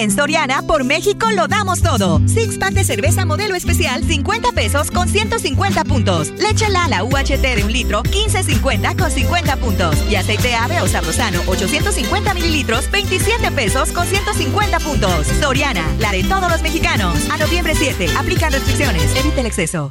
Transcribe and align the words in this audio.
En 0.00 0.10
Soriana, 0.10 0.62
por 0.62 0.82
México 0.82 1.30
lo 1.30 1.46
damos 1.46 1.82
todo. 1.82 2.22
Six 2.26 2.56
pack 2.56 2.72
de 2.72 2.84
cerveza 2.84 3.26
modelo 3.26 3.54
especial, 3.54 4.02
50 4.02 4.52
pesos 4.52 4.90
con 4.90 5.06
150 5.06 5.84
puntos. 5.84 6.30
Leche 6.38 6.70
Lala 6.70 7.04
UHT 7.04 7.42
de 7.42 7.62
un 7.62 7.70
litro, 7.70 8.02
15.50 8.04 8.98
con 8.98 9.10
50 9.10 9.56
puntos. 9.56 9.94
Y 10.10 10.14
aceite 10.14 10.54
ave 10.54 10.80
o 10.80 10.86
sabrosano, 10.86 11.42
850 11.46 12.32
mililitros, 12.32 12.90
27 12.90 13.50
pesos 13.52 13.92
con 13.92 14.06
150 14.06 14.78
puntos. 14.80 15.26
Soriana, 15.38 15.86
la 15.98 16.12
de 16.12 16.24
todos 16.24 16.50
los 16.50 16.62
mexicanos. 16.62 17.28
A 17.30 17.36
noviembre 17.36 17.74
7, 17.74 18.06
aplican 18.16 18.52
restricciones. 18.52 19.14
Evite 19.16 19.40
el 19.40 19.46
exceso. 19.48 19.90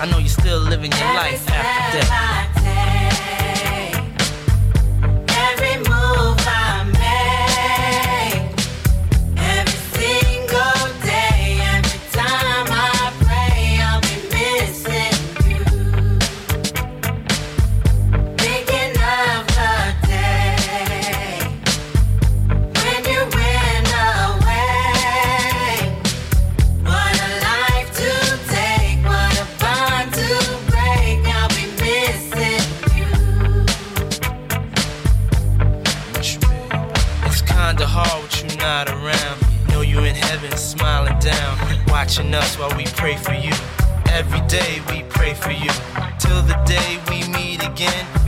I 0.00 0.06
know 0.06 0.18
you're 0.18 0.28
still 0.28 0.60
living 0.60 0.92
your 0.92 1.12
life 1.14 1.42
after 1.50 1.98
death. 1.98 2.10
Every 5.28 5.76
move 5.78 6.38
I 6.46 6.67
us 42.38 42.58
while 42.58 42.74
we 42.76 42.84
pray 42.96 43.16
for 43.16 43.34
you. 43.34 43.52
Every 44.10 44.40
day 44.48 44.80
we 44.90 45.02
pray 45.10 45.34
for 45.34 45.50
you. 45.50 45.70
Till 46.18 46.42
the 46.42 46.58
day 46.66 46.98
we 47.10 47.26
meet 47.28 47.62
again. 47.66 48.27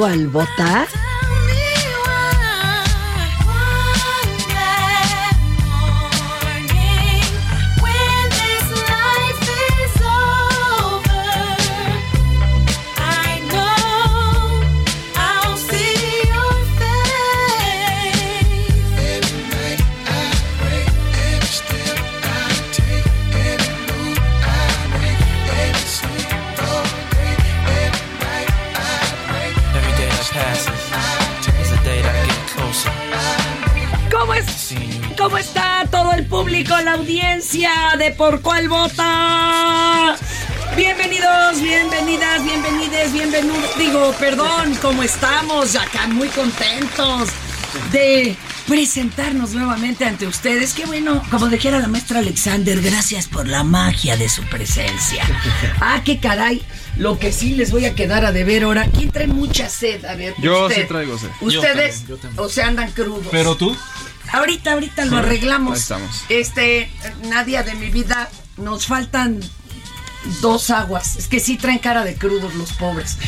You. 0.00 0.30
¿Por 0.30 0.99
¿Cómo 35.20 35.36
está 35.36 35.86
todo 35.90 36.14
el 36.14 36.24
público, 36.24 36.74
la 36.82 36.92
audiencia 36.92 37.70
de 37.98 38.10
Por 38.10 38.40
Cuál 38.40 38.70
Vota? 38.70 40.16
Bienvenidos, 40.74 41.60
bienvenidas, 41.60 42.42
bienvenides, 42.42 43.12
bienvenidos. 43.12 43.78
Digo, 43.78 44.14
perdón, 44.18 44.74
¿cómo 44.80 45.02
estamos? 45.02 45.76
Acá 45.76 46.06
muy 46.06 46.28
contentos 46.28 47.28
de 47.92 48.34
presentarnos 48.66 49.50
nuevamente 49.50 50.06
ante 50.06 50.26
ustedes. 50.26 50.72
Qué 50.72 50.86
bueno, 50.86 51.22
como 51.30 51.48
dijera 51.48 51.80
la 51.80 51.88
maestra 51.88 52.20
Alexander, 52.20 52.80
gracias 52.80 53.28
por 53.28 53.46
la 53.46 53.62
magia 53.62 54.16
de 54.16 54.30
su 54.30 54.42
presencia. 54.44 55.22
Ah, 55.82 56.00
qué 56.02 56.18
caray. 56.18 56.62
Lo 56.96 57.18
que 57.18 57.30
sí 57.30 57.54
les 57.56 57.70
voy 57.70 57.84
a 57.84 57.94
quedar 57.94 58.24
a 58.24 58.32
deber 58.32 58.62
ahora. 58.62 58.86
¿Quién 58.86 59.10
trae 59.10 59.26
mucha 59.26 59.68
sed? 59.68 60.02
A 60.06 60.14
ver, 60.14 60.34
Yo 60.38 60.66
usted. 60.66 60.82
sí 60.82 60.88
traigo 60.88 61.18
sed. 61.18 61.28
Ustedes, 61.42 62.04
o 62.36 62.48
sea, 62.48 62.68
andan 62.68 62.90
crudos. 62.92 63.28
Pero 63.30 63.54
tú, 63.54 63.76
Ahorita, 64.32 64.72
ahorita 64.72 65.04
lo 65.06 65.18
arreglamos. 65.18 65.72
Ahí 65.74 65.80
estamos. 65.80 66.24
Este, 66.28 66.90
Nadia 67.28 67.62
de 67.62 67.74
mi 67.74 67.90
vida, 67.90 68.28
nos 68.56 68.86
faltan 68.86 69.40
dos 70.40 70.70
aguas. 70.70 71.16
Es 71.16 71.28
que 71.28 71.40
sí 71.40 71.56
traen 71.56 71.78
cara 71.78 72.04
de 72.04 72.14
crudos 72.14 72.54
los 72.54 72.72
pobres. 72.72 73.18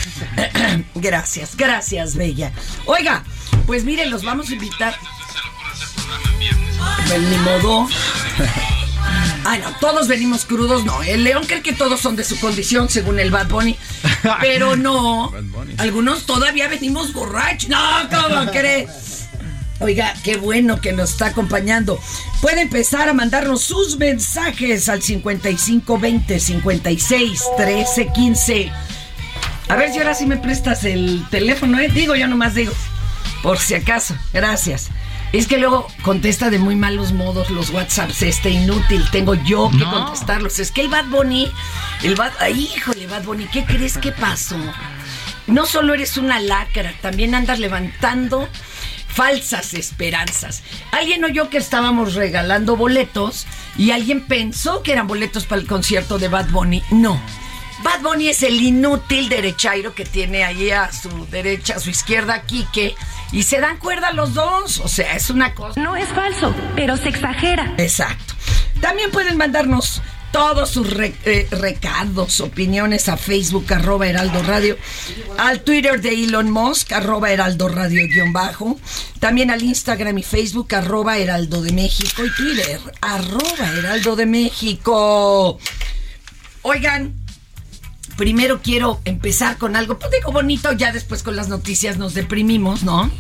gracias, 0.95 1.57
gracias, 1.57 2.17
Bella. 2.17 2.53
Oiga, 2.87 3.25
pues 3.67 3.85
miren, 3.85 4.11
los 4.11 4.25
vamos 4.25 4.51
a 4.51 4.53
invitar. 4.53 4.95
Pues 7.07 7.21
ni 7.21 7.37
modo. 7.39 7.89
Ay, 9.45 9.61
no, 9.61 9.75
todos 9.81 10.07
venimos 10.07 10.45
crudos, 10.45 10.85
no. 10.85 11.03
El 11.03 11.25
león 11.25 11.45
cree 11.47 11.63
que 11.63 11.73
todos 11.73 12.01
son 12.01 12.15
de 12.15 12.23
su 12.23 12.39
condición, 12.39 12.89
según 12.89 13.19
el 13.19 13.33
Bad 13.33 13.49
Bunny. 13.49 13.77
Pero 14.41 14.77
no. 14.77 15.33
Bunny. 15.33 15.75
Algunos 15.79 16.27
todavía 16.27 16.69
venimos 16.69 17.13
borrachos. 17.13 17.69
No, 17.69 17.81
¿cómo 18.09 18.51
cree? 18.53 18.87
Oiga, 19.83 20.15
qué 20.23 20.37
bueno 20.37 20.81
que 20.81 20.93
nos 20.93 21.11
está 21.11 21.27
acompañando. 21.27 21.99
Puede 22.41 22.63
empezar 22.63 23.09
a 23.09 23.13
mandarnos 23.13 23.63
sus 23.63 23.99
mensajes 23.99 24.89
al 24.89 25.03
5520 25.03 26.39
56 26.39 27.43
13 27.57 28.13
15. 28.13 28.73
A 29.69 29.77
ver 29.77 29.93
si 29.93 29.99
ahora 29.99 30.15
sí 30.15 30.27
me 30.27 30.37
prestas 30.37 30.85
el 30.85 31.25
teléfono, 31.31 31.81
¿eh? 31.81 31.89
Digo, 31.89 32.15
yo 32.15 32.29
nomás 32.29 32.55
digo. 32.55 32.73
Por 33.43 33.59
si 33.59 33.75
acaso. 33.75 34.15
Gracias. 34.33 34.91
Es 35.33 35.49
que 35.49 35.59
luego 35.59 35.89
contesta 36.03 36.49
de 36.49 36.61
muy 36.61 36.77
malos 36.77 37.13
modos 37.13 37.51
los 37.51 37.71
WhatsApps, 37.71 38.23
este 38.23 38.51
inútil. 38.51 39.05
Tengo 39.11 39.35
yo 39.35 39.69
que 39.77 39.83
contestarlos. 39.83 40.61
Es 40.61 40.71
que 40.71 40.83
el 40.83 40.89
Bad 40.89 41.07
Bunny, 41.07 41.51
el 42.05 42.15
Bad. 42.15 42.33
Ay, 42.39 42.71
híjole, 42.77 43.09
Bad 43.09 43.25
Bunny, 43.25 43.47
¿qué 43.47 43.65
crees 43.65 43.99
que 43.99 44.13
pasó? 44.13 44.59
No 45.49 45.67
solo 45.67 45.95
eres 45.95 46.19
una 46.19 46.39
lacra, 46.39 46.95
también 47.01 47.35
andas 47.35 47.59
levantando 47.59 48.49
falsas 49.15 49.75
esperanzas. 49.75 50.63
Alguien 50.91 51.25
oyó 51.25 51.51
que 51.51 51.59
estábamos 51.59 52.15
regalando 52.15 52.77
boletos 52.77 53.47
y 53.77 53.91
alguien 53.91 54.23
pensó 54.23 54.83
que 54.83 54.93
eran 54.93 55.07
boletos 55.07 55.47
para 55.47 55.61
el 55.61 55.67
concierto 55.67 56.19
de 56.19 56.29
Bad 56.29 56.51
Bunny. 56.51 56.83
No. 56.91 57.21
Bad 57.83 58.01
Bunny 58.03 58.29
es 58.29 58.43
el 58.43 58.61
inútil 58.61 59.29
derechairo 59.29 59.95
que 59.95 60.05
tiene 60.05 60.45
ahí 60.45 60.71
a 60.71 60.93
su 60.93 61.27
derecha, 61.27 61.77
a 61.77 61.81
su 61.81 61.91
izquierda, 61.91 62.43
Quique, 62.43 62.95
y 63.33 63.43
se 63.43 63.61
dan 63.61 63.79
cuerda 63.79 64.13
los 64.13 64.35
dos. 64.35 64.79
O 64.81 64.89
sea, 64.89 65.17
es 65.17 65.31
una 65.31 65.55
cosa. 65.55 65.81
No 65.81 65.97
es 65.97 66.09
falso, 66.11 66.55
pero 66.77 66.97
se 66.97 67.09
exagera. 67.09 67.75
Exacto. 67.79 68.35
También 68.81 69.11
pueden 69.11 69.37
mandarnos 69.37 70.01
todos 70.33 70.71
sus 70.71 70.89
eh, 70.99 71.47
recados, 71.51 72.41
opiniones 72.41 73.09
a 73.09 73.17
Facebook, 73.17 73.73
arroba 73.73 74.09
Heraldo 74.09 74.43
Radio, 74.43 74.77
al 75.39 75.61
Twitter 75.61 76.01
de 76.01 76.25
Elon 76.25 76.51
Musk, 76.51 76.93
arroba 76.93 77.31
Heraldo 77.31 77.69
Radio 77.69 78.09
guion 78.09 78.33
bajo, 78.33 78.81
también 79.21 79.51
al 79.51 79.63
Instagram 79.63 80.19
y 80.19 80.23
Facebook, 80.23 80.75
arroba 80.75 81.19
Heraldo 81.19 81.63
de 81.63 81.73
México 81.73 82.25
y 82.25 82.31
Twitter, 82.31 82.81
arroba 83.01 83.79
Heraldo 83.79 84.17
de 84.17 84.27
México. 84.27 85.59
Oigan, 86.63 87.15
primero 88.17 88.63
quiero 88.63 89.01
empezar 89.05 89.59
con 89.59 89.77
algo, 89.77 89.99
pues 89.99 90.11
digo 90.13 90.33
bonito, 90.33 90.73
ya 90.73 90.93
después 90.93 91.23
con 91.23 91.37
las 91.37 91.49
noticias 91.49 91.99
nos 91.99 92.15
deprimimos, 92.15 92.83
¿no? 92.83 93.11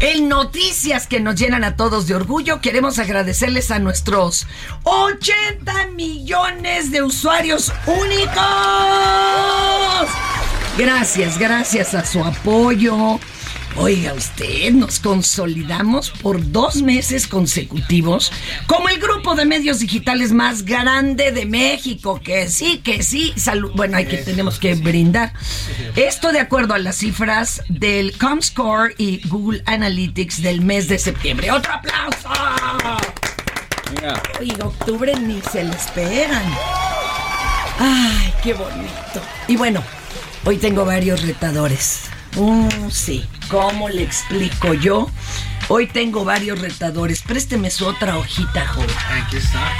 En 0.00 0.28
noticias 0.28 1.06
que 1.06 1.20
nos 1.20 1.36
llenan 1.36 1.64
a 1.64 1.76
todos 1.76 2.06
de 2.06 2.14
orgullo, 2.14 2.60
queremos 2.60 2.98
agradecerles 2.98 3.70
a 3.70 3.78
nuestros 3.78 4.46
80 4.82 5.88
millones 5.94 6.90
de 6.90 7.02
usuarios 7.02 7.72
únicos. 7.86 8.34
Gracias, 10.76 11.38
gracias 11.38 11.94
a 11.94 12.04
su 12.04 12.22
apoyo. 12.22 13.20
Oiga 13.76 14.14
usted, 14.14 14.72
nos 14.72 15.00
consolidamos 15.00 16.10
por 16.10 16.52
dos 16.52 16.76
meses 16.76 17.26
consecutivos 17.26 18.30
como 18.66 18.88
el 18.88 19.00
grupo 19.00 19.34
de 19.34 19.46
medios 19.46 19.80
digitales 19.80 20.32
más 20.32 20.64
grande 20.64 21.32
de 21.32 21.44
México. 21.44 22.20
Que 22.22 22.48
sí, 22.48 22.78
que 22.78 23.02
sí. 23.02 23.32
Salud. 23.36 23.72
Bueno, 23.74 23.96
hay 23.96 24.06
que 24.06 24.18
tenemos 24.18 24.60
que 24.60 24.76
brindar. 24.76 25.32
Esto 25.96 26.30
de 26.30 26.38
acuerdo 26.38 26.74
a 26.74 26.78
las 26.78 26.96
cifras 26.96 27.62
del 27.68 28.16
Comscore 28.16 28.94
y 28.96 29.26
Google 29.28 29.62
Analytics 29.66 30.40
del 30.40 30.60
mes 30.60 30.86
de 30.86 30.98
septiembre. 31.00 31.50
¡Otro 31.50 31.72
aplauso! 31.72 32.28
Oiga, 34.40 34.66
octubre 34.66 35.14
ni 35.18 35.40
se 35.40 35.64
le 35.64 35.74
esperan. 35.74 36.44
Ay, 37.80 38.32
qué 38.42 38.54
bonito. 38.54 39.20
Y 39.48 39.56
bueno, 39.56 39.82
hoy 40.44 40.58
tengo 40.58 40.84
varios 40.84 41.22
retadores. 41.22 42.13
Mm, 42.36 42.90
sí, 42.90 43.26
¿cómo 43.48 43.88
le 43.88 44.02
explico 44.02 44.74
yo? 44.74 45.08
Hoy 45.68 45.86
tengo 45.86 46.24
varios 46.24 46.60
retadores. 46.60 47.22
Présteme 47.22 47.70
su 47.70 47.86
otra 47.86 48.18
hojita, 48.18 48.66
joven. 48.66 48.90
Aquí 49.22 49.36
está. 49.36 49.72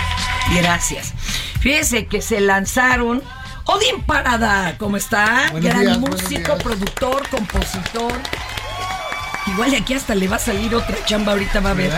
Gracias. 0.55 1.13
Fíjese 1.61 2.07
que 2.07 2.23
se 2.23 2.41
lanzaron. 2.41 3.23
Odín 3.67 4.03
Parada, 4.03 4.77
¿cómo 4.79 4.97
está? 4.97 5.49
Buenos 5.51 5.71
Gran 5.71 5.85
días, 5.85 5.99
músico, 5.99 6.57
productor, 6.59 7.29
compositor. 7.29 8.13
Igual 9.47 9.71
de 9.73 9.77
aquí 9.79 9.95
hasta 9.95 10.15
le 10.15 10.29
va 10.29 10.37
a 10.37 10.39
salir 10.39 10.75
otra 10.75 10.97
chamba, 11.05 11.33
ahorita 11.33 11.61
va 11.61 11.71
a 11.71 11.75
ver. 11.75 11.93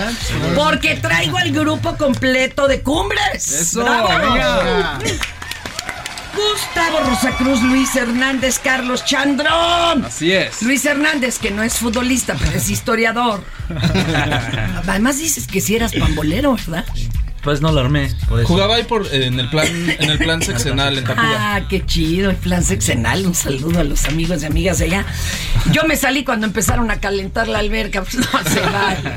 Porque 0.54 0.96
traigo 0.96 1.38
al 1.38 1.52
grupo 1.52 1.96
completo 1.96 2.66
de 2.66 2.82
Cumbres. 2.82 3.48
Eso, 3.52 3.82
¡Bravo! 3.84 4.08
venga. 4.08 4.98
Gustavo 6.36 7.00
Rosacruz, 7.00 7.62
Luis 7.62 7.96
Hernández, 7.96 8.58
Carlos 8.58 9.04
Chandrón. 9.04 10.04
así 10.04 10.32
es. 10.32 10.62
Luis 10.62 10.84
Hernández, 10.84 11.38
que 11.38 11.50
no 11.50 11.62
es 11.62 11.78
futbolista, 11.78 12.36
pero 12.38 12.52
es 12.52 12.68
historiador. 12.68 13.42
Además 14.86 15.18
dices 15.18 15.46
que 15.46 15.60
si 15.60 15.76
eras 15.76 15.92
pambolero, 15.94 16.54
¿verdad? 16.54 16.84
Pues 17.42 17.60
no 17.60 17.70
lo 17.70 17.80
armé. 17.80 18.10
Por 18.28 18.40
eso. 18.40 18.48
Jugaba 18.48 18.74
ahí 18.74 18.82
por, 18.82 19.06
en 19.14 19.38
el 19.38 19.48
plan, 19.48 19.68
en 19.68 20.10
el 20.10 20.18
plan 20.18 20.42
sexenal 20.42 20.98
en 20.98 21.04
Tacuba. 21.04 21.54
Ah, 21.54 21.60
qué 21.68 21.86
chido, 21.86 22.30
el 22.30 22.36
plan 22.36 22.64
sexenal. 22.64 23.24
Un 23.24 23.36
saludo 23.36 23.80
a 23.80 23.84
los 23.84 24.04
amigos 24.06 24.42
y 24.42 24.46
amigas 24.46 24.78
de 24.80 24.86
allá. 24.86 25.06
Yo 25.70 25.84
me 25.84 25.96
salí 25.96 26.24
cuando 26.24 26.46
empezaron 26.46 26.90
a 26.90 26.98
calentar 26.98 27.46
la 27.46 27.60
alberca. 27.60 28.02
Pues 28.02 28.16
no 28.32 28.50
se 28.50 28.60
vale. 28.60 29.12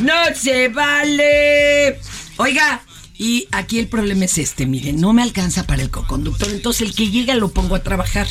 No 0.00 0.34
se 0.34 0.68
vale. 0.68 1.98
Oiga, 2.36 2.82
y 3.22 3.46
aquí 3.52 3.78
el 3.78 3.86
problema 3.86 4.24
es 4.24 4.36
este, 4.36 4.66
miren, 4.66 5.00
no 5.00 5.12
me 5.12 5.22
alcanza 5.22 5.62
para 5.62 5.80
el 5.80 5.90
coconductor, 5.90 6.50
entonces 6.50 6.88
el 6.88 6.92
que 6.92 7.08
llega 7.08 7.36
lo 7.36 7.52
pongo 7.52 7.76
a 7.76 7.82
trabajar. 7.84 8.26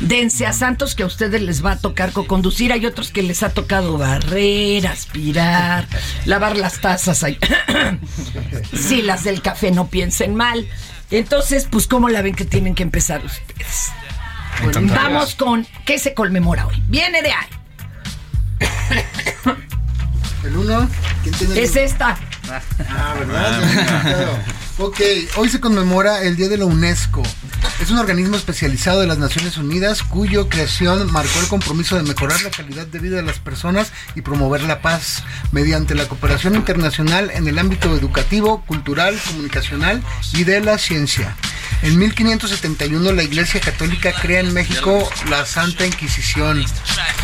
Dense 0.00 0.44
a 0.44 0.52
Santos 0.52 0.94
que 0.94 1.02
a 1.02 1.06
ustedes 1.06 1.40
les 1.40 1.64
va 1.64 1.72
a 1.72 1.78
tocar 1.78 2.12
coconducir, 2.12 2.70
hay 2.70 2.84
otros 2.84 3.10
que 3.10 3.22
les 3.22 3.42
ha 3.42 3.54
tocado 3.54 3.96
barrer, 3.96 4.86
aspirar, 4.86 5.88
lavar 6.26 6.58
las 6.58 6.78
tazas. 6.82 7.24
ahí. 7.24 7.38
sí, 8.74 9.00
las 9.00 9.24
del 9.24 9.40
café 9.40 9.70
no 9.70 9.88
piensen 9.88 10.34
mal. 10.34 10.68
Entonces, 11.10 11.66
pues, 11.70 11.86
¿cómo 11.86 12.10
la 12.10 12.20
ven 12.20 12.34
que 12.34 12.44
tienen 12.44 12.74
que 12.74 12.82
empezar 12.82 13.24
ustedes? 13.24 13.92
Vamos 14.94 15.36
con, 15.36 15.66
¿qué 15.86 15.98
se 15.98 16.12
conmemora 16.12 16.66
hoy? 16.66 16.82
Viene 16.88 17.22
de 17.22 17.32
ahí. 17.32 17.46
El 20.44 20.56
uno. 20.58 20.86
¿Quién 21.22 21.34
tiene 21.34 21.54
el 21.54 21.60
Es 21.60 21.70
uno? 21.70 21.80
esta. 21.80 22.18
Ah, 22.50 23.14
¿verdad? 23.18 23.60
Ok, 24.78 25.00
hoy 25.36 25.48
se 25.48 25.60
conmemora 25.60 26.22
el 26.22 26.36
Día 26.36 26.48
de 26.48 26.58
la 26.58 26.64
UNESCO. 26.64 27.22
Es 27.80 27.90
un 27.90 27.98
organismo 27.98 28.36
especializado 28.36 29.00
de 29.00 29.06
las 29.06 29.18
Naciones 29.18 29.56
Unidas 29.56 30.02
cuyo 30.02 30.48
creación 30.48 31.10
marcó 31.12 31.40
el 31.40 31.48
compromiso 31.48 31.96
de 31.96 32.02
mejorar 32.02 32.40
la 32.42 32.50
calidad 32.50 32.86
de 32.86 32.98
vida 32.98 33.16
de 33.16 33.22
las 33.22 33.38
personas 33.38 33.92
y 34.14 34.22
promover 34.22 34.62
la 34.62 34.80
paz 34.80 35.24
mediante 35.52 35.94
la 35.94 36.06
cooperación 36.06 36.54
internacional 36.54 37.30
en 37.32 37.48
el 37.48 37.58
ámbito 37.58 37.94
educativo, 37.94 38.64
cultural, 38.66 39.18
comunicacional 39.26 40.02
y 40.32 40.44
de 40.44 40.60
la 40.60 40.78
ciencia. 40.78 41.36
En 41.82 41.98
1571 41.98 43.12
la 43.12 43.22
Iglesia 43.22 43.60
Católica 43.60 44.12
crea 44.12 44.40
en 44.40 44.54
México 44.54 45.06
la 45.28 45.44
Santa 45.44 45.86
Inquisición. 45.86 46.64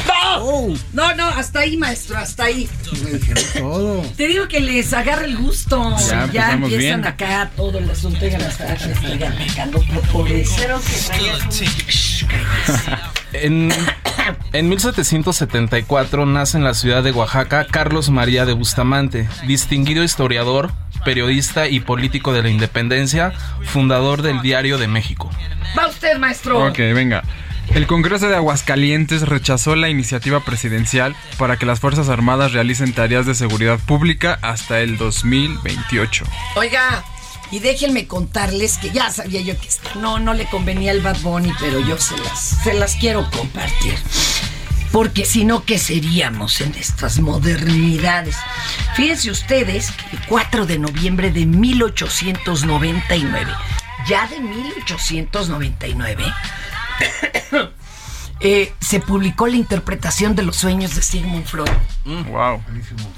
¡No! 0.07 0.75
No, 0.92 1.14
no, 1.14 1.28
hasta 1.28 1.61
ahí, 1.61 1.76
maestro, 1.76 2.19
hasta 2.19 2.45
ahí. 2.45 2.69
Me 3.04 3.12
dijeron 3.12 3.45
todo. 3.57 4.02
Te 4.16 4.26
digo 4.26 4.49
que 4.49 4.61
les 4.61 4.92
agarra 4.92 5.25
el 5.25 5.37
gusto. 5.37 5.97
Ya 6.33 6.52
empiezan 6.52 7.00
bien. 7.00 7.07
acá 7.07 7.39
todo 7.49 7.78
el 7.78 7.90
asunto. 7.90 8.25
Oigan, 8.25 8.42
hasta 8.42 8.76
que 8.76 8.94
sigan 8.94 9.35
pecando 9.37 9.82
por 10.12 10.28
eso. 10.28 10.80
En, 13.32 13.73
en 14.52 14.68
1774 14.68 16.26
nace 16.26 16.59
en 16.59 16.64
la 16.64 16.75
ciudad 16.75 17.02
de 17.02 17.12
Oaxaca 17.12 17.64
Carlos 17.64 18.11
María 18.11 18.44
de 18.44 18.52
Bustamante, 18.52 19.28
distinguido 19.47 20.02
historiador, 20.02 20.73
periodista 21.04 21.68
y 21.68 21.80
político 21.80 22.32
de 22.32 22.42
la 22.42 22.50
independencia, 22.50 23.32
fundador 23.64 24.23
del 24.23 24.42
Diario 24.42 24.78
de 24.78 24.88
México. 24.88 25.30
Va 25.78 25.87
usted, 25.87 26.18
maestro. 26.18 26.66
Ok, 26.66 26.78
venga. 26.78 27.23
El 27.75 27.87
Congreso 27.87 28.28
de 28.28 28.35
Aguascalientes 28.35 29.23
rechazó 29.23 29.76
la 29.76 29.88
iniciativa 29.88 30.40
presidencial 30.40 31.14
para 31.38 31.56
que 31.56 31.66
las 31.66 31.78
Fuerzas 31.78 32.09
Armadas 32.09 32.52
realicen 32.52 32.92
tareas 32.92 33.26
de 33.26 33.37
seguridad 33.37 33.78
pública 33.78 34.38
hasta 34.42 34.80
el 34.80 34.97
2028. 34.99 36.25
Oiga, 36.56 37.04
y 37.50 37.59
déjenme 37.59 38.07
contarles 38.07 38.76
que 38.78 38.90
ya 38.90 39.11
sabía 39.11 39.40
yo 39.40 39.59
que 39.59 39.69
esto 39.69 39.88
no, 39.97 40.19
no 40.19 40.35
le 40.35 40.45
convenía 40.47 40.92
al 40.92 41.00
Bad 41.00 41.21
Bunny, 41.21 41.52
pero 41.59 41.80
yo 41.80 41.99
se 41.99 42.16
las, 42.19 42.59
se 42.62 42.75
las 42.75 42.97
quiero 42.97 43.28
compartir. 43.30 43.95
Porque 44.92 45.25
si 45.25 45.45
no, 45.45 45.64
¿qué 45.64 45.78
seríamos 45.78 46.61
en 46.61 46.75
estas 46.75 47.21
modernidades? 47.21 48.35
Fíjense 48.97 49.30
ustedes 49.30 49.92
que 49.92 50.16
el 50.16 50.26
4 50.26 50.66
de 50.66 50.80
noviembre 50.80 51.30
de 51.30 51.47
1899, 51.47 53.52
ya 54.09 54.26
de 54.26 54.40
1899, 54.40 56.25
eh, 58.40 58.73
se 58.80 59.00
publicó 59.00 59.47
la 59.47 59.56
interpretación 59.56 60.35
de 60.35 60.42
los 60.42 60.56
sueños 60.56 60.94
de 60.97 61.02
Sigmund 61.02 61.44
Freud. 61.47 61.68
Wow. 62.04 62.62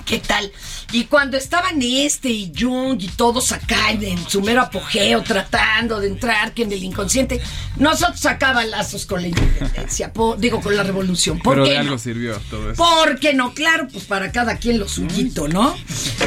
¿Qué 0.04 0.18
tal? 0.18 0.50
Y 0.90 1.04
cuando 1.04 1.36
estaban 1.36 1.80
este 1.80 2.28
y 2.28 2.52
Jung 2.58 3.00
y 3.00 3.06
todos 3.08 3.52
acá 3.52 3.92
en, 3.92 4.02
en 4.02 4.28
su 4.28 4.42
mero 4.42 4.62
apogeo 4.62 5.22
tratando 5.22 6.00
de 6.00 6.08
entrar 6.08 6.52
que 6.52 6.64
en 6.64 6.72
el 6.72 6.82
inconsciente, 6.82 7.40
nosotros 7.76 8.20
sacaban 8.20 8.70
lazos 8.70 9.06
con 9.06 9.22
la 9.22 9.28
independencia, 9.28 10.12
po- 10.12 10.36
digo 10.36 10.60
con 10.60 10.76
la 10.76 10.82
revolución. 10.82 11.38
¿Por 11.38 11.54
Pero 11.54 11.64
qué 11.64 11.70
de 11.70 11.76
no? 11.76 11.82
algo 11.82 11.98
sirvió 11.98 12.38
todo 12.50 12.72
eso. 12.72 12.82
¿Por 12.82 13.18
qué 13.20 13.32
no? 13.32 13.54
Claro, 13.54 13.86
pues 13.92 14.04
para 14.04 14.32
cada 14.32 14.56
quien 14.56 14.78
lo 14.80 14.88
suyito, 14.88 15.46
¿no? 15.48 15.74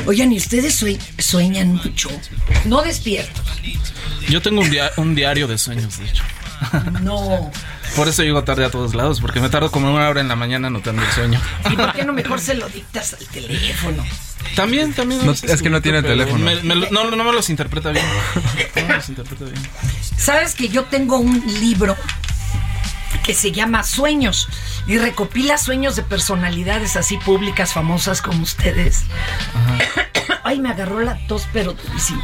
Oigan, 0.08 0.32
¿y 0.32 0.38
ustedes 0.38 0.74
sue- 0.75 0.98
sueñan 1.20 1.74
mucho? 1.74 2.10
No 2.64 2.82
despierto. 2.82 3.42
Yo 4.30 4.42
tengo 4.42 4.62
un, 4.62 4.70
dia- 4.72 4.92
un 4.98 5.14
diario 5.14 5.48
de 5.48 5.58
sueños, 5.58 6.00
de 6.00 6.06
hecho. 6.06 6.24
No. 7.02 7.52
Por 7.96 8.08
eso 8.08 8.24
llego 8.24 8.44
tarde 8.44 8.66
a 8.66 8.70
todos 8.72 8.94
lados, 8.96 9.22
porque 9.22 9.40
me 9.40 9.50
tardo 9.50 9.72
como 9.72 9.94
una 9.94 10.10
hora 10.10 10.22
en 10.22 10.28
la 10.28 10.36
mañana 10.36 10.68
anotando 10.68 11.02
el 11.02 11.12
sueño. 11.12 11.40
¿Y 11.72 11.76
por 11.76 11.94
qué 11.94 12.04
no 12.04 12.14
mejor 12.14 12.40
se 12.42 12.56
lo 12.56 12.68
dictas 12.70 13.14
al 13.14 13.26
teléfono? 13.28 14.04
También, 14.56 14.94
también. 14.94 15.26
No, 15.26 15.32
es 15.32 15.62
que 15.62 15.70
no 15.70 15.82
tiene 15.82 16.02
teléfono. 16.04 16.44
me- 16.44 16.62
me 16.64 16.76
lo- 16.76 16.90
no, 16.92 17.10
no 17.12 17.24
me 17.24 17.32
los 17.34 17.50
interpreta 17.50 17.92
bien. 17.92 18.06
No 18.76 18.88
me 18.88 18.96
los 18.96 19.10
interpreta 19.10 19.46
bien. 19.46 19.62
¿Sabes 20.18 20.56
que 20.56 20.70
yo 20.70 20.84
tengo 20.86 21.18
un 21.18 21.42
libro 21.60 21.96
que 23.24 23.34
se 23.34 23.52
llama 23.52 23.84
Sueños 23.84 24.48
y 24.88 24.98
recopila 24.98 25.58
sueños 25.58 25.96
de 25.96 26.04
personalidades 26.04 26.96
así 26.96 27.18
públicas, 27.18 27.74
famosas 27.74 28.22
como 28.22 28.44
ustedes? 28.44 29.04
Ay, 30.48 30.60
me 30.60 30.70
agarró 30.70 31.00
la 31.02 31.18
tos, 31.28 31.48
pero 31.52 31.74
durísimo. 31.74 32.22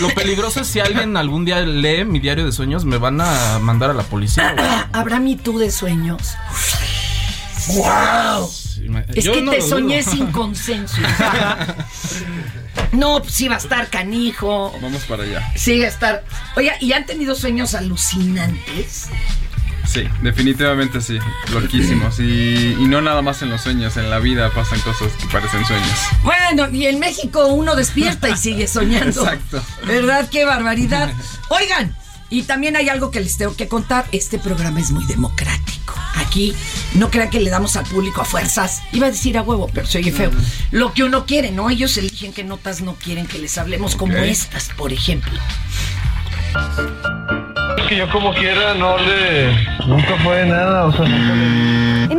Lo 0.00 0.08
peligroso 0.14 0.60
es 0.60 0.68
si 0.68 0.78
alguien 0.78 1.16
algún 1.16 1.44
día 1.44 1.60
lee 1.60 2.04
mi 2.04 2.20
diario 2.20 2.46
de 2.46 2.52
sueños, 2.52 2.84
me 2.84 2.98
van 2.98 3.20
a 3.20 3.58
mandar 3.58 3.90
a 3.90 3.94
la 3.94 4.04
policía. 4.04 4.54
güey. 4.56 4.66
¿Habrá 4.92 5.18
mi 5.18 5.34
tú 5.36 5.58
de 5.58 5.70
sueños? 5.72 6.22
¡Wow! 7.68 8.48
Sí, 8.48 8.88
me- 8.88 9.04
Es 9.14 9.24
yo 9.24 9.32
que 9.34 9.42
no 9.42 9.50
te 9.52 9.60
soñé 9.60 10.02
dudo. 10.02 10.12
sin 10.16 10.26
consenso. 10.32 10.96
No, 12.92 13.20
pues 13.22 13.34
sí 13.34 13.48
va 13.48 13.54
a 13.56 13.58
estar 13.58 13.88
canijo. 13.88 14.72
Vamos 14.80 15.02
para 15.04 15.24
allá. 15.24 15.52
Sí 15.56 15.78
va 15.80 15.86
a 15.86 15.88
estar. 15.88 16.24
Oiga, 16.56 16.74
¿y 16.80 16.92
han 16.92 17.06
tenido 17.06 17.34
sueños 17.34 17.74
alucinantes? 17.74 19.08
Sí, 19.86 20.08
definitivamente 20.22 21.00
sí. 21.00 21.18
Loquísimos. 21.52 22.18
Y, 22.20 22.76
y 22.78 22.86
no 22.88 23.00
nada 23.00 23.22
más 23.22 23.42
en 23.42 23.50
los 23.50 23.60
sueños, 23.62 23.96
en 23.96 24.10
la 24.10 24.18
vida 24.18 24.50
pasan 24.50 24.80
cosas 24.80 25.12
que 25.12 25.26
parecen 25.26 25.64
sueños. 25.64 25.98
Bueno, 26.22 26.68
y 26.70 26.86
en 26.86 26.98
México 26.98 27.46
uno 27.48 27.74
despierta 27.74 28.30
y 28.30 28.36
sigue 28.36 28.66
soñando. 28.68 29.22
Exacto. 29.24 29.62
¿Verdad? 29.86 30.28
¡Qué 30.30 30.44
barbaridad! 30.44 31.12
Oigan, 31.48 31.94
y 32.32 32.44
también 32.44 32.76
hay 32.76 32.88
algo 32.88 33.10
que 33.10 33.20
les 33.20 33.36
tengo 33.36 33.54
que 33.54 33.68
contar. 33.68 34.06
Este 34.10 34.38
programa 34.38 34.80
es 34.80 34.90
muy 34.90 35.04
democrático. 35.04 35.94
Aquí 36.14 36.54
no 36.94 37.10
crean 37.10 37.28
que 37.28 37.40
le 37.40 37.50
damos 37.50 37.76
al 37.76 37.84
público 37.84 38.22
a 38.22 38.24
fuerzas. 38.24 38.82
Iba 38.92 39.08
a 39.08 39.10
decir 39.10 39.36
a 39.36 39.42
huevo, 39.42 39.68
pero 39.72 39.86
se 39.86 39.98
oye 39.98 40.12
feo. 40.12 40.30
Lo 40.70 40.94
que 40.94 41.04
uno 41.04 41.26
quiere, 41.26 41.50
¿no? 41.50 41.68
Ellos 41.68 41.96
eligen 41.98 42.32
qué 42.32 42.42
notas 42.42 42.80
no 42.80 42.94
quieren 42.94 43.26
que 43.26 43.38
les 43.38 43.58
hablemos, 43.58 43.96
como 43.96 44.16
estas, 44.16 44.70
por 44.70 44.94
ejemplo. 44.94 45.38
Es 47.82 47.88
que 47.88 47.96
yo 47.96 48.08
como 48.10 48.32
quiera 48.32 48.74
no 48.74 48.96
le... 48.98 49.52
Nunca 49.86 50.16
fue 50.22 50.46
nada, 50.46 50.84
o 50.84 50.92
sea, 50.92 51.04
nunca 51.04 51.34
le... 51.34 52.14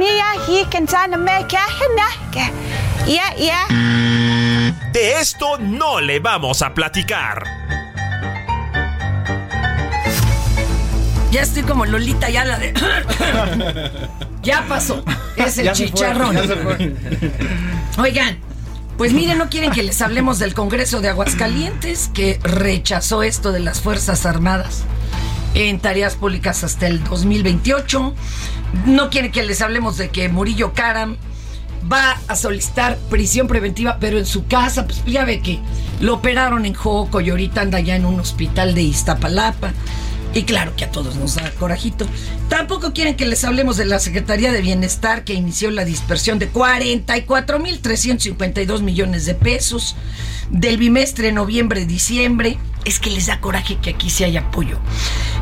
De 4.92 5.14
esto 5.20 5.58
no 5.60 6.02
le 6.02 6.20
vamos 6.20 6.62
a 6.62 6.74
platicar. 6.74 7.44
Ya 11.32 11.42
estoy 11.42 11.64
como 11.64 11.86
Lolita, 11.86 12.30
ya 12.30 12.46
la 12.46 12.60
de. 12.60 12.74
ya 14.44 14.66
pasó. 14.68 15.04
Es 15.36 15.58
el 15.58 15.66
Ya 15.66 15.76
se 15.76 15.88
fue, 15.88 15.94
chicharrón. 15.94 16.36
ya 16.36 16.48
se 16.48 16.56
fue. 16.56 16.96
Oigan, 17.98 18.38
pues 18.98 19.14
miren, 19.14 19.38
no 19.38 19.50
quieren 19.50 19.72
que 19.72 19.84
les 19.84 20.02
hablemos 20.02 20.40
del 20.40 20.54
Congreso 20.54 21.02
de 21.02 21.10
Aguascalientes 21.10 22.10
que 22.14 22.40
rechazó 22.44 23.24
esto 23.24 23.52
de 23.52 23.62
las 23.62 23.82
Fuerzas 23.82 24.26
Armadas 24.26 24.86
en 25.54 25.80
tareas 25.80 26.16
públicas 26.16 26.64
hasta 26.64 26.88
el 26.88 27.04
2028. 27.04 28.14
No 28.88 29.10
quieren 29.10 29.32
que 29.32 29.44
les 29.44 29.62
hablemos 29.62 29.98
de 29.98 30.10
que 30.10 30.30
Murillo 30.30 30.74
Karam 30.74 31.18
va 31.92 32.18
a 32.28 32.36
solicitar 32.36 32.98
prisión 33.10 33.48
preventiva, 33.48 33.98
pero 34.00 34.18
en 34.18 34.26
su 34.26 34.48
casa, 34.48 34.86
pues 34.86 35.04
ya 35.06 35.26
ve 35.26 35.42
que 35.42 35.60
lo 36.00 36.14
operaron 36.16 36.66
en 36.66 36.74
Joco 36.74 37.22
y 37.22 37.30
ahorita 37.30 37.62
anda 37.62 37.80
ya 37.80 37.96
en 37.96 38.06
un 38.06 38.20
hospital 38.20 38.74
de 38.76 38.82
Iztapalapa. 38.84 39.72
Y 40.36 40.44
claro 40.44 40.76
que 40.76 40.86
a 40.86 40.92
todos 40.92 41.16
nos 41.16 41.36
da 41.36 41.52
corajito. 41.52 42.08
Tampoco 42.50 42.92
quieren 42.92 43.16
que 43.16 43.28
les 43.28 43.44
hablemos 43.44 43.78
de 43.78 43.86
la 43.86 44.00
Secretaría 44.00 44.52
de 44.52 44.62
Bienestar 44.62 45.24
que 45.24 45.36
inició 45.36 45.70
la 45.70 45.86
dispersión 45.86 46.40
de 46.40 46.52
44.352 46.52 48.82
millones 48.82 49.28
de 49.28 49.36
pesos 49.36 49.96
del 50.50 50.78
bimestre 50.78 51.32
noviembre-diciembre. 51.32 52.58
Es 52.86 53.00
que 53.00 53.10
les 53.10 53.28
da 53.28 53.40
coraje 53.40 53.78
que 53.78 53.92
aquí 53.92 54.10
sí 54.10 54.24
hay 54.24 54.38
apoyo. 54.38 54.80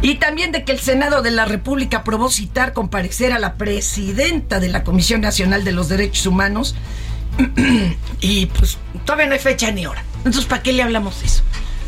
Y 0.01 0.15
también 0.15 0.51
de 0.51 0.63
que 0.63 0.71
el 0.71 0.79
Senado 0.79 1.21
de 1.21 1.31
la 1.31 1.45
República 1.45 1.97
aprobó 1.97 2.29
citar 2.29 2.73
comparecer 2.73 3.33
a 3.33 3.39
la 3.39 3.55
presidenta 3.55 4.59
de 4.59 4.69
la 4.69 4.83
Comisión 4.83 5.21
Nacional 5.21 5.63
de 5.63 5.71
los 5.71 5.89
Derechos 5.89 6.25
Humanos. 6.25 6.75
y 8.21 8.45
pues 8.47 8.77
todavía 9.05 9.27
no 9.27 9.33
hay 9.33 9.39
fecha 9.39 9.71
ni 9.71 9.85
hora. 9.85 10.03
Entonces, 10.17 10.45
¿para 10.45 10.61
qué 10.61 10.73
le 10.73 10.83
hablamos 10.83 11.19
de 11.19 11.25
eso? 11.27 11.43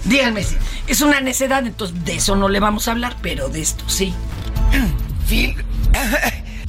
Díganme 0.06 0.44
si 0.44 0.56
es 0.88 1.02
una 1.02 1.22
necedad, 1.22 1.66
entonces 1.66 2.04
de 2.04 2.16
eso 2.16 2.36
no 2.36 2.50
le 2.50 2.60
vamos 2.60 2.88
a 2.88 2.92
hablar, 2.92 3.18
pero 3.22 3.50
de 3.50 3.62
esto 3.62 3.88
sí. 3.88 4.14
Phil. 5.28 5.56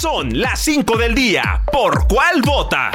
Son 0.00 0.40
las 0.40 0.58
5 0.60 0.96
del 0.96 1.14
día. 1.14 1.62
¿Por 1.70 2.08
cuál 2.08 2.40
vota? 2.40 2.90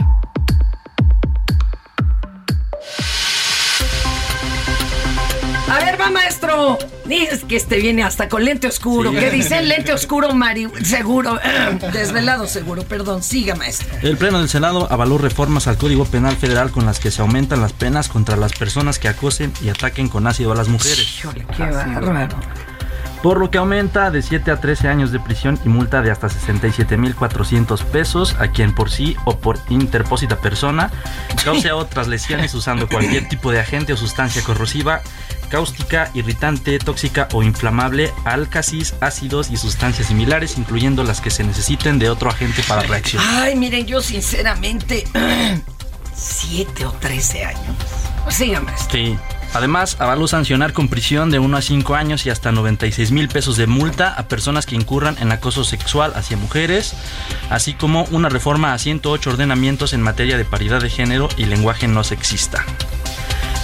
A 5.69 5.85
ver, 5.85 6.01
va 6.01 6.09
maestro. 6.09 6.79
Dices 7.05 7.43
que 7.43 7.57
este 7.57 7.77
viene 7.77 8.01
hasta 8.01 8.27
con 8.27 8.43
lente 8.43 8.65
oscuro. 8.65 9.11
Sí. 9.11 9.17
¿Qué 9.17 9.29
dice 9.29 9.61
lente 9.61 9.93
oscuro, 9.93 10.33
Mari? 10.33 10.67
Seguro. 10.83 11.37
Desvelado 11.93 12.47
seguro, 12.47 12.81
perdón. 12.81 13.21
Siga, 13.21 13.53
maestro. 13.53 13.87
El 14.01 14.17
Pleno 14.17 14.39
del 14.39 14.49
Senado 14.49 14.87
avaló 14.89 15.19
reformas 15.19 15.67
al 15.67 15.77
Código 15.77 16.05
Penal 16.05 16.35
Federal 16.35 16.71
con 16.71 16.87
las 16.87 16.99
que 16.99 17.11
se 17.11 17.21
aumentan 17.21 17.61
las 17.61 17.73
penas 17.73 18.09
contra 18.09 18.35
las 18.35 18.53
personas 18.53 18.97
que 18.97 19.09
acosen 19.09 19.53
y 19.61 19.69
ataquen 19.69 20.09
con 20.09 20.25
ácido 20.25 20.53
a 20.53 20.55
las 20.55 20.69
mujeres. 20.69 21.19
Híjole, 21.19 21.45
qué 21.55 21.63
bárbaro. 21.65 22.35
Por 23.21 23.39
lo 23.39 23.49
que 23.49 23.57
aumenta 23.57 24.11
de 24.11 24.21
7 24.21 24.51
a 24.51 24.59
13 24.59 24.87
años 24.87 25.11
de 25.11 25.19
prisión 25.19 25.59
y 25.65 25.69
multa 25.69 26.01
de 26.01 26.11
hasta 26.11 26.27
67.400 26.27 27.83
pesos 27.85 28.35
a 28.39 28.49
quien 28.49 28.75
por 28.75 28.91
sí 28.91 29.15
o 29.25 29.37
por 29.37 29.59
interpósita 29.69 30.37
persona 30.37 30.91
cause 31.43 31.71
otras 31.71 32.07
lesiones 32.07 32.53
usando 32.53 32.87
cualquier 32.87 33.27
tipo 33.29 33.51
de 33.51 33.59
agente 33.59 33.93
o 33.93 33.97
sustancia 33.97 34.43
corrosiva, 34.43 35.01
cáustica, 35.49 36.11
irritante, 36.13 36.77
tóxica 36.79 37.27
o 37.33 37.43
inflamable, 37.43 38.11
álcasis, 38.25 38.95
ácidos 39.01 39.51
y 39.51 39.57
sustancias 39.57 40.07
similares, 40.07 40.57
incluyendo 40.57 41.03
las 41.03 41.21
que 41.21 41.31
se 41.31 41.43
necesiten 41.43 41.99
de 41.99 42.09
otro 42.09 42.29
agente 42.29 42.63
para 42.67 42.81
reaccionar. 42.83 43.27
Ay, 43.43 43.55
miren, 43.55 43.85
yo 43.85 44.01
sinceramente. 44.01 45.05
Siete 46.15 46.85
o 46.85 46.91
trece 46.93 47.43
años. 47.43 47.75
Siga, 48.29 48.61
maestro. 48.61 48.97
Sí. 48.97 49.17
Además, 49.53 49.97
avaló 49.99 50.27
sancionar 50.27 50.73
con 50.73 50.89
prisión 50.89 51.31
de 51.31 51.39
1 51.39 51.57
a 51.57 51.61
5 51.61 51.95
años 51.95 52.25
y 52.25 52.29
hasta 52.29 52.51
96 52.51 53.11
mil 53.11 53.29
pesos 53.29 53.55
de 53.57 53.67
multa 53.67 54.13
a 54.13 54.27
personas 54.27 54.65
que 54.65 54.75
incurran 54.75 55.17
en 55.19 55.31
acoso 55.31 55.63
sexual 55.63 56.11
hacia 56.15 56.35
mujeres, 56.37 56.93
así 57.49 57.73
como 57.73 58.03
una 58.11 58.29
reforma 58.29 58.73
a 58.73 58.77
108 58.77 59.29
ordenamientos 59.29 59.93
en 59.93 60.01
materia 60.01 60.37
de 60.37 60.45
paridad 60.45 60.81
de 60.81 60.89
género 60.89 61.29
y 61.37 61.45
lenguaje 61.45 61.87
no 61.87 62.03
sexista. 62.03 62.65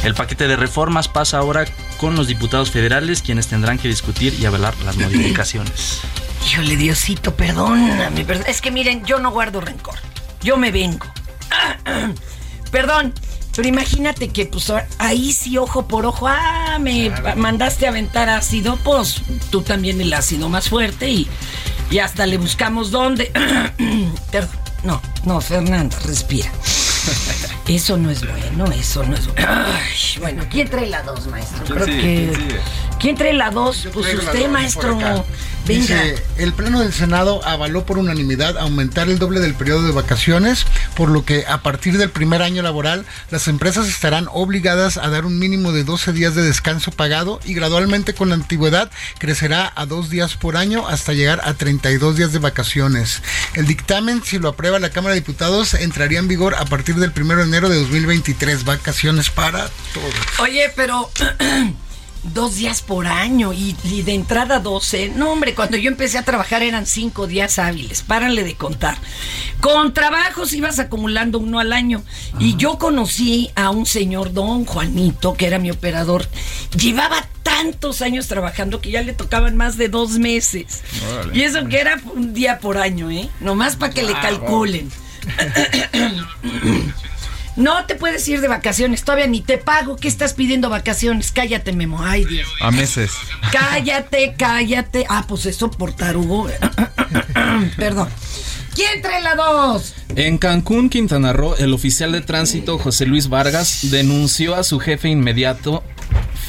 El 0.04 0.16
paquete 0.16 0.48
de 0.48 0.56
reformas 0.56 1.08
pasa 1.08 1.38
ahora 1.38 1.66
con 1.98 2.16
los 2.16 2.28
diputados 2.28 2.72
federales, 2.72 3.22
quienes 3.22 3.48
tendrán 3.48 3.78
que 3.78 3.88
discutir 3.88 4.34
y 4.40 4.46
avalar 4.46 4.74
las 4.84 4.98
modificaciones. 4.98 6.02
Híjole, 6.48 6.76
Diosito, 6.76 7.36
perdóname. 7.36 8.26
perdón. 8.26 8.46
Es 8.48 8.62
que 8.62 8.72
miren, 8.72 9.06
yo 9.06 9.20
no 9.20 9.30
guardo 9.32 9.62
rencor. 9.62 9.96
Yo 10.42 10.58
me 10.58 10.72
vengo. 10.72 11.06
Perdón, 12.72 13.14
pero 13.56 13.68
imagínate 13.68 14.30
que 14.30 14.46
pues 14.46 14.72
ahí 14.98 15.34
sí 15.34 15.58
ojo 15.58 15.88
por 15.88 16.06
ojo, 16.06 16.28
ah, 16.28 16.78
me 16.80 17.12
mandaste 17.36 17.86
a 17.86 17.90
aventar 17.90 18.30
ácido, 18.30 18.78
pues 18.84 19.22
tú 19.50 19.62
también 19.62 20.00
el 20.02 20.14
ácido 20.14 20.50
más 20.50 20.70
fuerte 20.70 21.10
y, 21.10 21.28
y 21.90 22.00
hasta 22.00 22.26
le 22.26 22.38
buscamos 22.38 22.92
dónde. 22.92 23.32
Perdón, 24.32 24.56
no, 24.84 25.02
no, 25.26 25.42
Fernanda, 25.42 25.98
respira. 26.06 26.52
Eso 27.72 27.98
no 27.98 28.12
es 28.12 28.20
bueno, 28.28 28.66
eso 28.74 29.02
no 29.06 29.16
es 29.16 29.28
bueno. 29.28 29.48
Ay, 29.48 30.20
bueno, 30.20 30.44
¿quién 30.52 30.70
trae 30.70 30.90
la 30.90 31.04
dos, 31.04 31.28
maestro? 31.28 31.64
¿Quién 31.64 31.78
Creo 31.78 31.86
sigue? 31.86 32.02
que. 32.02 32.32
¿Quién 32.34 32.36
sigue? 32.36 32.60
¿Quién 33.00 33.16
trae 33.16 33.34
la 33.34 33.50
dos? 33.50 33.88
Pues 33.94 34.14
usted, 34.14 34.42
dos, 34.42 34.52
maestro. 34.52 34.98
Venga. 34.98 35.24
Dice, 35.66 36.24
el 36.38 36.54
Pleno 36.54 36.80
del 36.80 36.92
Senado 36.92 37.46
avaló 37.46 37.86
por 37.86 38.00
unanimidad 38.00 38.58
aumentar 38.58 39.10
el 39.10 39.20
doble 39.20 39.40
del 39.40 39.54
periodo 39.54 39.84
de 39.84 39.92
vacaciones, 39.92 40.66
por 40.96 41.10
lo 41.10 41.24
que 41.24 41.46
a 41.48 41.62
partir 41.62 42.00
del 42.00 42.10
primer 42.10 42.42
año 42.42 42.64
laboral 42.64 43.06
las 43.30 43.48
empresas 43.48 43.88
estarán 43.88 44.28
obligadas 44.32 44.98
a 44.98 45.08
dar 45.10 45.24
un 45.26 45.38
mínimo 45.38 45.72
de 45.72 45.84
12 45.84 46.14
días 46.14 46.34
de 46.34 46.42
descanso 46.42 46.92
pagado 46.92 47.40
y 47.46 47.54
gradualmente 47.54 48.16
con 48.16 48.30
la 48.30 48.36
antigüedad 48.36 48.90
crecerá 49.20 49.72
a 49.76 49.86
dos 49.86 50.10
días 50.10 50.36
por 50.36 50.58
año 50.58 50.88
hasta 50.88 51.14
llegar 51.14 51.42
a 51.44 51.54
32 51.54 52.18
días 52.18 52.34
de 52.34 52.40
vacaciones. 52.40 53.22
El 53.54 53.68
dictamen, 53.68 54.24
si 54.24 54.40
lo 54.40 54.50
aprueba 54.50 54.80
la 54.80 54.90
Cámara 54.90 55.14
de 55.14 55.22
Diputados, 55.22 55.76
entraría 55.76 56.20
en 56.20 56.28
vigor 56.28 56.56
a 56.56 56.66
partir 56.66 56.96
del 56.96 57.14
1 57.16 57.36
de 57.36 57.44
enero 57.44 57.61
de 57.70 57.80
2023. 57.80 58.66
Vacaciones 58.66 59.30
para 59.30 59.70
todos. 59.94 60.14
Oye, 60.40 60.72
pero 60.76 61.10
dos 62.24 62.56
días 62.56 62.82
por 62.82 63.08
año 63.08 63.52
y, 63.54 63.76
y 63.84 64.02
de 64.04 64.14
entrada 64.14 64.60
12. 64.60 65.10
No, 65.16 65.32
hombre, 65.32 65.56
cuando 65.56 65.78
yo 65.78 65.90
empecé 65.90 66.18
a 66.18 66.24
trabajar 66.24 66.62
eran 66.64 66.86
cinco 66.86 67.28
días 67.28 67.60
hábiles. 67.60 68.04
Párale 68.04 68.44
de 68.44 68.56
contar. 68.56 68.98
Con 69.60 69.94
trabajos 69.94 70.54
ibas 70.54 70.80
acumulando 70.80 71.40
uno 71.40 71.60
al 71.60 71.74
año. 71.74 72.04
Y 72.40 72.56
yo 72.58 72.78
conocí 72.78 73.52
a 73.56 73.70
un 73.70 73.86
señor, 73.86 74.34
don 74.34 74.66
Juanito, 74.66 75.34
que 75.34 75.48
era 75.48 75.60
mi 75.60 75.72
operador. 75.72 76.28
Llevaba 76.78 77.28
tantos 77.44 78.02
años 78.02 78.28
trabajando 78.28 78.82
que 78.82 78.92
ya 78.92 79.02
le 79.02 79.14
tocaban 79.14 79.56
más 79.58 79.78
de 79.78 79.90
dos 79.90 80.12
meses. 80.12 80.82
Órale. 81.12 81.38
Y 81.38 81.44
eso 81.44 81.68
que 81.68 81.80
era 81.80 82.00
un 82.14 82.34
día 82.34 82.60
por 82.60 82.78
año, 82.78 83.10
¿eh? 83.12 83.30
Nomás 83.40 83.76
para 83.76 83.94
que 83.94 84.04
le 84.04 84.14
calculen. 84.14 84.92
No 87.56 87.86
te 87.86 87.96
puedes 87.96 88.28
ir 88.28 88.42
de 88.42 88.48
vacaciones, 88.48 89.04
todavía 89.04 89.28
ni 89.28 89.42
te 89.42 89.58
pago. 89.58 89.98
¿Qué 89.98 90.08
estás 90.08 90.34
pidiendo 90.34 90.70
vacaciones? 90.70 91.32
Cállate, 91.32 91.74
Memo. 91.74 92.02
Ay, 92.02 92.26
Dios. 92.26 92.48
A 92.62 92.72
meses. 92.72 93.12
Cállate, 93.52 94.36
cállate. 94.38 95.06
Ah, 95.10 95.26
pues 95.28 95.46
eso 95.46 95.70
por 95.70 95.94
tarugo. 95.94 96.48
Perdón. 97.78 98.10
¿Quién 98.74 99.02
trae 99.02 99.22
la 99.22 99.36
dos? 99.36 99.94
En 100.16 100.38
Cancún, 100.38 100.90
Quintana 100.90 101.34
Roo, 101.34 101.56
el 101.58 101.74
oficial 101.74 102.14
de 102.14 102.22
tránsito 102.22 102.78
José 102.78 103.06
Luis 103.06 103.28
Vargas 103.28 103.92
denunció 103.92 104.56
a 104.56 104.64
su 104.64 104.80
jefe 104.80 105.10
inmediato, 105.10 105.84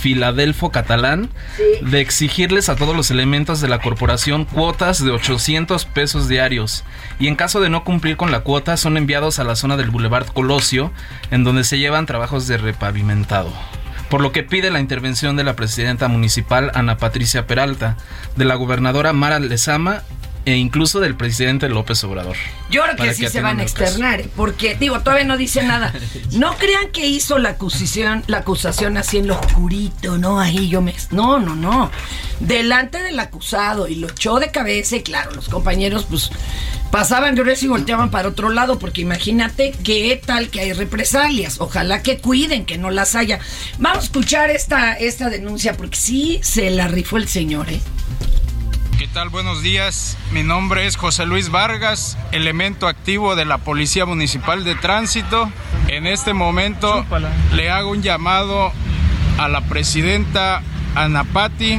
Filadelfo 0.02 0.72
Catalán, 0.72 1.30
de 1.80 2.00
exigirles 2.00 2.68
a 2.68 2.74
todos 2.74 2.96
los 2.96 3.12
elementos 3.12 3.60
de 3.60 3.68
la 3.68 3.78
corporación 3.78 4.46
cuotas 4.46 5.04
de 5.04 5.12
800 5.12 5.84
pesos 5.84 6.26
diarios. 6.28 6.82
Y 7.20 7.28
en 7.28 7.36
caso 7.36 7.60
de 7.60 7.70
no 7.70 7.84
cumplir 7.84 8.16
con 8.16 8.32
la 8.32 8.40
cuota, 8.40 8.76
son 8.76 8.96
enviados 8.96 9.38
a 9.38 9.44
la 9.44 9.54
zona 9.54 9.76
del 9.76 9.90
Boulevard 9.90 10.26
Colosio, 10.26 10.90
en 11.30 11.44
donde 11.44 11.62
se 11.62 11.78
llevan 11.78 12.06
trabajos 12.06 12.48
de 12.48 12.58
repavimentado. 12.58 13.52
Por 14.10 14.22
lo 14.22 14.32
que 14.32 14.42
pide 14.42 14.72
la 14.72 14.80
intervención 14.80 15.36
de 15.36 15.44
la 15.44 15.54
presidenta 15.54 16.08
municipal 16.08 16.72
Ana 16.74 16.96
Patricia 16.96 17.46
Peralta, 17.46 17.96
de 18.34 18.44
la 18.44 18.56
gobernadora 18.56 19.12
Mara 19.12 19.38
Lezama 19.38 20.02
e 20.44 20.56
incluso 20.56 21.00
del 21.00 21.14
presidente 21.14 21.68
López 21.68 22.02
Obrador. 22.04 22.36
Yo 22.70 22.82
creo 22.82 22.96
que 22.96 23.14
sí 23.14 23.28
se 23.28 23.40
van 23.40 23.60
a 23.60 23.62
externar, 23.62 24.24
porque 24.36 24.74
digo, 24.74 25.00
todavía 25.00 25.24
no 25.24 25.36
dice 25.36 25.62
nada. 25.62 25.92
No 26.32 26.56
crean 26.56 26.90
que 26.92 27.06
hizo 27.06 27.38
la 27.38 27.50
acusación, 27.50 28.24
la 28.26 28.38
acusación 28.38 28.96
así 28.96 29.18
en 29.18 29.26
lo 29.26 29.38
oscurito, 29.38 30.16
no, 30.18 30.40
ahí 30.40 30.68
yo 30.68 30.80
me. 30.80 30.94
No, 31.10 31.38
no, 31.38 31.54
no. 31.54 31.90
Delante 32.40 33.02
del 33.02 33.18
acusado 33.20 33.86
y 33.86 33.96
lo 33.96 34.08
echó 34.08 34.38
de 34.38 34.50
cabeza 34.50 34.96
y 34.96 35.02
claro, 35.02 35.32
los 35.32 35.48
compañeros 35.48 36.06
pues 36.08 36.30
pasaban 36.90 37.34
grueso 37.34 37.66
y 37.66 37.68
volteaban 37.68 38.10
para 38.10 38.28
otro 38.28 38.50
lado, 38.50 38.78
porque 38.78 39.00
imagínate 39.00 39.72
qué 39.84 40.20
tal 40.24 40.48
que 40.48 40.60
hay 40.60 40.72
represalias. 40.72 41.56
Ojalá 41.60 42.02
que 42.02 42.18
cuiden, 42.18 42.66
que 42.66 42.78
no 42.78 42.90
las 42.90 43.14
haya. 43.14 43.40
Vamos 43.78 44.04
a 44.04 44.06
escuchar 44.06 44.50
esta, 44.50 44.92
esta 44.92 45.30
denuncia, 45.30 45.76
porque 45.76 45.96
sí 45.96 46.40
se 46.42 46.70
la 46.70 46.88
rifó 46.88 47.16
el 47.16 47.28
señor, 47.28 47.70
¿eh? 47.70 47.80
¿Qué 49.12 49.18
tal? 49.18 49.28
Buenos 49.28 49.60
días. 49.60 50.16
Mi 50.30 50.42
nombre 50.42 50.86
es 50.86 50.96
José 50.96 51.26
Luis 51.26 51.50
Vargas, 51.50 52.16
elemento 52.30 52.88
activo 52.88 53.36
de 53.36 53.44
la 53.44 53.58
Policía 53.58 54.06
Municipal 54.06 54.64
de 54.64 54.74
Tránsito. 54.74 55.52
En 55.88 56.06
este 56.06 56.32
momento 56.32 57.04
le 57.52 57.68
hago 57.68 57.90
un 57.90 58.00
llamado 58.00 58.72
a 59.36 59.48
la 59.48 59.60
presidenta 59.68 60.62
Anapati, 60.94 61.78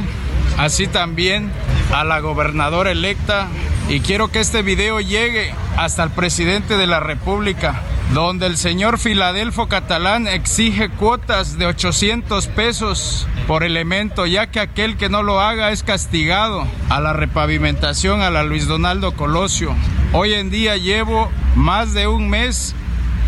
así 0.58 0.86
también 0.86 1.50
a 1.94 2.02
la 2.02 2.18
gobernadora 2.18 2.90
electa 2.90 3.46
y 3.88 4.00
quiero 4.00 4.28
que 4.28 4.40
este 4.40 4.62
video 4.62 4.98
llegue 4.98 5.54
hasta 5.76 6.02
el 6.02 6.10
presidente 6.10 6.76
de 6.76 6.88
la 6.88 6.98
República, 6.98 7.82
donde 8.12 8.46
el 8.46 8.56
señor 8.56 8.98
Filadelfo 8.98 9.68
Catalán 9.68 10.26
exige 10.26 10.88
cuotas 10.88 11.56
de 11.56 11.66
800 11.66 12.48
pesos 12.48 13.28
por 13.46 13.62
elemento, 13.62 14.26
ya 14.26 14.48
que 14.48 14.58
aquel 14.58 14.96
que 14.96 15.08
no 15.08 15.22
lo 15.22 15.40
haga 15.40 15.70
es 15.70 15.84
castigado 15.84 16.66
a 16.90 17.00
la 17.00 17.12
repavimentación 17.12 18.22
a 18.22 18.30
la 18.30 18.42
Luis 18.42 18.66
Donaldo 18.66 19.12
Colosio. 19.12 19.72
Hoy 20.12 20.34
en 20.34 20.50
día 20.50 20.76
llevo 20.76 21.30
más 21.54 21.94
de 21.94 22.08
un 22.08 22.28
mes 22.28 22.74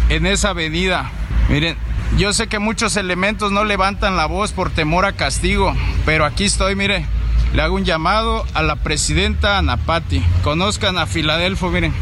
en 0.09 0.27
esa 0.27 0.51
avenida. 0.51 1.13
Miren, 1.49 1.77
yo 2.17 2.33
sé 2.33 2.49
que 2.49 2.59
muchos 2.59 2.97
elementos 2.97 3.53
no 3.53 3.63
levantan 3.63 4.17
la 4.17 4.27
voz 4.27 4.51
por 4.51 4.71
temor 4.71 5.05
a 5.05 5.13
castigo, 5.13 5.73
pero 6.05 6.25
aquí 6.25 6.45
estoy, 6.45 6.75
mire. 6.75 7.07
Le 7.55 7.63
hago 7.63 7.75
un 7.77 7.85
llamado 7.85 8.45
a 8.55 8.63
la 8.63 8.77
presidenta 8.77 9.59
Anapati. 9.59 10.23
Conozcan 10.43 10.99
a 10.99 11.07
Filadelfo, 11.07 11.71
miren. 11.71 11.95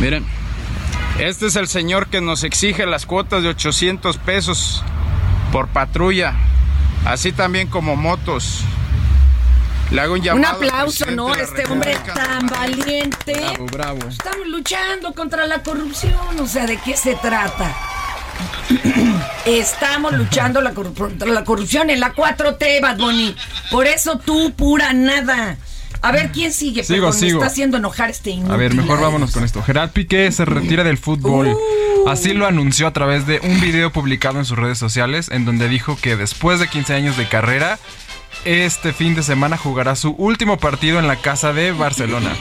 Miren, 0.00 0.24
este 1.18 1.46
es 1.46 1.56
el 1.56 1.66
señor 1.66 2.08
que 2.08 2.20
nos 2.20 2.44
exige 2.44 2.86
las 2.86 3.06
cuotas 3.06 3.42
de 3.42 3.48
800 3.48 4.18
pesos 4.18 4.82
por 5.50 5.68
patrulla, 5.68 6.34
así 7.04 7.32
también 7.32 7.68
como 7.68 7.96
motos. 7.96 8.60
Le 9.90 10.02
hago 10.02 10.12
un 10.12 10.20
Un 10.20 10.24
llamado. 10.26 10.60
al 10.60 10.68
aplauso, 10.68 11.06
¿no? 11.12 11.34
Este 11.34 11.64
hombre 11.66 11.96
tan 12.14 12.46
valiente. 12.48 13.32
Bravo, 13.40 13.66
bravo. 13.72 13.98
Estamos 14.08 14.46
luchando 14.46 15.12
contra 15.14 15.46
la 15.46 15.62
corrupción, 15.62 16.14
o 16.38 16.46
sea, 16.46 16.66
¿de 16.66 16.76
qué 16.76 16.94
se 16.94 17.14
trata? 17.14 17.74
Estamos 19.46 20.12
luchando 20.12 20.60
la 20.60 20.72
contra 20.72 21.28
la 21.28 21.44
corrupción 21.44 21.90
en 21.90 22.00
la 22.00 22.14
4T, 22.14 22.80
Bad 22.80 22.98
Bunny. 22.98 23.34
Por 23.70 23.86
eso 23.86 24.18
tú, 24.18 24.52
pura 24.54 24.92
nada. 24.92 25.56
A 26.00 26.12
ver, 26.12 26.30
¿quién 26.30 26.52
sigue? 26.52 26.84
Sigo, 26.84 27.06
Perdón, 27.06 27.20
me 27.20 27.26
sigo. 27.26 27.38
está 27.40 27.50
haciendo 27.52 27.76
enojar 27.78 28.10
este 28.10 28.30
inútil. 28.30 28.52
A 28.52 28.56
ver, 28.56 28.74
mejor 28.74 29.00
vámonos 29.00 29.32
con 29.32 29.42
esto. 29.44 29.62
Gerard 29.62 29.90
Piqué 29.90 30.30
se 30.30 30.44
retira 30.44 30.84
del 30.84 30.98
fútbol. 30.98 31.56
Así 32.06 32.32
lo 32.34 32.46
anunció 32.46 32.86
a 32.86 32.92
través 32.92 33.26
de 33.26 33.40
un 33.42 33.60
video 33.60 33.92
publicado 33.92 34.38
en 34.38 34.44
sus 34.44 34.56
redes 34.56 34.78
sociales 34.78 35.28
en 35.30 35.44
donde 35.44 35.68
dijo 35.68 35.98
que 36.00 36.16
después 36.16 36.60
de 36.60 36.68
15 36.68 36.94
años 36.94 37.16
de 37.16 37.28
carrera, 37.28 37.78
este 38.44 38.92
fin 38.92 39.14
de 39.14 39.22
semana 39.22 39.56
jugará 39.56 39.96
su 39.96 40.10
último 40.12 40.58
partido 40.58 40.98
en 40.98 41.06
la 41.06 41.16
casa 41.16 41.52
de 41.52 41.72
Barcelona, 41.72 42.34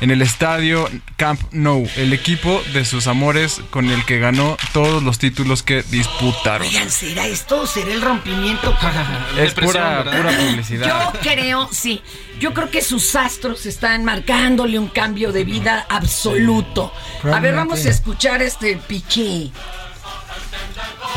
en 0.00 0.10
el 0.10 0.22
estadio 0.22 0.88
Camp 1.16 1.40
Nou, 1.52 1.88
el 1.96 2.12
equipo 2.12 2.62
de 2.72 2.84
sus 2.84 3.06
amores 3.06 3.60
con 3.70 3.90
el 3.90 4.04
que 4.04 4.18
ganó 4.18 4.56
todos 4.72 5.02
los 5.02 5.18
títulos 5.18 5.62
que 5.62 5.82
disputaron. 5.82 6.66
Oigan, 6.66 6.90
¿será 6.90 7.26
esto? 7.26 7.66
¿Será 7.66 7.92
el 7.92 8.00
rompimiento? 8.02 8.74
Es 9.38 9.54
pura, 9.54 10.04
pura 10.04 10.30
publicidad. 10.30 11.12
Yo 11.12 11.20
creo, 11.20 11.68
sí. 11.72 12.02
Yo 12.38 12.54
creo 12.54 12.70
que 12.70 12.82
sus 12.82 13.14
astros 13.16 13.66
están 13.66 14.04
marcándole 14.04 14.78
un 14.78 14.88
cambio 14.88 15.32
de 15.32 15.44
vida 15.44 15.86
absoluto. 15.88 16.92
A 17.24 17.40
ver, 17.40 17.54
vamos 17.54 17.84
a 17.84 17.90
escuchar 17.90 18.42
este 18.42 18.76
piqué. 18.76 19.50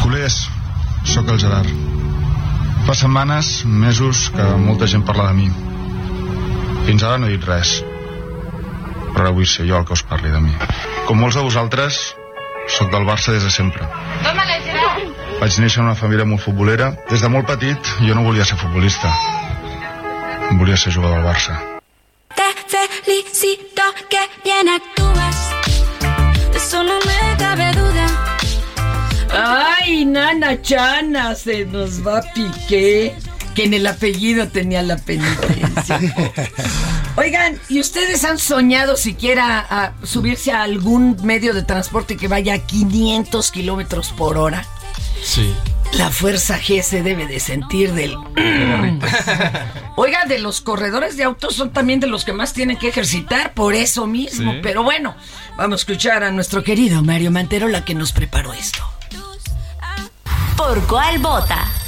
Culers, 0.01 0.49
sóc 1.05 1.27
el 1.29 1.39
Gerard. 1.39 1.67
Fa 2.83 2.93
setmanes, 2.93 3.63
mesos, 3.63 4.29
que 4.35 4.43
molta 4.59 4.87
gent 4.91 5.05
parla 5.07 5.29
de 5.29 5.37
mi. 5.37 5.47
Fins 6.83 7.03
ara 7.07 7.17
no 7.17 7.29
he 7.29 7.37
dit 7.37 7.45
res. 7.47 7.77
Però 9.13 9.23
ara 9.23 9.31
vull 9.37 9.47
ser 9.47 9.63
jo 9.69 9.77
el 9.79 9.85
que 9.87 9.95
us 9.95 10.03
parli 10.09 10.31
de 10.33 10.41
mi. 10.43 10.51
Com 11.07 11.21
molts 11.23 11.37
de 11.39 11.45
vosaltres, 11.45 12.01
sóc 12.75 12.91
del 12.91 13.07
Barça 13.07 13.31
des 13.31 13.45
de 13.47 13.51
sempre. 13.55 13.87
Vaig 15.39 15.57
néixer 15.59 15.79
en 15.81 15.87
una 15.87 15.95
família 15.95 16.27
molt 16.27 16.43
futbolera. 16.43 16.91
Des 17.09 17.23
de 17.23 17.31
molt 17.31 17.47
petit 17.47 17.93
jo 18.03 18.15
no 18.15 18.27
volia 18.27 18.45
ser 18.47 18.59
futbolista. 18.59 19.11
Volia 20.59 20.77
ser 20.77 20.93
jugador 20.95 21.21
del 21.21 21.27
Barça. 21.31 21.59
Te 22.35 22.49
felicito 22.67 23.83
que 24.09 24.27
bien 24.43 24.69
actúas. 24.75 25.39
De 26.51 26.57
eso 26.57 26.83
no 26.83 26.99
me 27.07 27.37
cabe 27.37 27.71
duda. 27.79 27.92
Ay, 29.33 30.05
Nana 30.05 30.61
Chana, 30.61 31.35
se 31.35 31.65
nos 31.65 32.05
va 32.05 32.21
Piqué, 32.33 33.15
que 33.55 33.65
en 33.65 33.73
el 33.73 33.87
apellido 33.87 34.47
tenía 34.47 34.83
la 34.83 34.97
penitencia. 34.97 35.99
Oigan, 37.15 37.59
¿y 37.69 37.79
ustedes 37.79 38.23
han 38.23 38.37
soñado 38.37 38.95
siquiera 38.95 39.65
a 39.69 39.93
subirse 40.03 40.51
a 40.51 40.63
algún 40.63 41.17
medio 41.23 41.53
de 41.53 41.63
transporte 41.63 42.17
que 42.17 42.27
vaya 42.27 42.55
a 42.55 42.59
500 42.59 43.51
kilómetros 43.51 44.11
por 44.11 44.37
hora? 44.37 44.65
Sí. 45.23 45.53
La 45.93 46.09
fuerza 46.09 46.59
G 46.59 46.81
se 46.81 47.03
debe 47.03 47.27
de 47.27 47.39
sentir 47.39 47.93
del... 47.93 48.15
Oiga, 49.95 50.25
de 50.27 50.39
los 50.39 50.61
corredores 50.61 51.17
de 51.17 51.23
autos 51.23 51.55
son 51.55 51.71
también 51.71 51.99
de 51.99 52.07
los 52.07 52.25
que 52.25 52.33
más 52.33 52.53
tienen 52.53 52.77
que 52.77 52.87
ejercitar 52.87 53.53
por 53.53 53.75
eso 53.75 54.07
mismo. 54.07 54.53
Sí. 54.53 54.59
Pero 54.63 54.83
bueno, 54.83 55.15
vamos 55.55 55.73
a 55.73 55.81
escuchar 55.81 56.23
a 56.23 56.31
nuestro 56.31 56.63
querido 56.63 57.03
Mario 57.03 57.29
Manterola 57.29 57.85
que 57.85 57.93
nos 57.93 58.11
preparó 58.11 58.53
esto. 58.53 58.83
¿Por 60.57 60.85
cuál 60.87 61.17
vota? 61.19 61.82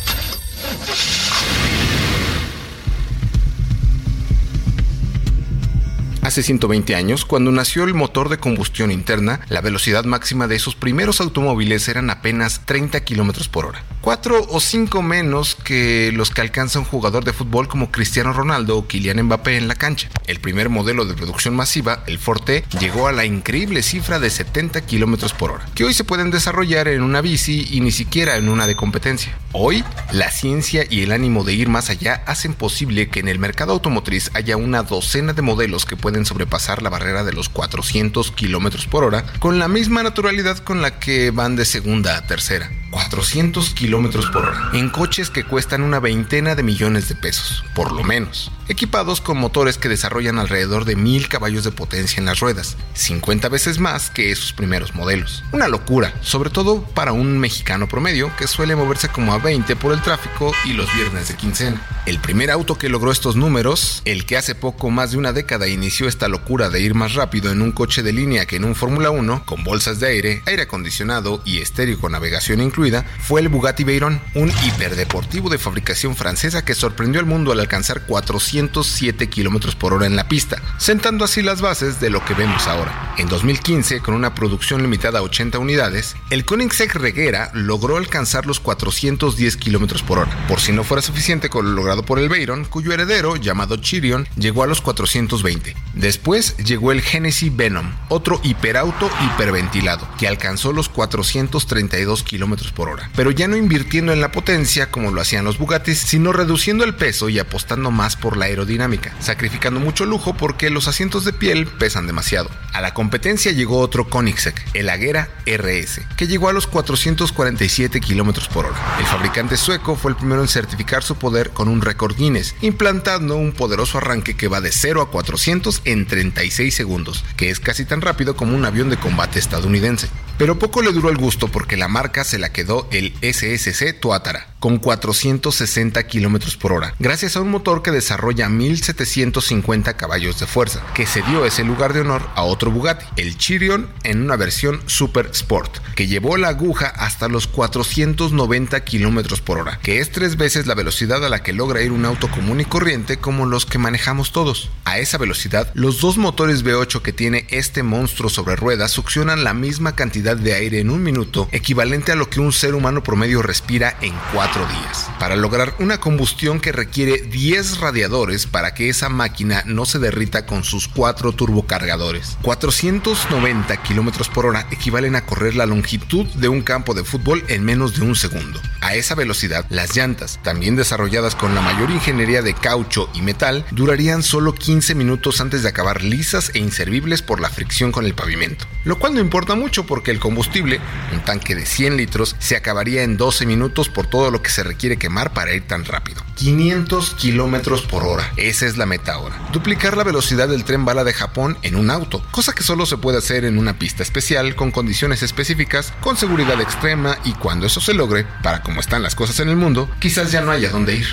Hace 6.26 6.42
120 6.42 6.96
años, 6.96 7.24
cuando 7.24 7.52
nació 7.52 7.84
el 7.84 7.94
motor 7.94 8.30
de 8.30 8.40
combustión 8.40 8.90
interna, 8.90 9.42
la 9.48 9.62
velocidad 9.62 10.06
máxima 10.06 10.48
de 10.48 10.56
esos 10.56 10.74
primeros 10.74 11.22
automóviles 11.22 11.88
eran 11.88 12.10
apenas 12.10 12.66
30 12.66 13.00
kilómetros 13.04 13.48
por 13.48 13.68
hora. 13.68 13.84
Cuatro 14.02 14.44
o 14.50 14.60
cinco 14.60 15.04
menos 15.04 15.54
que 15.54 16.12
los 16.16 16.32
que 16.32 16.42
alcanza 16.42 16.80
un 16.80 16.86
jugador 16.86 17.26
de 17.26 17.34
fútbol 17.34 17.68
como 17.68 17.92
Cristiano 17.92 18.34
Ronaldo 18.34 18.76
o 18.76 18.88
Kylian 18.88 19.22
Mbappé 19.22 19.58
en 19.58 19.68
la 19.68 19.76
cancha. 19.76 20.10
El 20.26 20.40
primer 20.40 20.70
modelo 20.70 21.06
de 21.06 21.14
producción 21.14 21.56
masiva, 21.56 22.04
el 22.08 22.18
Forte, 22.18 22.66
llegó 22.80 23.08
a 23.08 23.12
la 23.12 23.26
increíble 23.26 23.84
cifra 23.84 24.18
de 24.18 24.32
70 24.32 24.82
kilómetros 24.82 25.34
por 25.34 25.52
hora, 25.52 25.66
que 25.76 25.84
hoy 25.84 25.94
se 25.94 26.04
pueden 26.04 26.32
desarrollar 26.32 26.88
en 26.88 27.04
una 27.04 27.22
bici 27.22 27.68
y 27.70 27.82
ni 27.82 27.92
siquiera 27.92 28.38
en 28.38 28.50
una 28.50 28.66
de 28.66 28.76
competencia. 28.76 29.38
Hoy, 29.52 29.84
la 30.12 30.32
ciencia 30.32 30.86
y 30.90 31.04
el 31.04 31.12
ánimo 31.12 31.44
de 31.44 31.54
ir 31.54 31.70
más 31.70 31.90
allá 31.90 32.24
hacen 32.26 32.56
posible 32.56 33.10
que 33.10 33.20
en 33.20 33.28
el 33.28 33.40
mercado 33.40 33.74
automotriz 33.74 34.32
haya 34.34 34.58
una 34.58 34.84
docena 34.84 35.34
de 35.34 35.42
modelos 35.42 35.86
que 35.86 35.96
pueden 35.96 36.15
sobrepasar 36.24 36.82
la 36.82 36.90
barrera 36.90 37.26
de 37.26 37.34
los 37.34 37.50
400 37.50 38.32
kilómetros 38.32 38.86
por 38.86 39.04
hora 39.04 39.26
con 39.40 39.60
la 39.60 39.68
misma 39.68 40.04
naturalidad 40.04 40.60
con 40.60 40.82
la 40.82 41.00
que 41.00 41.32
van 41.32 41.58
de 41.58 41.66
segunda 41.66 42.16
a 42.16 42.26
tercera. 42.26 42.72
400 42.96 43.72
kilómetros 43.72 44.28
por 44.28 44.46
hora 44.46 44.70
en 44.72 44.90
coches 44.90 45.30
que 45.30 45.44
cuestan 45.44 45.82
una 45.82 46.00
veintena 46.00 46.56
de 46.56 46.64
millones 46.64 47.10
de 47.10 47.16
pesos, 47.16 47.66
por 47.74 47.92
lo 47.92 48.06
menos, 48.06 48.54
equipados 48.70 49.20
con 49.20 49.38
motores 49.38 49.78
que 49.78 49.90
desarrollan 49.90 50.40
alrededor 50.40 50.86
de 50.86 50.96
mil 50.96 51.28
caballos 51.28 51.66
de 51.66 51.72
potencia 51.72 52.20
en 52.22 52.26
las 52.26 52.40
ruedas, 52.40 52.78
50 52.94 53.50
veces 53.50 53.80
más 53.80 54.10
que 54.10 54.32
esos 54.32 54.54
primeros 54.54 54.96
modelos. 54.96 55.44
Una 55.52 55.68
locura, 55.68 56.14
sobre 56.22 56.50
todo 56.50 56.84
para 56.84 57.12
un 57.12 57.38
mexicano 57.38 57.90
promedio 57.90 58.32
que 58.38 58.48
suele 58.48 58.78
moverse 58.78 59.10
como 59.10 59.34
a 59.34 59.40
20 59.40 59.76
por 59.76 59.92
el 59.92 60.02
tráfico 60.02 60.54
y 60.64 60.72
los 60.72 60.88
viernes 60.96 61.28
de 61.28 61.36
quincena. 61.36 61.86
El 62.06 62.20
primer 62.20 62.50
auto 62.50 62.78
que 62.78 62.88
logró 62.88 63.12
estos 63.12 63.36
números, 63.36 64.04
el 64.06 64.26
que 64.26 64.38
hace 64.38 64.56
poco 64.56 64.90
más 64.90 65.12
de 65.12 65.18
una 65.18 65.34
década 65.34 65.68
inició 65.68 66.08
esta 66.08 66.30
locura 66.30 66.70
de 66.70 66.80
ir 66.80 66.94
más 66.94 67.14
rápido 67.14 67.52
en 67.52 67.62
un 67.62 67.74
coche 67.74 68.04
de 68.04 68.14
línea 68.14 68.46
que 68.46 68.56
en 68.56 68.64
un 68.64 68.76
Fórmula 68.76 69.10
1, 69.10 69.46
con 69.46 69.66
bolsas 69.66 70.00
de 70.00 70.08
aire, 70.08 70.44
aire 70.46 70.64
acondicionado 70.64 71.42
y 71.44 71.60
estéreo 71.60 72.00
con 72.00 72.14
navegación 72.14 72.62
incluida, 72.62 72.85
fue 73.20 73.42
el 73.42 73.50
Bugatti 73.50 73.84
Veyron, 73.84 74.22
un 74.36 74.52
hiperdeportivo 74.64 75.50
de 75.50 75.58
fabricación 75.58 76.16
francesa 76.16 76.64
que 76.64 76.76
sorprendió 76.76 77.20
al 77.20 77.26
mundo 77.26 77.52
al 77.52 77.60
alcanzar 77.60 78.06
407 78.06 79.28
kilómetros 79.30 79.76
por 79.76 79.94
hora 79.94 80.06
en 80.06 80.16
la 80.16 80.28
pista, 80.28 80.62
sentando 80.78 81.26
así 81.26 81.42
las 81.42 81.62
bases 81.62 82.00
de 82.00 82.10
lo 82.10 82.24
que 82.24 82.36
vemos 82.36 82.68
ahora. 82.68 83.14
En 83.18 83.28
2015, 83.28 84.02
con 84.02 84.14
una 84.14 84.36
producción 84.36 84.82
limitada 84.82 85.20
a 85.20 85.24
80 85.24 85.58
unidades, 85.58 86.16
el 86.30 86.46
Koenigsegg 86.46 86.94
Reguera 86.94 87.50
logró 87.54 87.98
alcanzar 87.98 88.46
los 88.46 88.60
410 88.60 89.58
kilómetros 89.58 90.04
por 90.04 90.20
hora, 90.20 90.48
por 90.48 90.60
si 90.60 90.72
no 90.72 90.84
fuera 90.84 91.02
suficiente 91.02 91.50
con 91.50 91.66
lo 91.66 91.72
logrado 91.72 92.04
por 92.04 92.20
el 92.20 92.30
Veyron, 92.30 92.66
cuyo 92.66 92.92
heredero, 92.94 93.36
llamado 93.36 93.78
Chirion, 93.78 94.28
llegó 94.36 94.64
a 94.64 94.68
los 94.68 94.82
420. 94.82 95.76
Después 95.94 96.58
llegó 96.58 96.92
el 96.92 97.02
Genesis 97.02 97.56
Venom, 97.56 97.94
otro 98.10 98.40
hiperauto 98.44 99.10
hiperventilado, 99.24 100.08
que 100.18 100.28
alcanzó 100.28 100.72
los 100.72 100.90
432 100.90 102.24
kilómetros 102.66 102.72
por 102.72 102.90
hora, 102.90 103.10
pero 103.16 103.32
ya 103.32 103.48
no 103.48 103.58
invirtiendo 103.58 104.14
en 104.14 104.22
la 104.22 104.32
potencia 104.32 104.92
como 104.92 105.12
lo 105.12 105.22
hacían 105.22 105.46
los 105.46 105.58
Bugattis, 105.58 106.00
sino 106.00 106.32
reduciendo 106.32 106.84
el 106.84 106.96
peso 106.96 107.30
y 107.30 107.40
apostando 107.40 107.92
más 107.92 108.16
por 108.16 108.38
la 108.38 108.46
aerodinámica, 108.46 109.14
sacrificando 109.20 109.80
mucho 109.80 110.06
lujo 110.06 110.36
porque 110.36 110.70
los 110.70 110.88
asientos 110.88 111.26
de 111.26 111.34
piel 111.34 111.68
pesan 111.68 112.08
demasiado. 112.08 112.50
A 112.74 112.82
la 112.82 112.94
competencia 112.94 113.52
llegó 113.52 113.80
otro 113.80 114.10
Koenigsegg, 114.10 114.56
el 114.74 114.90
Agera 114.90 115.30
RS, 115.46 116.02
que 116.18 116.28
llegó 116.28 116.50
a 116.50 116.54
los 116.54 116.68
447 116.68 118.02
kilómetros 118.02 118.48
por 118.48 118.66
hora. 118.66 118.98
El 119.00 119.06
fabricante 119.06 119.58
sueco 119.58 119.96
fue 119.96 120.12
el 120.12 120.18
primero 120.18 120.42
en 120.42 120.48
certificar 120.48 121.04
su 121.04 121.16
poder 121.16 121.52
con 121.52 121.68
un 121.68 121.82
récord 121.82 122.16
Guinness, 122.16 122.56
implantando 122.62 123.38
un 123.38 123.54
poderoso 123.54 123.98
arranque 123.98 124.36
que 124.36 124.48
va 124.48 124.62
de 124.62 124.72
0 124.72 125.02
a 125.02 125.10
400 125.10 125.82
en 125.86 126.06
36 126.06 126.76
segundos, 126.76 127.24
que 127.38 127.50
es 127.50 127.60
casi 127.60 127.86
tan 127.86 128.02
rápido 128.02 128.36
como 128.36 128.56
un 128.56 128.66
avión 128.66 128.90
de 128.90 128.98
combate 128.98 129.40
estadounidense. 129.40 130.10
Pero 130.38 130.60
poco 130.60 130.82
le 130.82 130.92
duró 130.92 131.10
el 131.10 131.18
gusto 131.18 131.48
porque 131.48 131.78
la 131.78 131.88
marca 131.88 132.26
se 132.26 132.38
la 132.38 132.50
quedó 132.56 132.88
el 132.90 133.14
SSC 133.22 134.00
Tuatara, 134.00 134.55
con 134.66 134.80
460 134.80 136.08
kilómetros 136.08 136.58
por 136.58 136.74
hora, 136.74 136.96
gracias 136.98 137.36
a 137.36 137.42
un 137.42 137.52
motor 137.52 137.84
que 137.84 137.92
desarrolla 137.92 138.50
1750 138.50 139.96
caballos 139.96 140.40
de 140.40 140.48
fuerza, 140.48 140.84
que 140.96 141.06
se 141.06 141.22
dio 141.22 141.46
ese 141.46 141.64
lugar 141.64 141.94
de 141.94 142.00
honor 142.00 142.28
a 142.34 142.42
otro 142.42 142.72
Bugatti, 142.72 143.06
el 143.18 143.38
Chirion, 143.38 143.88
en 144.02 144.24
una 144.24 144.38
versión 144.38 144.82
Super 144.88 145.30
Sport, 145.34 145.78
que 145.94 146.08
llevó 146.08 146.38
la 146.38 146.48
aguja 146.48 146.88
hasta 146.88 147.28
los 147.28 147.46
490 147.46 148.84
kilómetros 148.86 149.40
por 149.40 149.60
hora, 149.60 149.78
que 149.84 150.00
es 150.00 150.12
tres 150.12 150.36
veces 150.36 150.66
la 150.66 150.74
velocidad 150.74 151.24
a 151.24 151.30
la 151.30 151.44
que 151.44 151.54
logra 151.54 151.84
ir 151.84 151.92
un 151.92 152.06
auto 152.06 152.32
común 152.32 152.60
y 152.60 152.66
corriente 152.66 153.18
como 153.18 153.46
los 153.46 153.68
que 153.68 153.78
manejamos 153.78 154.32
todos. 154.32 154.72
A 154.84 154.98
esa 154.98 155.20
velocidad, 155.20 155.70
los 155.76 156.02
dos 156.02 156.18
motores 156.18 156.66
V8 156.66 157.04
que 157.04 157.14
tiene 157.14 157.46
este 157.52 157.84
monstruo 157.84 158.32
sobre 158.32 158.56
ruedas 158.56 158.90
succionan 158.90 159.44
la 159.44 159.54
misma 159.54 159.96
cantidad 159.96 160.36
de 160.36 160.56
aire 160.56 160.80
en 160.80 160.90
un 160.90 161.04
minuto, 161.04 161.50
equivalente 161.52 162.12
a 162.12 162.16
lo 162.16 162.32
que 162.32 162.40
un 162.40 162.52
ser 162.52 162.74
humano 162.74 163.04
promedio 163.04 163.44
respira 163.44 163.96
en 164.02 164.16
días. 164.64 165.10
Para 165.20 165.36
lograr 165.36 165.76
una 165.80 166.00
combustión 166.00 166.60
que 166.60 166.72
requiere 166.72 167.18
10 167.22 167.80
radiadores 167.80 168.46
para 168.48 168.74
que 168.74 168.90
esa 168.90 169.10
máquina 169.10 169.64
no 169.66 169.86
se 169.86 170.00
derrita 170.00 170.46
con 170.46 170.64
sus 170.64 170.88
cuatro 170.88 171.34
turbocargadores. 171.34 172.38
490 172.42 173.76
kilómetros 173.84 174.30
por 174.30 174.46
hora 174.46 174.68
equivalen 174.72 175.16
a 175.16 175.26
correr 175.26 175.56
la 175.56 175.66
longitud 175.66 176.26
de 176.36 176.48
un 176.48 176.62
campo 176.62 176.94
de 176.94 177.04
fútbol 177.04 177.44
en 177.48 177.64
menos 177.64 177.96
de 177.96 178.06
un 178.06 178.16
segundo. 178.16 178.62
A 178.82 178.96
esa 178.96 179.16
velocidad, 179.16 179.66
las 179.70 179.96
llantas, 179.96 180.40
también 180.44 180.76
desarrolladas 180.76 181.36
con 181.36 181.56
la 181.56 181.62
mayor 181.62 181.90
ingeniería 181.90 182.42
de 182.42 182.54
caucho 182.54 183.10
y 183.14 183.22
metal, 183.22 183.66
durarían 183.72 184.24
solo 184.24 184.54
15 184.54 184.96
minutos 184.96 185.42
antes 185.42 185.64
de 185.64 185.70
acabar 185.70 186.04
lisas 186.04 186.52
e 186.54 186.60
inservibles 186.60 187.22
por 187.22 187.40
la 187.40 187.50
fricción 187.50 187.92
con 187.92 188.06
el 188.06 188.14
pavimento. 188.14 188.66
Lo 188.84 189.00
cual 189.00 189.16
no 189.16 189.20
importa 189.20 189.56
mucho 189.56 189.86
porque 189.86 190.12
el 190.12 190.20
combustible, 190.20 190.80
un 191.12 191.24
tanque 191.24 191.56
de 191.56 191.66
100 191.66 191.98
litros, 191.98 192.36
se 192.40 192.56
acabaría 192.56 193.04
en 193.04 193.18
12 193.18 193.46
minutos 193.46 193.90
por 193.90 194.08
todo 194.08 194.30
lo 194.30 194.42
que 194.46 194.52
se 194.52 194.64
requiere 194.64 194.98
quemar 194.98 195.34
para 195.34 195.56
ir 195.56 195.66
tan 195.66 195.86
rápido. 195.86 196.22
500 196.36 197.16
kilómetros 197.16 197.82
por 197.82 198.04
hora. 198.04 198.32
Esa 198.38 198.68
es 198.68 198.78
la 198.78 198.86
meta 198.86 199.14
ahora. 199.14 199.36
Duplicar 199.52 199.98
la 199.98 200.04
velocidad 200.04 200.48
del 200.48 200.64
tren 200.64 200.86
bala 200.86 201.04
de 201.04 201.14
Japón 201.14 201.58
en 201.64 201.76
un 201.76 201.90
auto, 201.90 202.24
cosa 202.30 202.54
que 202.54 202.62
solo 202.62 202.86
se 202.86 202.98
puede 202.98 203.18
hacer 203.18 203.44
en 203.44 203.58
una 203.58 203.80
pista 203.80 204.04
especial, 204.04 204.56
con 204.56 204.70
condiciones 204.70 205.24
específicas, 205.24 205.94
con 206.00 206.16
seguridad 206.16 206.62
extrema 206.62 207.18
y 207.24 207.34
cuando 207.34 207.66
eso 207.66 207.82
se 207.82 207.96
logre, 207.96 208.28
para 208.44 208.62
como 208.62 208.82
están 208.82 209.02
las 209.02 209.16
cosas 209.16 209.40
en 209.40 209.50
el 209.50 209.56
mundo, 209.56 209.90
quizás 210.00 210.32
ya 210.32 210.42
no 210.42 210.52
haya 210.52 210.70
dónde 210.70 210.96
ir. 210.96 211.08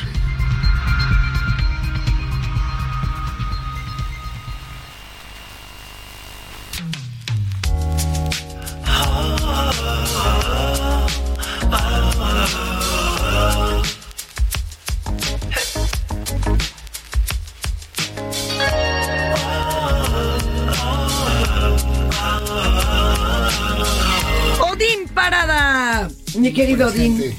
Odín 24.61 25.09
Parada. 25.15 26.09
Mi 26.35 26.53
querido 26.53 26.89
Odín. 26.89 27.35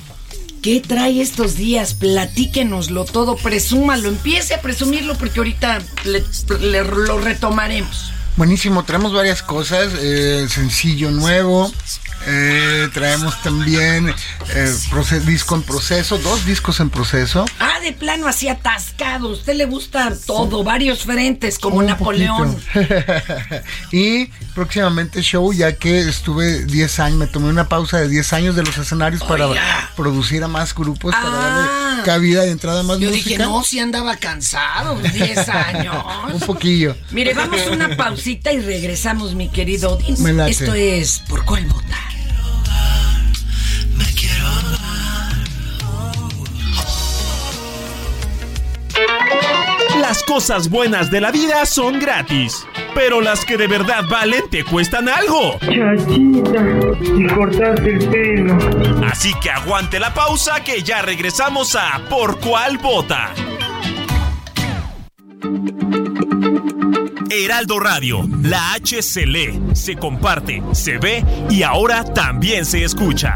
¿Qué 0.62 0.80
trae 0.80 1.22
estos 1.22 1.56
días? 1.56 1.94
Platíquenoslo 1.94 3.04
todo, 3.06 3.36
presúmalo, 3.36 4.08
empiece 4.08 4.54
a 4.54 4.62
presumirlo 4.62 5.16
porque 5.18 5.40
ahorita 5.40 5.82
le- 6.06 6.24
le- 6.62 6.84
lo 6.84 7.20
retomaremos. 7.20 8.12
Buenísimo, 8.38 8.84
traemos 8.84 9.14
varias 9.14 9.44
cosas. 9.44 9.92
eh, 10.00 10.48
sencillo 10.50 11.12
nuevo. 11.12 11.72
Eh, 12.26 12.90
traemos 12.94 13.42
también 13.42 14.14
eh, 14.54 14.74
disco 15.26 15.56
en 15.56 15.64
proceso, 15.64 16.18
dos 16.20 16.46
discos 16.46 16.80
en 16.80 16.90
proceso. 16.90 17.46
Ah, 17.60 17.80
de 17.82 17.92
plano 17.92 18.28
así 18.28 18.48
atascado. 18.48 19.30
Usted 19.30 19.56
le 19.56 19.66
gusta 19.66 20.14
todo, 20.26 20.64
varios 20.64 21.04
frentes, 21.04 21.60
como 21.60 21.78
Un 21.78 21.88
Napoleón. 21.88 22.58
y 23.92 24.28
próximamente 24.56 25.22
show, 25.22 25.52
ya 25.54 25.74
que 25.76 26.00
estuve 26.08 26.66
10 26.66 27.00
años, 27.00 27.18
me 27.18 27.28
tomé 27.28 27.50
una 27.50 27.68
pausa 27.68 27.98
de 28.00 28.08
10 28.08 28.34
años 28.34 28.56
de 28.56 28.64
los 28.64 28.78
escenarios 28.78 29.24
para 29.24 29.50
producir 29.96 30.44
a 30.44 30.48
más 30.48 30.74
grupos, 30.74 31.14
para 31.14 31.24
Ah. 31.34 31.90
darle 31.90 32.04
cabida 32.04 32.46
y 32.48 32.50
entrada 32.52 32.82
a 32.82 32.84
más 32.84 33.00
Yo 33.00 33.10
música. 33.10 33.30
dije, 33.30 33.38
no, 33.44 33.64
si 33.64 33.80
andaba 33.80 34.16
cansado, 34.18 34.96
10 34.98 35.38
años. 35.50 35.96
Un 36.34 36.40
poquillo. 36.42 36.96
Mire, 37.12 37.34
vamos 37.34 37.62
a 37.68 37.72
una 37.72 37.96
pausita 37.98 38.52
y 38.52 38.60
regresamos, 38.62 39.36
mi 39.36 39.50
querido 39.50 39.92
Odín. 39.94 40.16
Esto 40.48 40.74
es 40.74 41.20
¿Por 41.28 41.44
cuál 41.46 41.66
vota? 41.66 41.98
Las 50.14 50.22
cosas 50.22 50.70
buenas 50.70 51.10
de 51.10 51.20
la 51.20 51.32
vida 51.32 51.66
son 51.66 52.00
gratis, 52.00 52.68
pero 52.94 53.20
las 53.20 53.46
que 53.46 53.58
de 53.58 53.66
verdad 53.66 54.04
valen 54.08 54.48
te 54.48 54.64
cuestan 54.64 55.10
algo. 55.10 55.58
y 55.64 57.28
cortaste 57.30 57.90
el 57.90 58.10
pelo. 58.10 58.56
Así 59.08 59.34
que 59.42 59.50
aguante 59.50 60.00
la 60.00 60.14
pausa 60.14 60.64
que 60.64 60.84
ya 60.84 61.02
regresamos 61.02 61.76
a 61.76 62.00
Por 62.12 62.40
cuál 62.40 62.78
vota. 62.78 63.32
Heraldo 67.32 67.80
Radio, 67.80 68.20
la 68.44 68.74
H 68.74 69.02
se 69.02 69.26
lee, 69.26 69.60
se 69.74 69.96
comparte, 69.96 70.62
se 70.74 71.00
ve 71.00 71.26
y 71.50 71.64
ahora 71.64 72.04
también 72.04 72.66
se 72.66 72.84
escucha. 72.84 73.36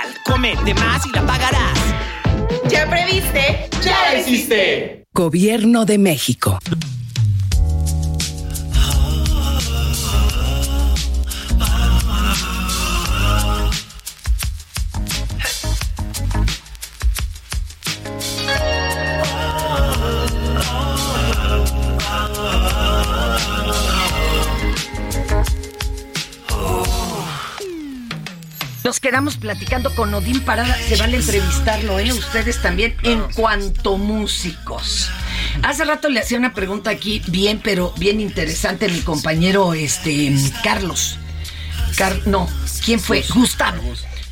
De 0.41 0.73
más 0.73 1.05
y 1.05 1.11
la 1.11 1.23
pagarás. 1.23 1.77
¿Ya 2.67 2.89
previste? 2.89 3.69
¡Ya 3.83 3.95
la 4.11 4.19
hiciste! 4.19 5.03
Gobierno 5.13 5.85
de 5.85 5.99
México. 5.99 6.57
Nos 28.91 28.99
quedamos 28.99 29.37
platicando 29.37 29.95
con 29.95 30.13
Odín 30.13 30.41
Parada. 30.41 30.77
Se 30.89 30.97
vale 30.97 31.15
entrevistarlo, 31.15 31.97
¿eh? 31.97 32.11
Ustedes 32.11 32.61
también, 32.61 32.93
en 33.03 33.21
cuanto 33.31 33.97
músicos. 33.97 35.09
Hace 35.63 35.85
rato 35.85 36.09
le 36.09 36.19
hacía 36.19 36.37
una 36.37 36.53
pregunta 36.53 36.89
aquí, 36.89 37.21
bien, 37.27 37.61
pero 37.63 37.93
bien 37.95 38.19
interesante, 38.19 38.89
mi 38.89 38.99
compañero 38.99 39.73
este 39.73 40.35
Carlos. 40.61 41.17
Car- 41.95 42.19
no, 42.27 42.49
¿quién 42.83 42.99
fue? 42.99 43.23
Gustavo. 43.33 43.81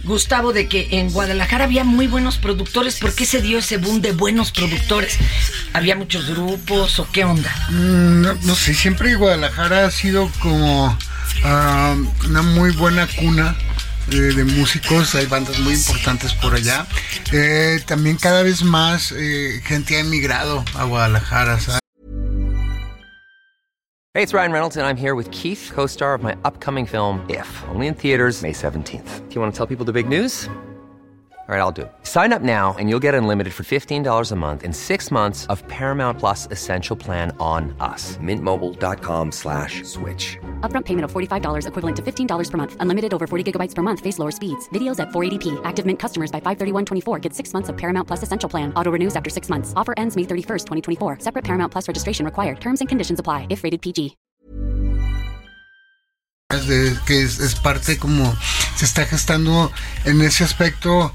Gustavo, 0.03 0.51
de 0.51 0.67
que 0.67 0.89
en 0.91 1.09
Guadalajara 1.09 1.63
había 1.63 1.85
muy 1.85 2.07
buenos 2.07 2.35
productores. 2.37 2.97
¿Por 2.99 3.15
qué 3.15 3.25
se 3.25 3.41
dio 3.41 3.59
ese 3.59 3.77
boom 3.77 4.01
de 4.01 4.11
buenos 4.11 4.51
productores? 4.51 5.17
¿Había 5.71 5.95
muchos 5.95 6.27
grupos 6.27 6.99
o 6.99 7.09
qué 7.13 7.23
onda? 7.23 7.49
Mm, 7.69 8.21
No, 8.23 8.33
no 8.33 8.55
sé, 8.55 8.73
siempre 8.73 9.15
Guadalajara 9.15 9.85
ha 9.85 9.91
sido 9.91 10.29
como 10.41 10.97
ah, 11.45 11.95
una 12.27 12.41
muy 12.41 12.71
buena 12.71 13.07
cuna 13.07 13.55
de 14.09 14.43
músicos, 14.43 15.13
hay 15.15 15.25
bandas 15.27 15.59
muy 15.59 15.73
importantes 15.73 16.33
por 16.33 16.53
allá. 16.53 16.85
Eh, 17.31 17.79
también 17.85 18.17
cada 18.17 18.43
vez 18.43 18.63
más 18.63 19.11
eh, 19.11 19.61
gente 19.63 19.97
ha 19.97 19.99
emigrado 19.99 20.63
a 20.75 20.85
Guadalajara, 20.85 21.59
¿sabes? 21.59 21.79
Hey, 24.15 24.23
it's 24.23 24.33
Ryan 24.33 24.51
Reynolds, 24.51 24.75
and 24.75 24.87
I'm 24.87 24.97
here 24.97 25.13
with 25.13 25.29
Keith, 25.29 25.71
co 25.73 25.85
star 25.85 26.15
of 26.15 26.23
my 26.23 26.35
upcoming 26.43 26.87
film, 26.87 27.23
If, 27.29 27.47
only 27.69 27.87
in 27.87 27.93
theaters, 27.93 28.41
May 28.41 28.53
17th. 28.53 29.29
Do 29.29 29.35
you 29.35 29.41
want 29.41 29.53
to 29.53 29.57
tell 29.57 29.67
people 29.67 29.85
the 29.85 29.93
big 29.93 30.09
news? 30.09 30.49
All 31.49 31.55
right, 31.55 31.61
I'll 31.61 31.71
do 31.71 31.81
it. 31.83 31.91
Sign 32.03 32.31
up 32.31 32.43
now 32.43 32.75
and 32.77 32.89
you'll 32.91 32.99
get 32.99 33.15
unlimited 33.15 33.55
for 33.55 33.63
$15 33.63 34.31
a 34.31 34.35
month 34.35 34.63
in 34.63 34.71
six 34.71 35.09
months 35.09 35.47
of 35.47 35.67
Paramount 35.67 36.19
Plus 36.19 36.47
Essential 36.51 36.95
Plan 36.95 37.35
on 37.39 37.75
us. 37.79 38.17
Mintmobile.com 38.17 39.31
slash 39.31 39.81
switch. 39.81 40.37
Upfront 40.61 40.85
payment 40.85 41.05
of 41.05 41.11
$45 41.11 41.67
equivalent 41.67 41.95
to 41.95 42.03
$15 42.03 42.51
per 42.51 42.57
month. 42.57 42.77
Unlimited 42.79 43.11
over 43.15 43.25
40 43.25 43.43
gigabytes 43.51 43.73
per 43.73 43.81
month. 43.81 43.99
Face 43.99 44.19
lower 44.19 44.29
speeds. 44.29 44.69
Videos 44.75 44.99
at 44.99 45.09
480p. 45.09 45.59
Active 45.63 45.87
Mint 45.87 45.97
customers 45.97 46.31
by 46.31 46.39
531.24 46.39 47.19
get 47.19 47.33
six 47.33 47.51
months 47.51 47.69
of 47.69 47.75
Paramount 47.75 48.07
Plus 48.07 48.21
Essential 48.21 48.47
Plan. 48.47 48.71
Auto 48.75 48.91
renews 48.91 49.15
after 49.15 49.31
six 49.31 49.49
months. 49.49 49.73
Offer 49.75 49.95
ends 49.97 50.15
May 50.15 50.25
31st, 50.25 50.67
2024. 50.67 51.17
Separate 51.21 51.43
Paramount 51.43 51.71
Plus 51.71 51.87
registration 51.87 52.25
required. 52.25 52.61
Terms 52.61 52.81
and 52.81 52.87
conditions 52.87 53.19
apply 53.19 53.47
if 53.49 53.63
rated 53.63 53.81
PG. 53.81 54.15
de- 56.67 56.97
que 57.05 57.21
es, 57.23 57.39
es 57.39 57.55
parte 57.55 57.97
como 57.97 58.35
se 58.75 58.85
está 58.85 59.05
gestando 59.05 59.71
en 60.05 60.21
ese 60.21 60.43
aspecto. 60.43 61.13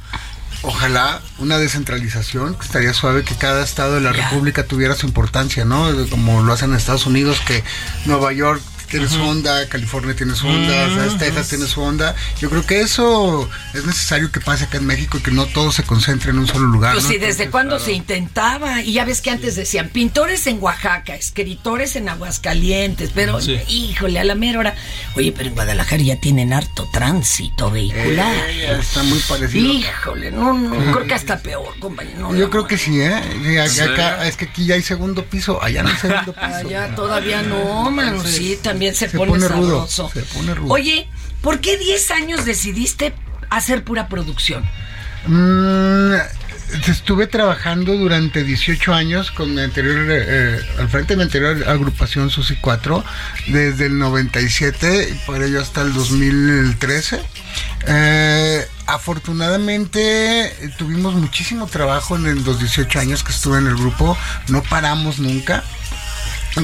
Ojalá 0.63 1.21
una 1.39 1.59
descentralización, 1.59 2.55
que 2.55 2.65
estaría 2.65 2.95
suave 2.95 3.23
que 3.25 3.35
cada 3.35 3.63
estado 3.65 3.95
de 3.97 4.01
la 4.01 4.13
República 4.13 4.65
tuviera 4.65 4.95
su 4.95 5.07
importancia, 5.07 5.65
¿no? 5.67 5.89
Como 6.09 6.43
lo 6.43 6.53
hacen 6.53 6.71
en 6.71 6.77
Estados 6.77 7.05
Unidos, 7.07 7.41
que 7.47 7.63
Nueva 8.07 8.33
York 8.33 8.63
tiene 8.89 9.09
su 9.09 9.21
onda, 9.23 9.69
California 9.69 10.15
tiene 10.15 10.35
su 10.35 10.47
onda, 10.47 10.87
Ujú. 10.87 10.95
¿sabes? 10.97 11.19
Texas 11.19 11.49
tiene 11.49 11.67
su 11.67 11.81
onda. 11.83 12.15
Yo 12.41 12.51
creo 12.51 12.65
que 12.67 12.81
eso 12.81 13.49
es 13.73 13.85
necesario 13.85 14.31
que 14.31 14.41
pase 14.41 14.65
acá 14.65 14.79
en 14.79 14.87
México 14.87 15.19
y 15.19 15.21
que 15.23 15.31
no 15.31 15.47
todo 15.47 15.73
se 15.73 15.83
concentre 15.83 16.31
en 16.31 16.39
un 16.39 16.47
solo 16.47 16.67
lugar. 16.67 16.93
Pues 16.95 17.05
¿no? 17.05 17.11
sí, 17.11 17.19
desde 17.19 17.51
cuándo 17.51 17.77
claro. 17.77 17.85
se 17.85 17.93
intentaba. 17.93 18.83
Y 18.83 18.93
ya 18.95 19.05
ves 19.05 19.21
que 19.21 19.31
antes 19.31 19.57
decían 19.57 19.89
pintores 19.89 20.47
en 20.47 20.63
Oaxaca, 20.63 21.15
escritores 21.15 21.97
en 21.97 22.09
Aguascalientes, 22.09 23.11
pero 23.15 23.41
Sí. 23.41 23.59
híjole, 23.69 24.19
a 24.21 24.25
la 24.25 24.35
mera 24.35 24.59
hora. 24.59 24.75
Oye, 25.17 25.33
pero 25.33 25.49
en 25.49 25.55
Guadalajara 25.55 26.03
ya 26.03 26.21
tienen 26.21 26.53
harto 26.53 26.89
tránsito 26.93 27.71
vehicular. 27.71 28.35
Eh, 28.51 28.77
está 28.81 29.03
muy 29.03 29.19
parecido. 29.21 29.73
Híjole, 29.73 30.31
no, 30.31 30.53
no, 30.55 30.93
creo 30.93 31.07
que 31.07 31.15
hasta 31.15 31.39
peor, 31.39 31.79
compañero. 31.79 32.19
no, 32.33 32.35
Yo 32.37 32.51
creo 32.51 32.67
que 32.67 32.77
sí, 32.79 33.01
¿eh? 33.01 33.21
Sí, 33.43 33.57
acá- 33.59 33.69
¿Sí? 33.69 33.81
acá- 33.81 34.27
es 34.27 34.37
que 34.37 34.45
aquí 34.47 34.67
ya 34.67 34.75
hay 34.75 34.83
segundo 34.83 35.25
piso, 35.25 35.63
allá 35.63 35.83
no 35.83 35.89
hay 35.91 35.97
segundo 35.97 36.33
piso. 36.35 36.45
Allá 36.69 36.95
todavía 36.95 37.43
no, 37.43 37.91
mano, 37.91 38.23
sí, 38.25 38.59
también 38.63 38.84
se, 38.93 39.09
se 39.09 39.17
pone, 39.17 39.33
pone 39.33 39.49
rudo, 39.49 39.87
se 39.87 40.23
pone 40.35 40.55
rudo. 40.55 40.73
Oye, 40.73 41.09
¿por 41.41 41.61
qué 41.61 41.79
10 41.79 42.11
años 42.11 42.45
decidiste 42.45 43.15
hacer 43.51 43.85
pura 43.85 44.09
producción? 44.09 44.65
Mm, 45.27 46.15
estuve 46.89 47.27
trabajando 47.27 47.97
durante 47.97 48.43
18 48.43 48.93
años 48.93 49.31
con 49.31 49.55
mi 49.55 49.61
anterior, 49.61 50.07
eh, 50.11 50.61
al 50.79 50.89
frente 50.89 51.15
de 51.15 51.17
mi 51.17 51.23
anterior 51.23 51.69
agrupación 51.69 52.31
Susi 52.31 52.57
4, 52.61 53.05
desde 53.49 53.87
el 53.87 53.99
97 53.99 55.09
y 55.11 55.27
por 55.27 55.43
ello 55.43 55.61
hasta 55.61 55.83
el 55.83 55.93
2013. 55.93 57.21
Eh, 57.87 58.67
afortunadamente 58.87 60.47
eh, 60.47 60.71
tuvimos 60.77 61.15
muchísimo 61.15 61.67
trabajo 61.67 62.17
en 62.17 62.45
los 62.45 62.59
18 62.59 62.99
años 62.99 63.23
que 63.23 63.33
estuve 63.33 63.59
en 63.59 63.67
el 63.67 63.77
grupo, 63.77 64.17
no 64.49 64.63
paramos 64.63 65.19
nunca. 65.19 65.65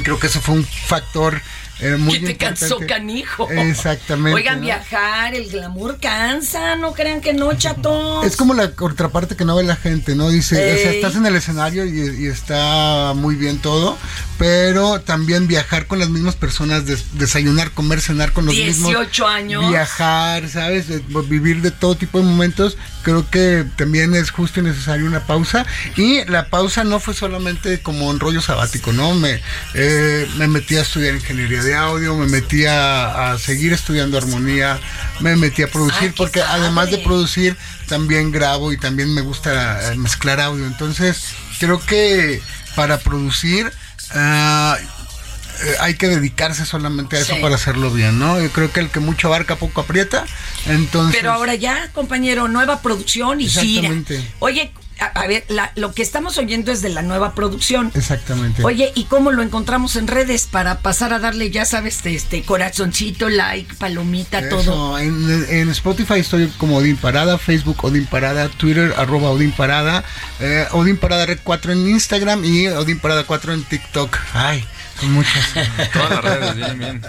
Creo 0.05 0.19
que 0.21 0.29
eso 0.29 0.41
fue 0.41 0.55
un 0.55 0.65
factor 0.65 1.41
eh, 1.81 1.97
muy 1.99 2.21
que 2.21 2.27
te 2.27 2.37
cansó 2.37 2.79
canijo. 2.87 3.49
Exactamente, 3.51 4.35
Oigan, 4.37 4.57
¿no? 4.61 4.67
viajar, 4.67 5.35
el 5.35 5.49
glamour 5.51 5.99
cansa, 6.01 6.77
no 6.77 6.93
crean 6.93 7.21
que 7.21 7.33
no, 7.33 7.53
chatos. 7.55 8.25
Es 8.27 8.37
como 8.37 8.55
la 8.55 8.73
contraparte 8.73 9.37
que 9.37 9.45
no 9.45 9.57
ve 9.57 9.65
la 9.65 9.77
gente, 9.77 10.15
¿no? 10.15 10.29
Dice, 10.31 10.55
o 10.57 10.79
sea, 10.79 10.91
estás 10.93 11.17
en 11.17 11.27
el 11.27 11.37
escenario 11.37 11.85
y, 11.87 12.25
y 12.25 12.27
está 12.27 13.13
muy 13.15 13.35
bien 13.37 13.59
todo, 13.59 13.97
pero 14.39 15.01
también 15.01 15.47
viajar 15.47 15.87
con 15.87 15.99
las 15.99 16.09
mismas 16.09 16.35
personas, 16.37 16.87
des- 16.87 17.19
desayunar, 17.19 17.71
comer, 17.73 18.01
cenar 18.01 18.33
con 18.33 18.47
los 18.47 18.55
mismos. 18.55 18.91
18 18.91 19.27
años. 19.27 19.69
Viajar, 19.69 20.49
¿sabes? 20.49 20.87
Vivir 21.29 21.61
de 21.63 21.71
todo 21.71 21.95
tipo 21.95 22.19
de 22.19 22.25
momentos, 22.25 22.77
creo 23.03 23.29
que 23.31 23.65
también 23.77 24.15
es 24.15 24.31
justo 24.31 24.61
y 24.61 24.63
necesario 24.63 25.07
una 25.07 25.21
pausa. 25.27 25.67
Y 25.97 26.25
la 26.25 26.49
pausa 26.49 26.85
no 26.85 27.01
fue 27.01 27.15
solamente 27.15 27.81
como 27.81 28.09
un 28.09 28.21
rollo 28.21 28.41
sabático, 28.41 28.93
¿no? 28.93 29.15
Me, 29.15 29.41
eh, 29.75 30.27
me 30.37 30.49
metí 30.49 30.77
a 30.77 30.83
estudiar 30.83 31.15
ingeniería 31.15 31.63
de 31.63 31.70
audio, 31.75 32.17
me 32.17 32.27
metí 32.27 32.65
a, 32.67 33.33
a 33.33 33.39
seguir 33.39 33.73
estudiando 33.73 34.19
armonía, 34.19 34.79
me 35.21 35.37
metí 35.37 35.63
a 35.63 35.69
producir, 35.69 36.15
porque 36.17 36.43
además 36.43 36.91
de 36.91 36.99
producir, 36.99 37.57
también 37.89 38.31
grabo 38.31 38.73
y 38.73 38.79
también 38.79 39.13
me 39.15 39.21
gusta 39.21 39.93
eh, 39.93 39.97
mezclar 39.97 40.41
audio. 40.41 40.67
Entonces, 40.67 41.25
creo 41.59 41.81
que 41.81 42.41
para 42.77 42.99
producir... 42.99 43.73
ah, 44.13 44.77
hay 45.81 45.95
que 45.95 46.09
dedicarse 46.09 46.65
solamente 46.67 47.17
a 47.17 47.21
eso 47.21 47.35
Sí. 47.35 47.41
para 47.41 47.55
hacerlo 47.55 47.91
bien, 47.91 48.19
¿no? 48.19 48.41
Yo 48.41 48.51
creo 48.51 48.73
que 48.73 48.81
el 48.81 48.91
que 48.91 49.01
mucho 49.01 49.29
abarca 49.29 49.57
poco 49.57 49.81
aprieta, 49.83 50.25
entonces... 50.67 51.17
Pero 51.21 51.33
ahora 51.33 51.55
ya, 51.55 51.91
compañero, 51.93 52.49
nueva 52.49 52.81
producción 52.83 53.41
y 53.41 53.49
gira. 53.49 53.89
Exactamente. 53.89 54.31
Oye, 54.41 54.73
a, 55.01 55.07
a 55.23 55.27
ver, 55.27 55.45
la- 55.49 55.73
lo 55.77 55.93
que 55.95 56.03
estamos 56.03 56.37
oyendo 56.37 56.71
es 56.73 56.83
de 56.83 56.91
la 56.91 57.01
nueva 57.01 57.35
producción. 57.35 57.91
Exactamente. 57.95 58.63
Oye, 58.65 58.93
¿y 58.95 59.05
cómo 59.05 59.31
lo 59.33 59.43
encontramos 59.43 59.97
en 59.97 60.07
redes 60.09 60.47
para 60.47 60.81
pasar 60.81 61.15
a 61.15 61.19
darle, 61.19 61.51
ya 61.51 61.65
sabes, 61.65 62.01
este 62.05 62.43
corazoncito, 62.43 63.31
like, 63.31 63.75
palomita, 63.77 64.47
todo? 64.51 64.99
En, 64.99 65.47
en 65.49 65.71
Spotify 65.71 66.15
estoy 66.21 66.49
como 66.59 66.77
Odín 66.77 66.99
Parada, 66.99 67.39
Facebook 67.39 67.83
Odín 67.83 68.05
Parada, 68.07 68.49
Twitter 68.51 68.93
arroba 68.99 69.31
Odín 69.31 69.53
Parada, 69.53 70.05
eh, 70.39 70.67
Odín 70.73 70.99
Parada 70.99 71.25
Red 71.25 71.39
4 71.45 71.73
en 71.73 71.89
Instagram 71.89 72.45
y 72.45 72.67
Odín 72.69 72.99
Parada 72.99 73.25
4 73.25 73.55
en 73.55 73.65
TikTok. 73.65 74.15
Ay, 74.35 74.63
muchas. 75.07 75.53
Todas 75.93 76.11
las 76.11 76.25
redes, 76.25 76.57
bien, 76.57 76.79
bien. 76.79 77.03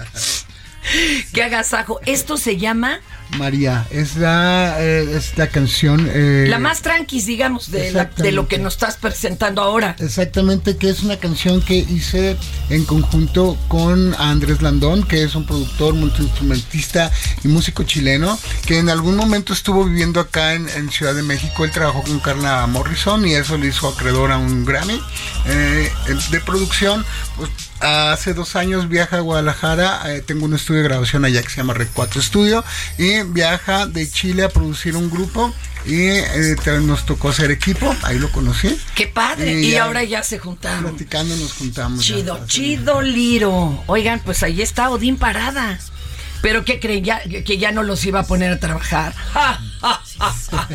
Qué 1.33 1.43
agasajo. 1.43 1.99
Esto 2.05 2.37
se 2.37 2.57
llama 2.57 3.01
María, 3.37 3.87
es 3.91 4.15
la, 4.17 4.75
eh, 4.79 5.15
es 5.17 5.37
la 5.37 5.47
canción... 5.47 6.09
eh, 6.13 6.45
la 6.49 6.59
más 6.59 6.81
tranquis, 6.81 7.25
digamos, 7.25 7.71
de, 7.71 7.91
la- 7.91 8.05
de 8.05 8.31
lo 8.31 8.47
que 8.47 8.57
nos 8.59 8.73
estás 8.73 8.97
presentando 8.97 9.61
ahora. 9.61 9.95
Exactamente, 9.99 10.77
que 10.77 10.89
es 10.89 11.03
una 11.03 11.17
canción 11.17 11.61
que 11.61 11.75
hice 11.75 12.37
en 12.69 12.85
conjunto 12.85 13.57
con 13.67 14.13
Andrés 14.19 14.61
Landón, 14.61 15.03
que 15.03 15.23
es 15.23 15.35
un 15.35 15.45
productor, 15.45 15.93
multiinstrumentista 15.93 17.11
y 17.43 17.47
músico 17.47 17.83
chileno, 17.83 18.37
que 18.65 18.77
en 18.79 18.89
algún 18.89 19.15
momento 19.15 19.53
estuvo 19.53 19.85
viviendo 19.85 20.19
acá 20.19 20.53
en, 20.53 20.67
en 20.69 20.89
Ciudad 20.91 21.13
de 21.15 21.23
México. 21.23 21.63
Él 21.65 21.71
trabajó 21.71 22.03
con 22.03 22.19
Carla 22.19 22.65
Morrison 22.67 23.25
y 23.27 23.33
eso 23.33 23.57
le 23.57 23.67
hizo 23.67 23.87
acreedor 23.87 24.31
a 24.31 24.37
un 24.37 24.65
Grammy 24.65 25.01
eh, 25.47 25.91
de 26.31 26.39
producción. 26.41 27.05
Pues, 27.37 27.49
Hace 27.83 28.35
dos 28.35 28.55
años 28.55 28.89
viaja 28.89 29.17
a 29.17 29.19
Guadalajara, 29.21 30.03
tengo 30.27 30.45
un 30.45 30.53
estudio 30.53 30.83
de 30.83 30.87
grabación 30.87 31.25
allá 31.25 31.41
que 31.41 31.49
se 31.49 31.57
llama 31.57 31.73
Red 31.73 31.87
4 31.95 32.21
Studio 32.21 32.63
y 32.99 33.20
viaja 33.23 33.85
de 33.85 34.09
Chile 34.09 34.43
a 34.43 34.49
producir 34.49 34.95
un 34.95 35.09
grupo 35.09 35.53
y 35.85 36.07
eh, 36.09 36.55
nos 36.81 37.05
tocó 37.05 37.29
hacer 37.29 37.49
equipo, 37.51 37.95
ahí 38.03 38.19
lo 38.19 38.31
conocí. 38.31 38.77
Qué 38.95 39.07
padre. 39.07 39.59
Y 39.61 39.67
Y, 39.67 39.71
ya- 39.71 39.85
ahora 39.85 40.03
ya 40.03 40.21
se 40.23 40.37
juntaron. 40.39 40.83
Platicando 40.83 41.35
nos 41.37 41.53
juntamos. 41.53 42.07
ya. 42.07 42.15
Chido, 42.15 42.45
chido, 42.47 43.01
Liro. 43.01 43.83
Oigan, 43.87 44.21
pues 44.23 44.43
ahí 44.43 44.61
está 44.61 44.89
Odín 44.89 45.17
Parada. 45.17 45.79
Pero 46.41 46.65
¿qué 46.65 46.79
creen? 46.79 47.03
Ya, 47.03 47.21
que 47.21 47.57
ya 47.57 47.71
no 47.71 47.83
los 47.83 48.05
iba 48.05 48.21
a 48.21 48.23
poner 48.23 48.51
a 48.51 48.59
trabajar. 48.59 49.13
Ja, 49.13 49.61
ja, 49.81 50.01
ja, 50.19 50.35
ja. 50.51 50.67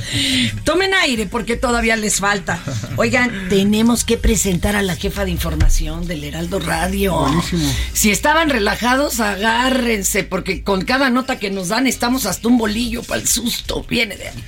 Tomen 0.65 0.95
aire 0.95 1.27
porque 1.27 1.57
todavía 1.57 1.97
les 1.97 2.21
falta. 2.21 2.61
Oigan, 2.97 3.49
tenemos 3.49 4.05
que 4.05 4.17
presentar 4.17 4.77
a 4.77 4.83
la 4.83 4.97
jefa 4.97 5.25
de 5.25 5.31
información 5.31 6.07
del 6.07 6.25
Heraldo 6.25 6.61
Radio. 6.61 7.19
Buenísimo. 7.19 7.73
Si 7.93 8.11
estaban 8.11 8.51
relajados, 8.51 9.21
agárrense 9.21 10.25
porque 10.25 10.63
con 10.63 10.85
cada 10.85 11.11
nota 11.11 11.39
que 11.39 11.51
nos 11.51 11.69
dan 11.69 11.87
estamos 11.87 12.27
hasta 12.27 12.49
un 12.49 12.59
bolillo 12.59 13.03
para 13.03 13.21
el 13.21 13.29
susto. 13.29 13.85
Viene 13.89 14.17
de 14.17 14.29
ahí. 14.29 14.45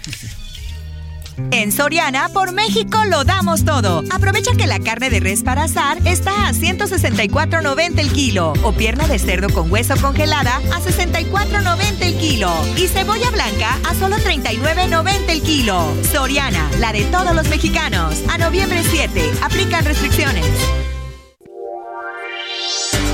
En 1.50 1.72
Soriana, 1.72 2.28
por 2.28 2.52
México 2.52 2.98
lo 3.04 3.24
damos 3.24 3.64
todo. 3.64 4.02
Aprovecha 4.10 4.52
que 4.56 4.66
la 4.66 4.80
carne 4.80 5.10
de 5.10 5.20
res 5.20 5.42
para 5.42 5.64
asar 5.64 5.98
está 6.04 6.48
a 6.48 6.52
164.90 6.52 7.98
el 7.98 8.12
kilo 8.12 8.52
o 8.62 8.72
pierna 8.72 9.06
de 9.06 9.18
cerdo 9.18 9.48
con 9.48 9.70
hueso 9.70 9.94
congelada 10.00 10.56
a 10.56 10.80
64.90 10.80 12.02
el 12.02 12.18
kilo 12.18 12.50
y 12.76 12.86
cebolla 12.88 13.30
blanca 13.30 13.78
a 13.88 13.94
solo 13.94 14.16
39.90 14.16 15.28
el 15.28 15.42
kilo. 15.42 15.92
Soriana, 16.12 16.70
la 16.78 16.92
de 16.92 17.04
todos 17.04 17.34
los 17.34 17.48
mexicanos. 17.48 18.22
A 18.28 18.38
noviembre 18.38 18.82
7, 18.82 19.30
aplican 19.42 19.84
restricciones. 19.84 20.46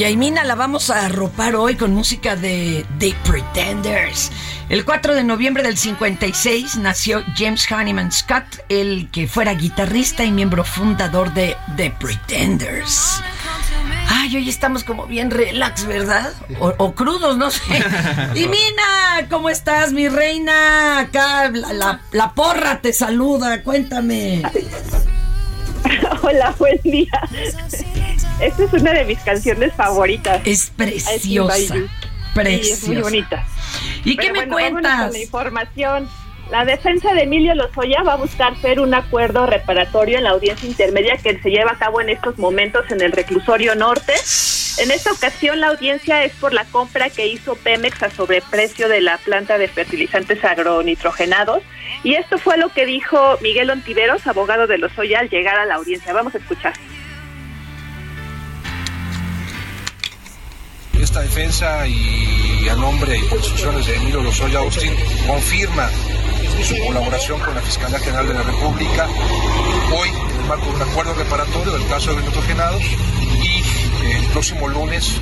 Y 0.00 0.04
a 0.04 0.08
Imina 0.08 0.44
la 0.44 0.54
vamos 0.54 0.88
a 0.88 1.04
arropar 1.04 1.54
hoy 1.56 1.74
con 1.76 1.92
música 1.92 2.34
de 2.34 2.86
The 2.98 3.14
Pretenders. 3.22 4.32
El 4.70 4.86
4 4.86 5.14
de 5.14 5.24
noviembre 5.24 5.62
del 5.62 5.76
56 5.76 6.76
nació 6.76 7.22
James 7.36 7.70
Honeyman 7.70 8.10
Scott, 8.10 8.46
el 8.70 9.10
que 9.12 9.28
fuera 9.28 9.52
guitarrista 9.52 10.24
y 10.24 10.32
miembro 10.32 10.64
fundador 10.64 11.34
de 11.34 11.54
The 11.76 11.90
Pretenders. 12.00 13.20
Ay, 14.08 14.36
hoy 14.36 14.48
estamos 14.48 14.84
como 14.84 15.04
bien 15.06 15.30
relax, 15.30 15.84
¿verdad? 15.84 16.32
O, 16.60 16.94
crudos, 16.94 17.36
no 17.36 17.50
sé. 17.50 17.60
Y 18.34 18.46
Mina, 18.48 19.28
¿cómo 19.28 19.50
estás, 19.50 19.92
mi 19.92 20.08
reina? 20.08 21.00
Acá 21.00 21.50
la- 21.50 22.00
la 22.12 22.32
porra 22.32 22.80
te 22.80 22.94
saluda, 22.94 23.62
cuéntame. 23.62 24.40
Hola, 26.22 26.54
buen 26.58 26.80
día. 26.84 27.20
Esta 28.40 28.64
es 28.64 28.72
una 28.72 28.92
de 28.92 29.04
mis 29.04 29.18
canciones 29.20 29.72
favoritas. 29.74 30.40
Es 30.44 30.70
preciosa. 30.76 31.18
Sí, 31.18 31.66
es 31.66 31.70
muy 31.70 31.88
Preciosa. 32.34 33.00
bonita. 33.02 33.46
¿Y 34.04 34.16
qué 34.16 34.32
me 34.32 34.46
bueno, 34.46 34.52
cuentas? 34.52 35.02
con 35.04 35.12
la 35.12 35.18
información. 35.18 36.08
La 36.50 36.64
defensa 36.64 37.12
de 37.12 37.22
Emilio 37.22 37.54
Lozoya 37.54 38.02
va 38.02 38.14
a 38.14 38.16
buscar 38.16 38.54
hacer 38.54 38.80
un 38.80 38.92
acuerdo 38.94 39.46
reparatorio 39.46 40.18
en 40.18 40.24
la 40.24 40.30
audiencia 40.30 40.68
intermedia 40.68 41.16
que 41.16 41.38
se 41.40 41.50
lleva 41.50 41.72
a 41.72 41.78
cabo 41.78 42.00
en 42.00 42.08
estos 42.08 42.38
momentos 42.38 42.84
en 42.90 43.00
el 43.02 43.12
reclusorio 43.12 43.74
norte. 43.76 44.14
En 44.78 44.90
esta 44.90 45.12
ocasión 45.12 45.60
la 45.60 45.68
audiencia 45.68 46.24
es 46.24 46.32
por 46.32 46.52
la 46.52 46.64
compra 46.64 47.10
que 47.10 47.26
hizo 47.26 47.54
Pemex 47.54 48.02
a 48.02 48.10
sobreprecio 48.10 48.88
de 48.88 49.00
la 49.00 49.18
planta 49.18 49.58
de 49.58 49.68
fertilizantes 49.68 50.42
agronitrogenados. 50.44 51.62
Y 52.02 52.14
esto 52.14 52.38
fue 52.38 52.56
lo 52.56 52.70
que 52.70 52.86
dijo 52.86 53.38
Miguel 53.42 53.70
Ontiveros, 53.70 54.26
abogado 54.26 54.66
de 54.66 54.78
Lozoya, 54.78 55.20
al 55.20 55.28
llegar 55.30 55.58
a 55.58 55.66
la 55.66 55.74
audiencia. 55.76 56.12
Vamos 56.12 56.34
a 56.34 56.38
escuchar. 56.38 56.72
Esta 61.00 61.20
defensa 61.20 61.86
y 61.88 62.68
a 62.68 62.76
nombre 62.76 63.16
y 63.16 63.22
por 63.22 63.38
instrucciones 63.38 63.86
de 63.86 63.96
Emilio 63.96 64.22
Lozoya 64.22 64.58
Austin 64.58 64.94
confirma 65.26 65.88
su 66.62 66.76
colaboración 66.86 67.40
con 67.40 67.54
la 67.54 67.62
Fiscalía 67.62 67.98
General 67.98 68.28
de 68.28 68.34
la 68.34 68.42
República 68.42 69.08
hoy 69.96 70.08
en 70.08 70.40
el 70.40 70.46
marco 70.46 70.66
de 70.66 70.76
un 70.76 70.82
acuerdo 70.82 71.14
reparatorio 71.14 71.72
del 71.72 71.86
caso 71.88 72.14
de 72.14 72.22
nitrogenados 72.22 72.82
y 72.82 73.60
eh, 74.04 74.18
el 74.18 74.26
próximo 74.26 74.68
lunes 74.68 75.20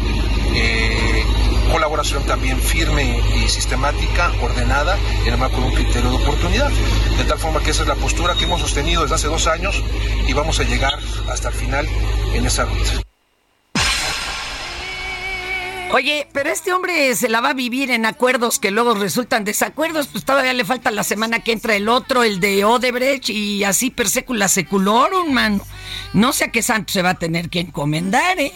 eh, 0.55 1.23
colaboración 1.71 2.25
también 2.25 2.59
firme 2.59 3.23
y 3.37 3.49
sistemática, 3.49 4.33
ordenada 4.43 4.97
en 5.25 5.33
el 5.33 5.39
marco 5.39 5.61
de 5.61 5.67
un 5.69 5.75
criterio 5.75 6.11
de 6.11 6.17
oportunidad. 6.17 6.71
De 7.17 7.25
tal 7.25 7.39
forma 7.39 7.61
que 7.61 7.71
esa 7.71 7.83
es 7.83 7.89
la 7.89 7.95
postura 7.95 8.35
que 8.35 8.45
hemos 8.45 8.61
sostenido 8.61 9.03
desde 9.03 9.15
hace 9.15 9.29
dos 9.29 9.47
años 9.47 9.83
y 10.27 10.33
vamos 10.33 10.59
a 10.61 10.65
llegar 10.65 10.99
hasta 11.31 11.49
el 11.49 11.55
final 11.55 11.89
en 12.35 12.47
esa 12.47 12.65
ruta. 12.65 13.08
Oye, 15.91 16.27
pero 16.33 16.51
este 16.51 16.73
hombre 16.73 17.15
se 17.15 17.31
la 17.31 17.41
va 17.41 17.51
a 17.51 17.55
vivir 17.55 17.91
en 17.91 18.05
acuerdos 18.05 18.59
que 18.59 18.71
luego 18.71 18.95
resultan 18.95 19.45
desacuerdos, 19.45 20.09
pues 20.09 20.25
todavía 20.25 20.53
le 20.53 20.65
falta 20.65 20.91
la 20.91 21.03
semana 21.03 21.41
que 21.41 21.53
entra 21.53 21.75
el 21.77 21.89
otro, 21.89 22.25
el 22.25 22.41
de 22.41 22.65
Odebrecht, 22.65 23.31
y 23.31 23.65
así 23.65 23.91
per 23.91 24.09
secula 24.09 24.49
seculorum, 24.49 25.33
man. 25.33 25.63
No 26.13 26.33
sé 26.35 26.45
a 26.45 26.53
qué 26.53 26.63
santo 26.63 26.93
se 26.93 27.03
va 27.03 27.11
a 27.11 27.15
tener 27.15 27.49
que 27.49 27.61
encomendar, 27.61 28.39
¿eh? 28.39 28.53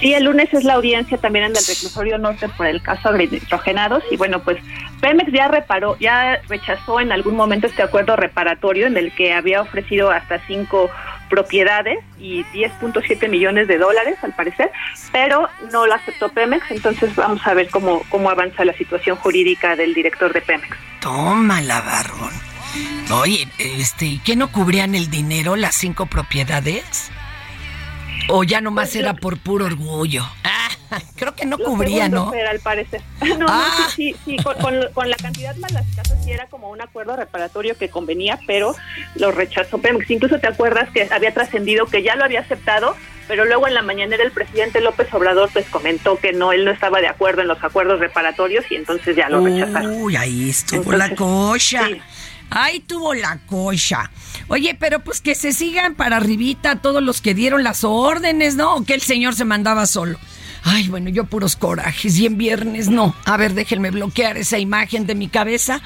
Sí, 0.00 0.14
el 0.14 0.24
lunes 0.24 0.48
es 0.54 0.64
la 0.64 0.74
audiencia 0.74 1.18
también 1.18 1.44
en 1.46 1.50
el 1.50 1.66
reclusorio 1.66 2.16
norte 2.16 2.48
por 2.56 2.66
el 2.66 2.80
caso 2.80 3.12
de 3.12 3.26
nitrogenados 3.26 4.02
y 4.10 4.16
bueno, 4.16 4.42
pues 4.42 4.56
Pemex 5.00 5.30
ya 5.30 5.48
reparó, 5.48 5.98
ya 5.98 6.40
rechazó 6.48 7.00
en 7.00 7.12
algún 7.12 7.36
momento 7.36 7.66
este 7.66 7.82
acuerdo 7.82 8.16
reparatorio 8.16 8.86
en 8.86 8.96
el 8.96 9.14
que 9.14 9.34
había 9.34 9.60
ofrecido 9.60 10.10
hasta 10.10 10.40
propiedades 11.30 11.98
y 12.18 12.44
10.7 12.46 13.28
millones 13.28 13.68
de 13.68 13.78
dólares 13.78 14.16
al 14.22 14.34
parecer, 14.34 14.70
pero 15.12 15.48
no 15.72 15.86
lo 15.86 15.94
aceptó 15.94 16.28
Pemex, 16.28 16.70
entonces 16.70 17.14
vamos 17.16 17.40
a 17.46 17.54
ver 17.54 17.70
cómo, 17.70 18.02
cómo 18.10 18.28
avanza 18.28 18.64
la 18.64 18.74
situación 18.74 19.16
jurídica 19.16 19.76
del 19.76 19.94
director 19.94 20.32
de 20.34 20.42
Pemex. 20.42 20.76
Tómala, 21.00 21.80
barrón. 21.80 22.32
Oye, 23.12 23.48
este, 23.58 24.06
¿y 24.06 24.18
qué 24.18 24.36
no 24.36 24.52
cubrían 24.52 24.94
el 24.94 25.10
dinero 25.10 25.56
las 25.56 25.74
cinco 25.74 26.06
propiedades? 26.06 27.10
¿O 28.30 28.44
ya 28.44 28.60
nomás 28.60 28.94
era 28.96 29.14
por 29.14 29.38
puro 29.38 29.66
orgullo? 29.66 30.24
Ah, 30.44 30.68
creo 31.16 31.34
que 31.34 31.46
no 31.46 31.56
Lo 31.56 31.64
cubría, 31.64 32.08
¿no? 32.08 32.32
Al 32.50 32.60
parecer. 32.60 33.00
No, 33.20 33.36
no, 33.38 33.46
Ah. 33.48 33.88
sí, 33.94 34.14
sí, 34.24 34.36
sí, 34.36 34.42
con, 34.42 34.56
con- 34.56 34.92
con 34.92 35.10
la 35.10 35.16
cantidad 35.16 35.54
más 35.56 35.72
las 35.72 35.86
casas 35.94 36.18
sí 36.24 36.32
era 36.32 36.46
como 36.46 36.70
un 36.70 36.80
acuerdo 36.80 37.16
reparatorio 37.16 37.76
que 37.76 37.88
convenía, 37.88 38.38
pero 38.46 38.74
lo 39.16 39.30
rechazó 39.30 39.78
Pemex. 39.78 40.10
Incluso 40.10 40.38
te 40.40 40.48
acuerdas 40.48 40.88
que 40.90 41.08
había 41.12 41.32
trascendido 41.34 41.86
que 41.86 42.02
ya 42.02 42.16
lo 42.16 42.24
había 42.24 42.40
aceptado, 42.40 42.96
pero 43.28 43.44
luego 43.44 43.68
en 43.68 43.74
la 43.74 43.82
mañanera 43.82 44.22
el 44.24 44.32
presidente 44.32 44.80
López 44.80 45.12
Obrador 45.12 45.50
pues 45.52 45.66
comentó 45.68 46.16
que 46.18 46.32
no, 46.32 46.52
él 46.52 46.64
no 46.64 46.70
estaba 46.72 47.00
de 47.00 47.08
acuerdo 47.08 47.42
en 47.42 47.48
los 47.48 47.62
acuerdos 47.62 48.00
reparatorios 48.00 48.64
y 48.70 48.76
entonces 48.76 49.14
ya 49.16 49.28
lo 49.28 49.44
rechazaron. 49.44 49.92
Uy, 50.02 50.16
ahí 50.16 50.50
estuvo 50.50 50.92
la 50.92 51.06
Entonces, 51.06 51.18
cocha. 51.18 51.86
sí. 51.86 52.00
Ahí 52.50 52.80
tuvo 52.80 53.14
la 53.14 53.38
cocha. 53.46 54.10
Oye, 54.48 54.76
pero 54.78 55.02
pues 55.02 55.20
que 55.20 55.34
se 55.34 55.52
sigan 55.52 55.94
para 55.94 56.16
arribita 56.16 56.76
todos 56.76 57.02
los 57.02 57.20
que 57.20 57.34
dieron 57.34 57.62
las 57.62 57.84
órdenes, 57.84 58.56
¿no? 58.56 58.76
O 58.76 58.84
que 58.84 58.94
el 58.94 59.00
señor 59.00 59.34
se 59.34 59.44
mandaba 59.44 59.86
solo. 59.86 60.18
Ay, 60.64 60.88
bueno, 60.88 61.08
yo 61.08 61.24
puros 61.24 61.56
corajes. 61.56 62.18
Y 62.18 62.26
en 62.26 62.36
viernes 62.36 62.88
no. 62.88 63.14
A 63.24 63.36
ver, 63.36 63.54
déjenme 63.54 63.90
bloquear 63.90 64.36
esa 64.36 64.58
imagen 64.58 65.06
de 65.06 65.14
mi 65.14 65.28
cabeza. 65.28 65.80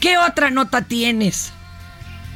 ¿Qué 0.00 0.18
otra 0.18 0.50
nota 0.50 0.82
tienes? 0.82 1.52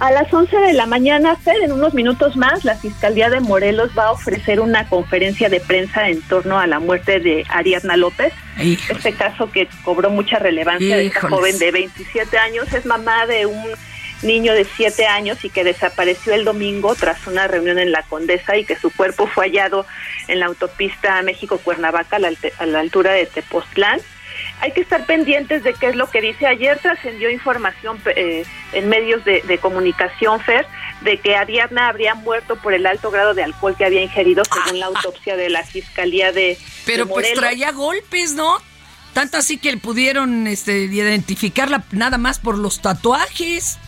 A 0.00 0.10
las 0.10 0.32
11 0.34 0.56
de 0.56 0.72
la 0.72 0.86
mañana, 0.86 1.36
en 1.46 1.72
unos 1.72 1.94
minutos 1.94 2.36
más, 2.36 2.64
la 2.64 2.74
Fiscalía 2.74 3.30
de 3.30 3.40
Morelos 3.40 3.90
va 3.96 4.06
a 4.06 4.10
ofrecer 4.12 4.60
una 4.60 4.88
conferencia 4.88 5.48
de 5.48 5.60
prensa 5.60 6.08
en 6.08 6.20
torno 6.22 6.58
a 6.58 6.66
la 6.66 6.80
muerte 6.80 7.20
de 7.20 7.44
Ariadna 7.48 7.96
López. 7.96 8.32
Este 8.90 9.12
caso 9.12 9.50
que 9.52 9.68
cobró 9.84 10.10
mucha 10.10 10.38
relevancia 10.38 10.96
de 10.96 11.06
esta 11.06 11.20
joven 11.36 11.58
de 11.58 11.70
27 11.70 12.38
años, 12.38 12.72
es 12.72 12.84
mamá 12.86 13.26
de 13.26 13.46
un 13.46 13.64
niño 14.22 14.52
de 14.52 14.64
7 14.64 15.06
años 15.06 15.44
y 15.44 15.50
que 15.50 15.64
desapareció 15.64 16.34
el 16.34 16.44
domingo 16.44 16.94
tras 16.96 17.26
una 17.26 17.46
reunión 17.46 17.78
en 17.78 17.92
la 17.92 18.02
Condesa 18.02 18.56
y 18.56 18.64
que 18.64 18.76
su 18.76 18.90
cuerpo 18.90 19.26
fue 19.26 19.46
hallado 19.46 19.86
en 20.28 20.40
la 20.40 20.46
autopista 20.46 21.22
México-Cuernavaca 21.22 22.16
a 22.16 22.18
la, 22.18 22.28
alte- 22.28 22.52
a 22.58 22.66
la 22.66 22.80
altura 22.80 23.12
de 23.12 23.26
Tepoztlán. 23.26 24.00
Hay 24.60 24.72
que 24.72 24.80
estar 24.80 25.04
pendientes 25.04 25.62
de 25.62 25.74
qué 25.74 25.88
es 25.88 25.96
lo 25.96 26.08
que 26.10 26.20
dice. 26.22 26.46
Ayer 26.46 26.78
trascendió 26.78 27.28
información 27.30 28.00
eh, 28.16 28.44
en 28.72 28.88
medios 28.88 29.24
de, 29.24 29.42
de 29.42 29.58
comunicación, 29.58 30.40
Fer, 30.40 30.66
de 31.02 31.18
que 31.18 31.36
Ariadna 31.36 31.88
habría 31.88 32.14
muerto 32.14 32.56
por 32.56 32.72
el 32.72 32.86
alto 32.86 33.10
grado 33.10 33.34
de 33.34 33.42
alcohol 33.42 33.74
que 33.76 33.84
había 33.84 34.02
ingerido, 34.02 34.42
según 34.44 34.80
la 34.80 34.86
autopsia 34.86 35.36
de 35.36 35.50
la 35.50 35.64
Fiscalía 35.64 36.32
de 36.32 36.56
Pero 36.86 37.04
de 37.04 37.12
pues 37.12 37.32
traía 37.34 37.72
golpes, 37.72 38.32
¿no? 38.34 38.56
Tanto 39.12 39.36
así 39.36 39.58
que 39.58 39.76
pudieron 39.76 40.46
este, 40.46 40.78
identificarla 40.84 41.84
nada 41.92 42.16
más 42.16 42.38
por 42.38 42.56
los 42.56 42.80
tatuajes. 42.80 43.78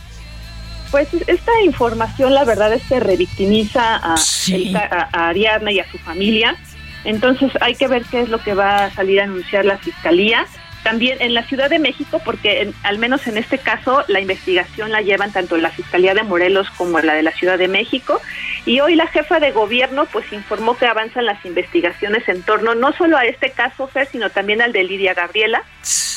Pues 0.91 1.07
esta 1.27 1.51
información 1.63 2.33
la 2.33 2.45
verdad 2.45 2.71
es 2.73 2.81
que 2.83 2.99
revictimiza 2.99 3.95
a, 3.95 4.15
el 4.51 4.75
a- 4.75 5.09
a 5.11 5.27
Ariadna 5.29 5.71
y 5.71 5.79
a 5.79 5.91
su 5.91 5.97
familia. 5.97 6.55
Entonces 7.03 7.51
hay 7.61 7.75
que 7.75 7.87
ver 7.87 8.03
qué 8.09 8.21
es 8.21 8.29
lo 8.29 8.41
que 8.41 8.53
va 8.53 8.85
a 8.85 8.93
salir 8.93 9.19
a 9.21 9.23
anunciar 9.25 9.65
la 9.65 9.77
fiscalía. 9.77 10.45
También 10.87 11.17
en 11.21 11.33
la 11.33 11.43
Ciudad 11.43 11.69
de 11.69 11.79
México, 11.79 12.21
porque 12.23 12.61
en- 12.61 12.73
al 12.83 12.97
menos 12.97 13.27
en 13.27 13.37
este 13.37 13.57
caso 13.57 14.05
la 14.07 14.21
investigación 14.21 14.89
la 14.91 15.01
llevan 15.01 15.33
tanto 15.33 15.57
la 15.57 15.69
Fiscalía 15.69 16.13
de 16.13 16.23
Morelos 16.23 16.69
como 16.77 16.99
la 16.99 17.13
de 17.13 17.23
la 17.23 17.31
Ciudad 17.33 17.57
de 17.57 17.67
México. 17.67 18.21
Y 18.65 18.79
hoy 18.79 18.95
la 18.95 19.07
jefa 19.07 19.41
de 19.41 19.51
gobierno 19.51 20.05
pues 20.05 20.31
informó 20.31 20.77
que 20.77 20.85
avanzan 20.85 21.25
las 21.25 21.43
investigaciones 21.45 22.27
en 22.29 22.41
torno 22.41 22.73
no 22.73 22.93
solo 22.93 23.17
a 23.17 23.25
este 23.25 23.51
caso, 23.51 23.87
Fer, 23.87 24.07
sino 24.09 24.29
también 24.29 24.61
al 24.61 24.71
de 24.71 24.85
Lidia 24.85 25.13
Gabriela, 25.13 25.61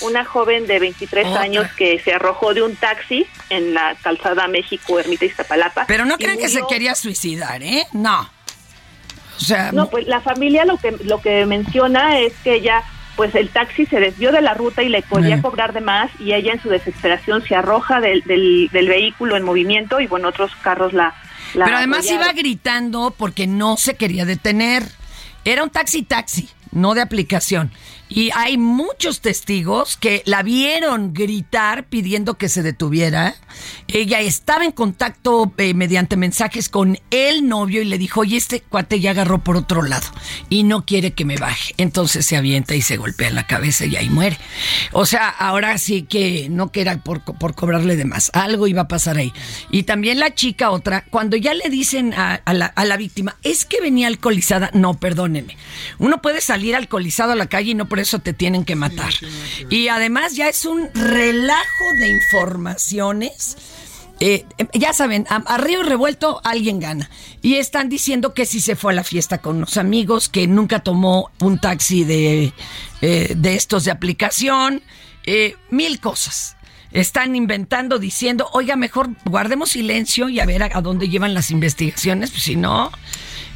una 0.02 0.24
joven 0.24 0.68
de 0.68 0.78
23 0.78 1.26
Otra. 1.26 1.42
años 1.42 1.66
que 1.76 1.98
se 1.98 2.12
arrojó 2.14 2.54
de 2.54 2.62
un 2.62 2.76
taxi 2.76 3.26
en 3.48 3.74
la 3.74 3.96
calzada 4.02 4.46
México, 4.46 5.00
Ermita 5.00 5.24
Iztapalapa. 5.24 5.84
Pero 5.88 6.04
no 6.04 6.16
creen 6.16 6.38
que 6.38 6.48
se 6.48 6.62
quería 6.68 6.94
suicidar, 6.94 7.60
¿eh? 7.62 7.86
No. 7.92 8.30
O 9.36 9.40
sea, 9.40 9.72
No, 9.72 9.88
pues 9.90 10.06
la 10.06 10.20
familia 10.20 10.64
lo 10.64 10.76
que 10.76 10.92
lo 11.04 11.20
que 11.20 11.44
menciona 11.46 12.18
es 12.20 12.34
que 12.44 12.54
ella 12.54 12.82
pues 13.16 13.34
el 13.34 13.48
taxi 13.50 13.86
se 13.86 14.00
desvió 14.00 14.32
de 14.32 14.40
la 14.40 14.54
ruta 14.54 14.82
y 14.82 14.88
le 14.88 15.02
podía 15.02 15.36
Eh. 15.36 15.42
cobrar 15.42 15.72
de 15.72 15.80
más 15.80 16.10
y 16.18 16.32
ella 16.32 16.52
en 16.52 16.62
su 16.62 16.68
desesperación 16.68 17.42
se 17.46 17.54
arroja 17.54 18.00
del, 18.00 18.22
del, 18.22 18.68
del 18.72 18.88
vehículo 18.88 19.36
en 19.36 19.42
movimiento 19.42 20.00
y 20.00 20.06
bueno, 20.06 20.28
otros 20.28 20.52
carros 20.62 20.92
la... 20.92 21.14
la 21.54 21.64
Pero 21.66 21.76
además 21.76 22.10
iba 22.10 22.32
gritando 22.32 23.14
porque 23.16 23.46
no 23.46 23.76
se 23.76 23.94
quería 23.96 24.24
detener. 24.24 24.84
Era 25.44 25.62
un 25.64 25.70
taxi 25.70 26.02
taxi, 26.02 26.48
no 26.72 26.94
de 26.94 27.02
aplicación. 27.02 27.70
Y 28.10 28.30
hay 28.34 28.58
muchos 28.58 29.20
testigos 29.20 29.96
que 29.96 30.22
la 30.26 30.42
vieron 30.42 31.14
gritar 31.14 31.84
pidiendo 31.84 32.34
que 32.34 32.48
se 32.48 32.62
detuviera. 32.62 33.36
Ella 33.88 34.20
estaba 34.20 34.64
en 34.64 34.72
contacto 34.72 35.52
eh, 35.56 35.74
mediante 35.74 36.16
mensajes 36.16 36.68
con 36.68 36.98
el 37.10 37.48
novio 37.48 37.82
y 37.82 37.84
le 37.84 37.98
dijo, 37.98 38.20
oye, 38.20 38.36
este 38.36 38.60
cuate 38.60 39.00
ya 39.00 39.12
agarró 39.12 39.38
por 39.38 39.56
otro 39.56 39.82
lado 39.82 40.06
y 40.48 40.64
no 40.64 40.84
quiere 40.84 41.12
que 41.12 41.24
me 41.24 41.36
baje. 41.36 41.74
Entonces 41.76 42.26
se 42.26 42.36
avienta 42.36 42.74
y 42.74 42.82
se 42.82 42.96
golpea 42.96 43.28
en 43.28 43.36
la 43.36 43.46
cabeza 43.46 43.86
y 43.86 43.96
ahí 43.96 44.10
muere. 44.10 44.38
O 44.92 45.06
sea, 45.06 45.28
ahora 45.28 45.78
sí 45.78 46.02
que 46.02 46.48
no 46.50 46.72
que 46.72 46.80
por, 46.98 47.22
por 47.22 47.54
cobrarle 47.54 47.96
de 47.96 48.04
más. 48.04 48.30
Algo 48.34 48.66
iba 48.66 48.82
a 48.82 48.88
pasar 48.88 49.16
ahí. 49.16 49.32
Y 49.70 49.84
también 49.84 50.18
la 50.18 50.34
chica 50.34 50.70
otra, 50.70 51.04
cuando 51.10 51.36
ya 51.36 51.54
le 51.54 51.68
dicen 51.68 52.14
a, 52.14 52.42
la, 52.52 52.66
a 52.66 52.84
la 52.84 52.96
víctima, 52.96 53.36
es 53.42 53.64
que 53.64 53.80
venía 53.80 54.08
alcoholizada, 54.08 54.70
no, 54.74 54.94
perdónenme. 54.94 55.56
Uno 55.98 56.20
puede 56.22 56.40
salir 56.40 56.74
alcoholizado 56.74 57.32
a 57.32 57.36
la 57.36 57.46
calle 57.46 57.72
y 57.72 57.74
no 57.74 57.88
por 58.00 58.06
eso 58.06 58.18
te 58.18 58.32
tienen 58.32 58.64
que 58.64 58.76
matar. 58.76 59.12
Y 59.68 59.88
además 59.88 60.34
ya 60.34 60.48
es 60.48 60.64
un 60.64 60.88
relajo 60.94 61.84
de 61.98 62.08
informaciones. 62.08 63.58
Eh, 64.20 64.46
eh, 64.56 64.66
ya 64.72 64.94
saben, 64.94 65.26
a, 65.28 65.36
a 65.36 65.58
río 65.58 65.82
revuelto 65.82 66.40
alguien 66.42 66.80
gana. 66.80 67.10
Y 67.42 67.56
están 67.56 67.90
diciendo 67.90 68.32
que 68.32 68.46
si 68.46 68.60
se 68.60 68.74
fue 68.74 68.92
a 68.92 68.96
la 68.96 69.04
fiesta 69.04 69.36
con 69.36 69.60
los 69.60 69.76
amigos, 69.76 70.30
que 70.30 70.46
nunca 70.46 70.78
tomó 70.78 71.30
un 71.40 71.58
taxi 71.58 72.04
de, 72.04 72.54
eh, 73.02 73.34
de 73.36 73.54
estos 73.54 73.84
de 73.84 73.90
aplicación, 73.90 74.82
eh, 75.26 75.56
mil 75.68 76.00
cosas. 76.00 76.56
Están 76.92 77.36
inventando, 77.36 77.98
diciendo, 77.98 78.48
oiga, 78.54 78.76
mejor 78.76 79.10
guardemos 79.26 79.72
silencio 79.72 80.30
y 80.30 80.40
a 80.40 80.46
ver 80.46 80.62
a, 80.62 80.70
a 80.72 80.80
dónde 80.80 81.10
llevan 81.10 81.34
las 81.34 81.50
investigaciones, 81.50 82.30
pues 82.30 82.44
si 82.44 82.56
no, 82.56 82.90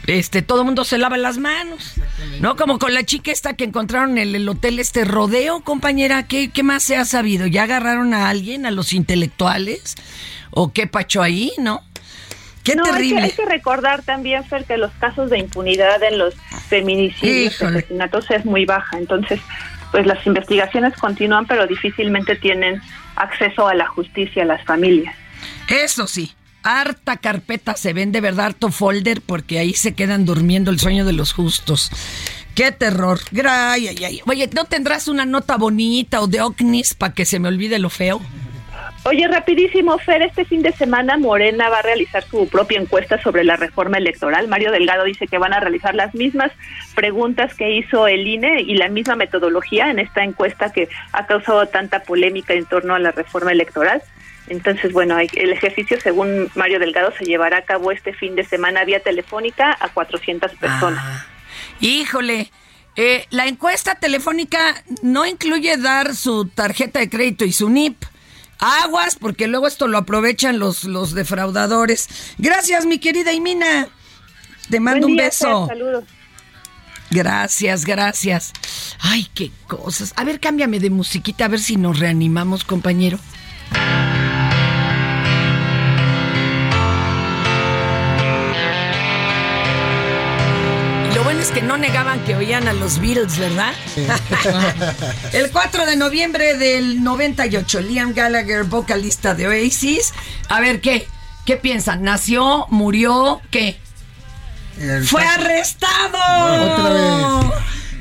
este, 0.06 0.42
todo 0.42 0.60
el 0.60 0.64
mundo 0.66 0.84
se 0.84 0.98
lava 0.98 1.16
las 1.16 1.38
manos. 1.38 1.94
¿No? 2.40 2.56
Como 2.56 2.78
con 2.78 2.94
la 2.94 3.04
chica 3.04 3.30
esta 3.30 3.54
que 3.54 3.64
encontraron 3.64 4.18
en 4.18 4.34
el 4.34 4.48
hotel 4.48 4.78
este 4.78 5.04
rodeo, 5.04 5.60
compañera, 5.60 6.24
¿qué, 6.26 6.50
qué 6.50 6.62
más 6.62 6.82
se 6.82 6.96
ha 6.96 7.04
sabido? 7.04 7.46
¿Ya 7.46 7.64
agarraron 7.64 8.14
a 8.14 8.28
alguien, 8.28 8.66
a 8.66 8.70
los 8.70 8.92
intelectuales? 8.92 9.94
¿O 10.50 10.72
qué 10.72 10.86
pacho 10.86 11.22
ahí, 11.22 11.52
no? 11.58 11.82
Qué 12.62 12.74
No, 12.76 12.84
hay 12.84 12.90
que- 12.90 12.96
terrible. 12.96 13.22
Hay 13.22 13.30
que, 13.32 13.44
recordar 13.46 14.02
también, 14.02 14.44
Fer, 14.44 14.64
que 14.64 14.78
los 14.78 14.90
casos 14.92 15.28
de 15.30 15.38
impunidad 15.38 16.02
en 16.02 16.18
los 16.18 16.34
feminicidios, 16.68 17.54
Híjole. 17.54 17.78
asesinatos 17.78 18.30
es 18.30 18.44
muy 18.44 18.64
baja. 18.64 18.98
Entonces, 18.98 19.40
pues 19.92 20.06
las 20.06 20.26
investigaciones 20.26 20.94
continúan, 20.94 21.46
pero 21.46 21.66
difícilmente 21.66 22.36
tienen 22.36 22.80
acceso 23.16 23.68
a 23.68 23.74
la 23.74 23.86
justicia 23.86 24.42
a 24.42 24.46
las 24.46 24.64
familias. 24.64 25.14
Eso 25.68 26.06
sí, 26.06 26.34
harta 26.64 27.18
carpeta 27.18 27.76
se 27.76 27.92
ven 27.92 28.10
de 28.10 28.20
verdad, 28.20 28.46
harto 28.46 28.70
folder, 28.70 29.20
porque 29.20 29.58
ahí 29.58 29.74
se 29.74 29.94
quedan 29.94 30.24
durmiendo 30.24 30.70
el 30.70 30.80
sueño 30.80 31.04
de 31.04 31.12
los 31.12 31.32
justos. 31.32 31.90
Qué 32.54 32.72
terror. 32.72 33.20
Ay. 33.48 34.20
Oye, 34.26 34.48
¿no 34.52 34.64
tendrás 34.64 35.08
una 35.08 35.24
nota 35.24 35.56
bonita 35.56 36.20
o 36.20 36.26
de 36.26 36.40
ovnis 36.40 36.94
para 36.94 37.12
que 37.12 37.24
se 37.24 37.38
me 37.38 37.48
olvide 37.48 37.78
lo 37.78 37.90
feo? 37.90 38.20
Oye, 39.06 39.28
rapidísimo, 39.28 39.98
Fer, 39.98 40.22
este 40.22 40.46
fin 40.46 40.62
de 40.62 40.72
semana 40.72 41.18
Morena 41.18 41.68
va 41.68 41.80
a 41.80 41.82
realizar 41.82 42.24
su 42.24 42.48
propia 42.48 42.80
encuesta 42.80 43.20
sobre 43.20 43.44
la 43.44 43.56
reforma 43.56 43.98
electoral. 43.98 44.48
Mario 44.48 44.72
Delgado 44.72 45.04
dice 45.04 45.26
que 45.26 45.36
van 45.36 45.52
a 45.52 45.60
realizar 45.60 45.94
las 45.94 46.14
mismas 46.14 46.50
preguntas 46.94 47.52
que 47.54 47.70
hizo 47.76 48.08
el 48.08 48.26
INE 48.26 48.62
y 48.62 48.76
la 48.76 48.88
misma 48.88 49.14
metodología 49.14 49.90
en 49.90 49.98
esta 49.98 50.24
encuesta 50.24 50.72
que 50.72 50.88
ha 51.12 51.26
causado 51.26 51.66
tanta 51.66 52.00
polémica 52.00 52.54
en 52.54 52.64
torno 52.64 52.94
a 52.94 52.98
la 52.98 53.10
reforma 53.10 53.52
electoral. 53.52 54.02
Entonces, 54.48 54.92
bueno, 54.92 55.18
el 55.18 55.52
ejercicio, 55.52 55.98
según 56.00 56.50
Mario 56.54 56.78
Delgado, 56.78 57.12
se 57.18 57.24
llevará 57.24 57.58
a 57.58 57.62
cabo 57.62 57.90
este 57.92 58.12
fin 58.12 58.34
de 58.36 58.44
semana 58.44 58.84
vía 58.84 59.00
telefónica 59.00 59.76
a 59.80 59.88
400 59.88 60.52
personas. 60.52 61.24
Híjole, 61.80 62.50
eh, 62.96 63.26
la 63.30 63.46
encuesta 63.46 63.94
telefónica 63.94 64.84
no 65.02 65.24
incluye 65.26 65.76
dar 65.78 66.14
su 66.14 66.46
tarjeta 66.46 67.00
de 67.00 67.08
crédito 67.08 67.44
y 67.44 67.52
su 67.52 67.70
NIP. 67.70 68.04
Aguas, 68.60 69.16
porque 69.16 69.48
luego 69.48 69.66
esto 69.66 69.88
lo 69.88 69.98
aprovechan 69.98 70.58
los, 70.58 70.84
los 70.84 71.14
defraudadores. 71.14 72.08
Gracias, 72.38 72.86
mi 72.86 72.98
querida 72.98 73.32
Imina. 73.32 73.88
Te 74.70 74.80
mando 74.80 75.00
Buen 75.00 75.12
un 75.12 75.16
día, 75.16 75.26
beso. 75.26 75.66
Saludos. 75.66 76.04
Gracias, 77.10 77.84
gracias. 77.84 78.52
Ay, 79.00 79.28
qué 79.34 79.50
cosas. 79.66 80.12
A 80.16 80.24
ver, 80.24 80.40
cámbiame 80.40 80.80
de 80.80 80.90
musiquita, 80.90 81.44
a 81.44 81.48
ver 81.48 81.60
si 81.60 81.76
nos 81.76 81.98
reanimamos, 81.98 82.64
compañero. 82.64 83.18
Que 91.54 91.62
no 91.62 91.76
negaban 91.76 92.22
que 92.24 92.34
oían 92.34 92.66
a 92.68 92.72
los 92.72 92.98
Beatles, 92.98 93.38
¿verdad? 93.38 93.72
El 95.32 95.50
4 95.50 95.86
de 95.86 95.96
noviembre 95.96 96.54
del 96.58 97.02
98, 97.04 97.80
Liam 97.80 98.12
Gallagher, 98.12 98.64
vocalista 98.64 99.34
de 99.34 99.46
Oasis. 99.48 100.12
A 100.48 100.60
ver, 100.60 100.80
¿qué? 100.80 101.06
¿Qué 101.46 101.56
piensan? 101.56 102.02
¿Nació? 102.02 102.66
¿Murió? 102.70 103.40
¿Qué? 103.50 103.78
El 104.80 105.06
¡Fue 105.06 105.24
arrestado! 105.24 106.18
Otra 106.72 106.88
vez. 106.90 107.54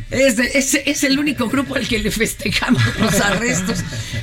Es, 0.10 0.40
es- 0.40 0.82
es 0.86 1.04
el 1.04 1.20
único 1.20 1.48
grupo 1.48 1.76
al 1.76 1.88
que 1.88 2.00
le 2.00 2.10
festejamos 2.12 2.82
los 3.00 3.20
arrestos. 3.22 3.80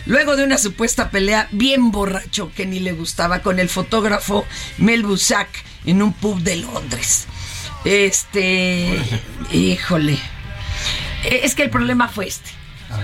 Luego 0.07 0.37
de 0.37 0.45
una 0.45 0.59
supuesta 0.59 1.11
pelea 1.11 1.49
bien 1.53 1.91
borracho 1.93 2.51
que 2.55 2.67
ni 2.67 2.81
le 2.81 2.93
gustaba 2.93 3.41
con 3.41 3.59
el 3.61 3.69
fotógrafo 3.69 4.45
Mel 4.79 5.03
Busak 5.05 5.49
en 5.87 6.03
un 6.03 6.13
pub 6.13 6.41
de 6.43 6.57
Londres. 6.57 7.27
Este. 7.85 8.99
Híjole. 9.53 10.15
Eh, 11.25 11.41
Es 11.45 11.55
que 11.55 11.63
el 11.63 11.71
problema 11.71 12.09
fue 12.09 12.29
este. 12.29 12.51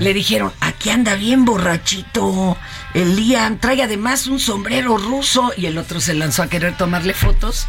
Le 0.01 0.13
dijeron, 0.13 0.53
aquí 0.61 0.91
anda 0.91 1.15
bien 1.15 1.45
borrachito. 1.45 2.57
El 2.93 3.15
Liam 3.17 3.59
trae 3.59 3.83
además 3.83 4.27
un 4.27 4.41
sombrero 4.41 4.97
ruso. 4.99 5.53
Y 5.57 5.67
el 5.67 5.79
otro 5.79 6.01
se 6.01 6.15
lanzó 6.15 6.43
a 6.43 6.49
querer 6.49 6.77
tomarle 6.77 7.15
fotos. 7.15 7.67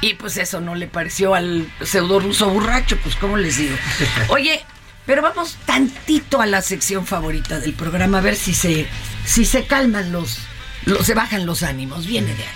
Y 0.00 0.14
pues 0.14 0.36
eso 0.38 0.60
no 0.60 0.74
le 0.74 0.86
pareció 0.88 1.34
al 1.34 1.70
pseudo 1.82 2.20
ruso 2.20 2.48
borracho. 2.50 2.96
Pues, 3.02 3.14
¿cómo 3.16 3.36
les 3.36 3.58
digo? 3.58 3.76
Oye, 4.28 4.60
pero 5.06 5.22
vamos 5.22 5.56
tantito 5.66 6.40
a 6.40 6.46
la 6.46 6.60
sección 6.62 7.06
favorita 7.06 7.60
del 7.60 7.74
programa. 7.74 8.18
A 8.18 8.22
ver 8.22 8.36
si 8.36 8.54
se, 8.54 8.86
si 9.24 9.44
se 9.44 9.64
calman 9.66 10.10
los, 10.12 10.38
los. 10.86 11.06
se 11.06 11.14
bajan 11.14 11.46
los 11.46 11.62
ánimos. 11.62 12.06
Viene 12.06 12.34
de 12.34 12.42
ahí. 12.42 12.48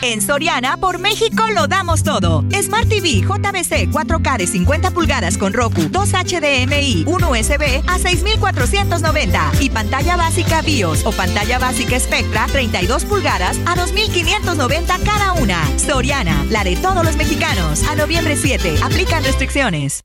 En 0.00 0.22
Soriana, 0.22 0.76
por 0.76 1.00
México 1.00 1.48
lo 1.52 1.66
damos 1.66 2.04
todo. 2.04 2.44
Smart 2.52 2.88
TV 2.88 3.20
JBC 3.20 3.90
4K 3.90 4.36
de 4.38 4.46
50 4.46 4.92
pulgadas 4.92 5.36
con 5.36 5.52
Roku, 5.52 5.88
2 5.90 6.12
HDMI, 6.12 7.02
1 7.04 7.30
USB 7.30 7.82
a 7.88 7.98
6,490. 7.98 9.52
Y 9.58 9.70
pantalla 9.70 10.16
básica 10.16 10.62
BIOS 10.62 11.04
o 11.04 11.10
pantalla 11.10 11.58
básica 11.58 11.98
Spectra 11.98 12.46
32 12.46 13.06
pulgadas 13.06 13.58
a 13.66 13.74
2,590 13.74 14.98
cada 15.04 15.32
una. 15.32 15.60
Soriana, 15.76 16.44
la 16.48 16.62
de 16.62 16.76
todos 16.76 17.04
los 17.04 17.16
mexicanos. 17.16 17.82
A 17.88 17.96
noviembre 17.96 18.36
7, 18.36 18.76
aplican 18.84 19.24
restricciones. 19.24 20.04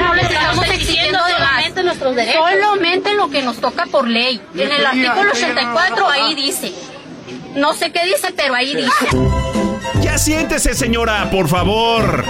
No 0.00 0.14
les 0.14 0.30
estamos 0.30 0.66
exigiendo 0.66 1.18
solamente 1.18 1.82
nuestros 1.82 2.14
derechos. 2.14 2.42
Solamente 2.42 3.14
lo 3.14 3.30
que 3.30 3.42
nos 3.42 3.56
toca 3.56 3.86
por 3.86 4.06
ley. 4.06 4.38
En 4.54 4.70
el 4.70 4.84
artículo 4.84 5.30
84 5.32 6.08
ahí 6.10 6.34
dice. 6.34 6.74
No 7.58 7.74
sé 7.74 7.90
qué 7.90 8.04
dice, 8.04 8.32
pero 8.36 8.54
ahí 8.54 8.74
dice. 8.76 9.06
Ya 10.00 10.16
siéntese, 10.16 10.74
señora, 10.74 11.28
por 11.28 11.48
favor. 11.48 12.24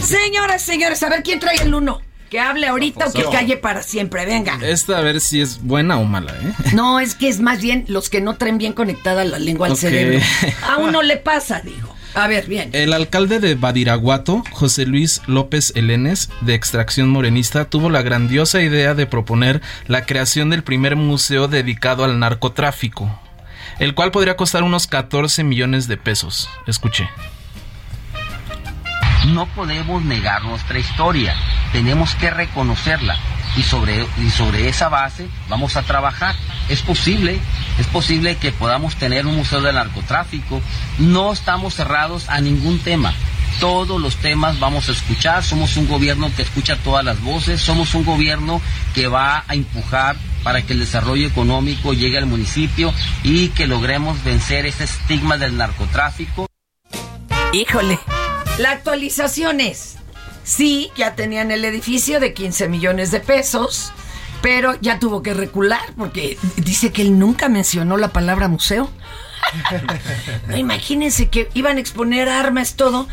Señoras, 0.00 0.62
señores, 0.62 1.02
a 1.02 1.08
ver 1.08 1.22
quién 1.24 1.40
trae 1.40 1.56
el 1.62 1.74
uno. 1.74 2.00
Que 2.30 2.38
hable 2.40 2.66
ahorita 2.66 3.08
o 3.08 3.12
que 3.12 3.24
calle 3.24 3.56
para 3.56 3.82
siempre. 3.82 4.24
Venga. 4.24 4.58
Esta 4.62 4.98
a 4.98 5.00
ver 5.02 5.20
si 5.20 5.40
es 5.40 5.60
buena 5.62 5.98
o 5.98 6.04
mala, 6.04 6.32
¿eh? 6.32 6.52
No, 6.72 7.00
es 7.00 7.14
que 7.14 7.28
es 7.28 7.40
más 7.40 7.60
bien 7.60 7.84
los 7.88 8.08
que 8.08 8.20
no 8.20 8.36
traen 8.36 8.58
bien 8.58 8.72
conectada 8.72 9.24
la 9.24 9.38
lengua 9.38 9.66
al 9.66 9.76
cerebro. 9.76 10.20
A 10.66 10.78
uno 10.78 11.02
le 11.02 11.18
pasa, 11.18 11.60
dijo. 11.60 11.91
A 12.14 12.26
ver, 12.26 12.46
bien. 12.46 12.70
El 12.72 12.92
alcalde 12.92 13.40
de 13.40 13.54
Badiraguato, 13.54 14.42
José 14.50 14.84
Luis 14.84 15.22
López 15.26 15.72
Elenes, 15.74 16.30
de 16.42 16.54
extracción 16.54 17.08
morenista, 17.08 17.64
tuvo 17.64 17.88
la 17.88 18.02
grandiosa 18.02 18.60
idea 18.60 18.94
de 18.94 19.06
proponer 19.06 19.62
la 19.86 20.04
creación 20.04 20.50
del 20.50 20.62
primer 20.62 20.96
museo 20.96 21.48
dedicado 21.48 22.04
al 22.04 22.18
narcotráfico, 22.18 23.18
el 23.78 23.94
cual 23.94 24.10
podría 24.10 24.36
costar 24.36 24.62
unos 24.62 24.86
14 24.86 25.42
millones 25.42 25.88
de 25.88 25.96
pesos. 25.96 26.50
Escuché. 26.66 27.08
No 29.28 29.46
podemos 29.54 30.04
negar 30.04 30.44
nuestra 30.44 30.78
historia, 30.78 31.34
tenemos 31.72 32.14
que 32.16 32.30
reconocerla 32.30 33.16
y 33.56 33.62
sobre, 33.62 34.06
y 34.18 34.30
sobre 34.30 34.68
esa 34.68 34.88
base 34.88 35.28
vamos 35.48 35.76
a 35.76 35.82
trabajar. 35.82 36.34
Es 36.68 36.82
posible, 36.82 37.38
es 37.78 37.86
posible 37.86 38.36
que 38.36 38.52
podamos 38.52 38.96
tener 38.96 39.26
un 39.26 39.36
museo 39.36 39.60
del 39.60 39.74
narcotráfico, 39.74 40.60
no 40.98 41.32
estamos 41.32 41.74
cerrados 41.74 42.28
a 42.28 42.40
ningún 42.40 42.78
tema. 42.78 43.12
Todos 43.60 44.00
los 44.00 44.16
temas 44.16 44.58
vamos 44.58 44.88
a 44.88 44.92
escuchar, 44.92 45.44
somos 45.44 45.76
un 45.76 45.86
gobierno 45.86 46.30
que 46.34 46.42
escucha 46.42 46.76
todas 46.76 47.04
las 47.04 47.20
voces, 47.20 47.60
somos 47.60 47.94
un 47.94 48.04
gobierno 48.04 48.60
que 48.94 49.08
va 49.08 49.44
a 49.46 49.54
empujar 49.54 50.16
para 50.42 50.62
que 50.62 50.72
el 50.72 50.80
desarrollo 50.80 51.26
económico 51.26 51.92
llegue 51.92 52.18
al 52.18 52.26
municipio 52.26 52.92
y 53.22 53.48
que 53.50 53.66
logremos 53.66 54.24
vencer 54.24 54.66
ese 54.66 54.84
estigma 54.84 55.36
del 55.36 55.56
narcotráfico. 55.56 56.46
Híjole. 57.52 57.98
La 58.58 58.72
actualización 58.72 59.60
es, 59.60 59.96
sí, 60.44 60.90
ya 60.96 61.14
tenían 61.14 61.50
el 61.50 61.64
edificio 61.64 62.20
de 62.20 62.34
15 62.34 62.68
millones 62.68 63.10
de 63.10 63.20
pesos, 63.20 63.92
pero 64.42 64.78
ya 64.80 64.98
tuvo 64.98 65.22
que 65.22 65.34
recular 65.34 65.92
porque 65.96 66.38
dice 66.56 66.92
que 66.92 67.02
él 67.02 67.18
nunca 67.18 67.48
mencionó 67.48 67.96
la 67.96 68.08
palabra 68.08 68.48
museo. 68.48 68.90
No, 70.48 70.56
imagínense 70.56 71.28
que 71.28 71.48
iban 71.54 71.76
a 71.76 71.80
exponer 71.80 72.28
armas, 72.28 72.74
todo, 72.74 73.08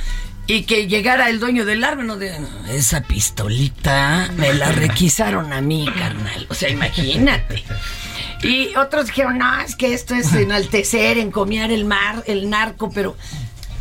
y 0.50 0.64
que 0.64 0.88
llegara 0.88 1.30
el 1.30 1.40
dueño 1.40 1.64
del 1.64 1.84
arma, 1.84 2.04
no 2.04 2.18
de 2.18 2.36
esa 2.70 3.02
pistolita 3.02 4.30
me 4.36 4.54
la 4.54 4.72
requisaron 4.72 5.54
a 5.54 5.62
mí, 5.62 5.88
carnal. 5.98 6.48
O 6.50 6.56
sea, 6.56 6.70
imagínate. 6.70 7.64
Y 8.42 8.76
otros 8.76 9.08
dijeron, 9.08 9.38
no, 9.38 9.62
es 9.62 9.76
que 9.76 9.94
esto 9.94 10.16
es 10.16 10.34
enaltecer, 10.34 11.18
encomiar 11.18 11.72
el 11.72 11.86
mar, 11.86 12.24
el 12.26 12.50
narco, 12.50 12.90
pero 12.90 13.16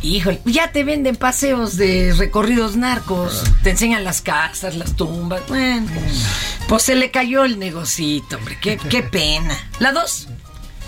híjole, 0.01 0.41
ya 0.45 0.71
te 0.71 0.83
venden 0.83 1.15
paseos 1.15 1.77
de 1.77 2.13
recorridos 2.17 2.75
narcos, 2.75 3.43
te 3.63 3.71
enseñan 3.71 4.03
las 4.03 4.21
casas, 4.21 4.75
las 4.75 4.95
tumbas, 4.95 5.41
bueno, 5.47 5.87
pues 6.67 6.83
se 6.83 6.95
le 6.95 7.11
cayó 7.11 7.45
el 7.45 7.59
negocito, 7.59 8.37
hombre, 8.37 8.57
qué, 8.61 8.77
qué 8.89 9.03
pena. 9.03 9.57
La 9.79 9.91
dos, 9.91 10.27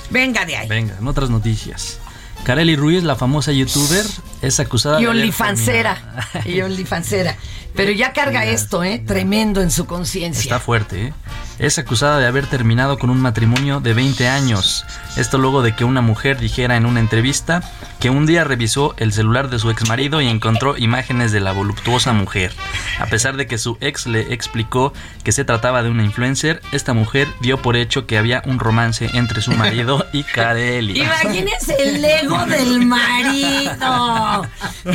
venga 0.09 0.45
de 0.45 0.57
ahí. 0.57 0.67
Venga, 0.67 0.97
en 0.99 1.07
otras 1.07 1.29
noticias. 1.29 1.99
Kareli 2.43 2.75
Ruiz, 2.75 3.03
la 3.03 3.15
famosa 3.15 3.51
youtuber, 3.51 4.05
es 4.41 4.59
acusada 4.59 4.99
Y 4.99 5.03
de 5.03 5.09
haber 5.09 5.21
OnlyFansera, 5.21 5.97
y 6.45 6.61
OnlyFansera. 6.61 7.35
Pero 7.75 7.91
ya 7.91 8.11
carga 8.11 8.45
esto, 8.45 8.83
¿eh? 8.83 8.99
Tremendo 8.99 9.61
en 9.61 9.71
su 9.71 9.85
conciencia. 9.85 10.41
Está 10.41 10.59
fuerte, 10.59 11.07
¿eh? 11.07 11.13
Es 11.57 11.77
acusada 11.77 12.17
de 12.17 12.25
haber 12.25 12.47
terminado 12.47 12.97
con 12.97 13.09
un 13.11 13.21
matrimonio 13.21 13.79
de 13.79 13.93
20 13.93 14.27
años. 14.27 14.83
Esto 15.15 15.37
luego 15.37 15.61
de 15.61 15.75
que 15.75 15.85
una 15.85 16.01
mujer 16.01 16.39
dijera 16.39 16.75
en 16.75 16.87
una 16.87 16.99
entrevista 16.99 17.61
que 17.99 18.09
un 18.09 18.25
día 18.25 18.43
revisó 18.43 18.95
el 18.97 19.13
celular 19.13 19.49
de 19.49 19.59
su 19.59 19.69
exmarido 19.69 20.21
y 20.21 20.27
encontró 20.27 20.75
imágenes 20.75 21.31
de 21.31 21.39
la 21.39 21.51
voluptuosa 21.51 22.13
mujer. 22.13 22.51
A 22.99 23.05
pesar 23.05 23.37
de 23.37 23.45
que 23.45 23.59
su 23.59 23.77
ex 23.79 24.07
le 24.07 24.33
explicó 24.33 24.91
que 25.23 25.31
se 25.31 25.45
trataba 25.45 25.83
de 25.83 25.91
una 25.91 26.03
influencer, 26.03 26.61
esta 26.71 26.93
mujer 26.93 27.27
dio 27.41 27.61
por 27.61 27.75
hecho 27.75 28.07
que 28.07 28.17
había 28.17 28.41
un 28.45 28.57
romance 28.57 29.09
entre 29.13 29.41
su 29.41 29.51
marido 29.51 30.07
y 30.13 30.23
Kareli. 30.23 30.99
Imagínense 31.03 31.75
el 31.77 32.03
ego 32.03 32.43
del 32.47 32.85
marido. 32.87 34.30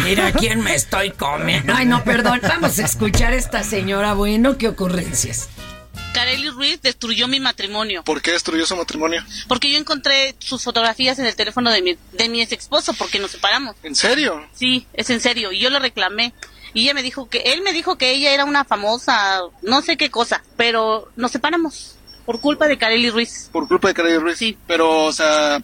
Mira 0.05 0.33
quién 0.33 0.63
me 0.63 0.75
estoy 0.75 1.11
comiendo. 1.11 1.73
Ay, 1.75 1.87
no, 1.87 2.03
perdón. 2.05 2.41
Vamos 2.43 2.79
a 2.79 2.85
escuchar 2.85 3.33
a 3.33 3.37
esta 3.37 3.63
señora. 3.63 4.15
Bueno, 4.15 4.59
qué 4.59 4.69
ocurrencias. 4.69 5.49
Kareli 6.13 6.49
Ruiz 6.49 6.81
destruyó 6.81 7.29
mi 7.29 7.41
matrimonio. 7.41 8.03
¿Por 8.03 8.23
qué 8.23 8.33
destruyó 8.33 8.65
su 8.65 8.75
matrimonio? 8.75 9.23
Porque 9.49 9.71
yo 9.71 9.79
encontré 9.79 10.35
sus 10.39 10.63
fotografías 10.63 11.19
en 11.19 11.27
el 11.27 11.37
teléfono 11.37 11.71
de 11.71 11.83
mi, 11.83 11.99
de 12.13 12.29
mi 12.31 12.41
ex 12.41 12.53
esposo 12.53 12.95
porque 12.95 13.19
nos 13.19 13.33
separamos. 13.33 13.77
¿En 13.83 13.95
serio? 13.95 14.47
Sí, 14.55 14.87
es 14.95 15.11
en 15.11 15.21
serio. 15.21 15.53
Y 15.53 15.61
yo 15.61 15.69
lo 15.69 15.79
reclamé. 15.79 16.33
Y 16.73 16.85
ella 16.85 16.95
me 16.95 17.03
dijo 17.03 17.29
que, 17.29 17.39
él 17.39 17.63
me 17.63 17.73
dijo 17.73 17.97
que 17.97 18.13
ella 18.13 18.33
era 18.33 18.45
una 18.45 18.65
famosa, 18.65 19.41
no 19.63 19.83
sé 19.83 19.97
qué 19.97 20.11
cosa, 20.11 20.43
pero 20.57 21.11
nos 21.17 21.33
separamos 21.33 21.96
por 22.27 22.41
culpa 22.41 22.67
de 22.67 22.77
Kareli 22.77 23.09
Ruiz. 23.11 23.49
Por 23.53 23.67
culpa 23.69 23.89
de 23.89 23.95
Kareli 23.95 24.19
Ruiz. 24.19 24.37
Sí. 24.39 24.59
Pero, 24.67 25.05
o 25.05 25.13
sea, 25.13 25.63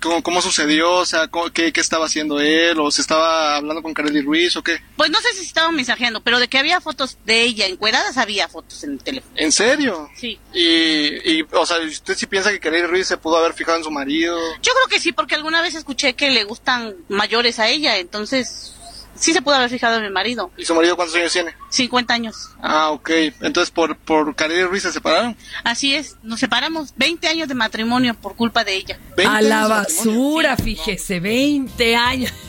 ¿cómo, 0.00 0.22
cómo 0.22 0.40
sucedió? 0.40 0.92
O 0.92 1.04
sea, 1.06 1.28
¿cómo- 1.28 1.50
qué, 1.50 1.72
¿qué 1.72 1.80
estaba 1.80 2.06
haciendo 2.06 2.40
él? 2.40 2.78
¿O 2.80 2.90
se 2.90 3.02
estaba 3.02 3.56
hablando 3.56 3.82
con 3.82 3.92
Kareli 3.92 4.22
Ruiz 4.22 4.56
o 4.56 4.62
qué? 4.62 4.80
Pues 4.96 5.10
no 5.10 5.20
sé 5.20 5.32
si 5.34 5.44
estaba 5.44 5.70
mensajeando, 5.72 6.20
pero 6.22 6.38
de 6.38 6.48
que 6.48 6.58
había 6.58 6.80
fotos 6.80 7.18
de 7.26 7.42
ella 7.42 7.66
encueradas, 7.66 8.16
había 8.16 8.48
fotos 8.48 8.82
en 8.84 8.92
el 8.92 8.98
teléfono. 9.02 9.32
¿En 9.36 9.52
serio? 9.52 10.08
Sí. 10.16 10.38
Y, 10.54 11.30
y, 11.38 11.44
o 11.52 11.66
sea, 11.66 11.78
¿usted 11.78 12.14
sí 12.16 12.26
piensa 12.26 12.50
que 12.52 12.60
Kareli 12.60 12.86
Ruiz 12.86 13.06
se 13.08 13.16
pudo 13.16 13.36
haber 13.36 13.52
fijado 13.52 13.78
en 13.78 13.84
su 13.84 13.90
marido? 13.90 14.38
Yo 14.62 14.72
creo 14.72 14.86
que 14.88 15.00
sí, 15.00 15.12
porque 15.12 15.34
alguna 15.34 15.60
vez 15.62 15.74
escuché 15.74 16.14
que 16.14 16.30
le 16.30 16.44
gustan 16.44 16.94
mayores 17.08 17.58
a 17.58 17.68
ella, 17.68 17.96
entonces 17.98 18.73
sí 19.16 19.32
se 19.32 19.42
pudo 19.42 19.54
haber 19.56 19.70
fijado 19.70 19.96
en 19.96 20.02
mi 20.02 20.10
marido. 20.10 20.50
¿Y 20.56 20.64
su 20.64 20.74
marido 20.74 20.96
cuántos 20.96 21.16
años 21.16 21.32
tiene? 21.32 21.54
50 21.70 22.14
años. 22.14 22.50
Ah, 22.62 22.90
ok. 22.90 23.10
Entonces, 23.40 23.70
¿por, 23.70 23.96
por 23.96 24.34
Kareli 24.34 24.64
Ruiz 24.64 24.82
se 24.82 24.92
separaron? 24.92 25.36
Así 25.64 25.94
es, 25.94 26.16
nos 26.22 26.40
separamos 26.40 26.94
20 26.96 27.28
años 27.28 27.48
de 27.48 27.54
matrimonio 27.54 28.14
por 28.14 28.36
culpa 28.36 28.64
de 28.64 28.74
ella. 28.74 28.98
A 29.26 29.40
la 29.40 29.66
basura, 29.66 30.56
fíjese, 30.56 31.20
20 31.20 31.96
años. 31.96 32.32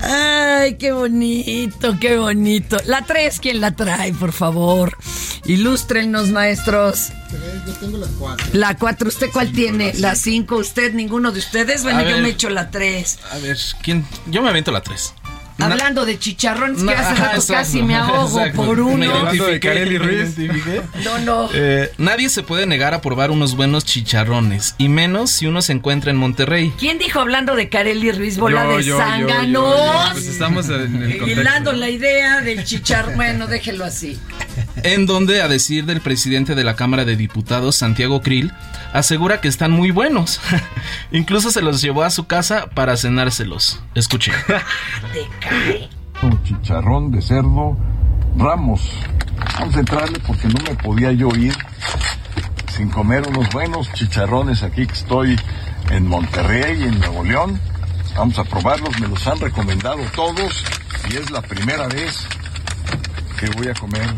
Ay, 0.00 0.76
qué 0.78 0.92
bonito, 0.92 1.96
qué 2.00 2.18
bonito. 2.18 2.76
La 2.86 3.02
3, 3.02 3.38
¿quién 3.40 3.60
la 3.60 3.70
trae, 3.70 4.12
por 4.12 4.32
favor? 4.32 4.96
Ilústrenos, 5.44 6.28
maestros. 6.28 7.08
Yo 7.66 7.72
tengo 7.74 7.98
la 7.98 8.06
4. 8.18 8.46
La 8.52 8.76
4, 8.76 9.08
¿usted 9.08 9.26
cuál 9.32 9.50
tiene? 9.52 9.92
La 9.98 10.14
5, 10.14 10.56
¿usted? 10.56 10.92
¿Ninguno 10.94 11.32
de 11.32 11.40
ustedes? 11.40 11.82
Bueno, 11.82 12.00
A 12.00 12.02
yo 12.02 12.14
ver. 12.14 12.22
me 12.22 12.28
echo 12.30 12.48
la 12.48 12.70
3. 12.70 13.18
A 13.32 13.38
ver, 13.38 13.58
¿quién? 13.82 14.06
Yo 14.26 14.42
me 14.42 14.50
avento 14.50 14.70
la 14.70 14.82
3. 14.82 15.14
Hablando 15.58 16.04
de 16.04 16.18
chicharrones, 16.18 16.82
que 16.82 16.92
hace 16.92 17.14
rato 17.14 17.36
exacto, 17.36 17.52
casi 17.52 17.82
me 17.82 17.94
ahogo 17.94 18.40
exacto. 18.40 18.64
por 18.64 18.76
Me 18.78 18.82
uno. 18.82 19.04
identifiqué, 19.04 19.74
me 19.74 20.12
identifiqué. 20.14 20.82
No, 21.04 21.18
no. 21.18 21.48
Eh, 21.54 21.92
nadie 21.98 22.30
se 22.30 22.42
puede 22.42 22.66
negar 22.66 22.94
a 22.94 23.00
probar 23.00 23.30
unos 23.30 23.54
buenos 23.54 23.84
chicharrones, 23.84 24.74
y 24.78 24.88
menos 24.88 25.30
si 25.30 25.46
uno 25.46 25.62
se 25.62 25.72
encuentra 25.72 26.10
en 26.10 26.16
Monterrey. 26.16 26.72
¿Quién 26.78 26.98
dijo 26.98 27.20
hablando 27.20 27.54
de 27.54 27.68
Carelli 27.68 28.10
Ruiz, 28.10 28.38
bola 28.38 28.64
Yo, 28.64 28.76
de 28.78 28.82
yo, 28.84 28.98
zánganos? 28.98 29.52
yo. 29.76 30.12
Pues 30.12 30.26
estamos 30.26 30.68
en 30.68 30.96
el 31.02 31.18
contexto. 31.18 31.40
Hilando 31.40 31.72
la 31.72 31.90
idea 31.90 32.40
del 32.40 32.64
chicharrón. 32.64 33.14
Bueno, 33.16 33.46
déjelo 33.46 33.84
así. 33.84 34.18
En 34.76 35.06
donde, 35.06 35.42
a 35.42 35.48
decir 35.48 35.84
del 35.84 36.00
presidente 36.00 36.54
de 36.54 36.64
la 36.64 36.76
Cámara 36.76 37.04
de 37.04 37.16
Diputados, 37.16 37.76
Santiago 37.76 38.22
Krill, 38.22 38.52
asegura 38.92 39.40
que 39.40 39.48
están 39.48 39.70
muy 39.70 39.90
buenos. 39.90 40.40
Incluso 41.12 41.50
se 41.50 41.62
los 41.62 41.82
llevó 41.82 42.02
a 42.04 42.10
su 42.10 42.26
casa 42.26 42.68
para 42.74 42.96
cenárselos. 42.96 43.80
Escuche. 43.94 44.32
Un 46.22 46.42
chicharrón 46.44 47.10
de 47.10 47.20
cerdo 47.20 47.76
Ramos. 48.36 48.88
Vamos 49.58 49.76
a 49.76 49.80
entrarle 49.80 50.18
porque 50.20 50.48
no 50.48 50.62
me 50.62 50.74
podía 50.76 51.12
yo 51.12 51.28
ir 51.30 51.54
sin 52.74 52.88
comer 52.88 53.28
unos 53.28 53.50
buenos 53.50 53.92
chicharrones 53.92 54.62
aquí 54.62 54.86
que 54.86 54.94
estoy 54.94 55.38
en 55.90 56.06
Monterrey, 56.06 56.82
en 56.84 56.98
Nuevo 57.00 57.24
León. 57.24 57.60
Vamos 58.16 58.38
a 58.38 58.44
probarlos, 58.44 58.98
me 59.00 59.08
los 59.08 59.26
han 59.26 59.38
recomendado 59.40 60.02
todos 60.14 60.64
y 61.10 61.16
es 61.16 61.30
la 61.30 61.42
primera 61.42 61.86
vez 61.88 62.26
que 63.38 63.48
voy 63.50 63.68
a 63.68 63.74
comer 63.74 64.08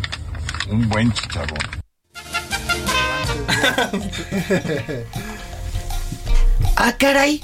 un 0.69 0.89
buen 0.89 1.12
chicharrón. 1.12 1.59
Ah, 6.77 6.97
caray. 6.99 7.43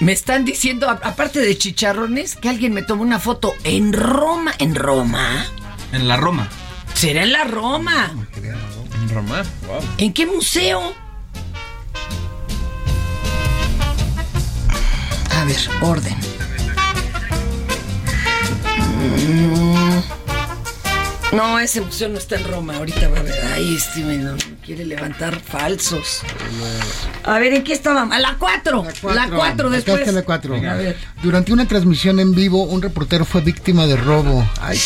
Me 0.00 0.12
están 0.12 0.44
diciendo, 0.44 0.88
aparte 0.90 1.40
de 1.40 1.56
chicharrones, 1.56 2.36
que 2.36 2.48
alguien 2.48 2.72
me 2.74 2.82
tomó 2.82 3.02
una 3.02 3.18
foto 3.18 3.54
en 3.64 3.92
Roma. 3.92 4.52
¿En 4.58 4.74
Roma? 4.74 5.46
En 5.92 6.06
la 6.06 6.16
Roma. 6.16 6.48
¿Será 6.94 7.22
en 7.22 7.32
la 7.32 7.44
Roma? 7.44 8.12
En 8.36 9.08
Roma, 9.08 9.42
wow. 9.66 9.80
¿En 9.98 10.12
qué 10.12 10.26
museo? 10.26 10.94
A 15.30 15.44
ver, 15.44 15.56
orden. 15.82 16.16
Mm. 18.96 20.25
No, 21.32 21.58
ese 21.58 21.80
museo 21.80 22.08
no 22.08 22.18
está 22.18 22.36
en 22.36 22.44
Roma. 22.44 22.76
Ahorita 22.76 23.08
va 23.08 23.18
a 23.18 23.22
ver. 23.22 23.34
Ay, 23.54 23.74
este 23.74 24.00
me 24.00 24.16
no, 24.16 24.36
quiere 24.64 24.84
levantar 24.84 25.40
falsos. 25.40 26.22
A 27.24 27.38
ver, 27.38 27.52
¿en 27.52 27.64
qué 27.64 27.72
estábamos? 27.72 28.14
A 28.14 28.18
la 28.20 28.36
4. 28.38 28.84
La 29.12 29.28
4 29.28 29.68
Acá 29.68 29.76
después. 29.76 30.00
está 30.00 30.12
la 30.12 30.22
4. 30.22 30.54
A 30.54 30.74
ver. 30.74 30.96
Durante 31.22 31.52
una 31.52 31.66
transmisión 31.66 32.20
en 32.20 32.34
vivo, 32.34 32.62
un 32.64 32.80
reportero 32.80 33.24
fue 33.24 33.40
víctima 33.40 33.86
de 33.86 33.96
robo. 33.96 34.48
Ay. 34.60 34.78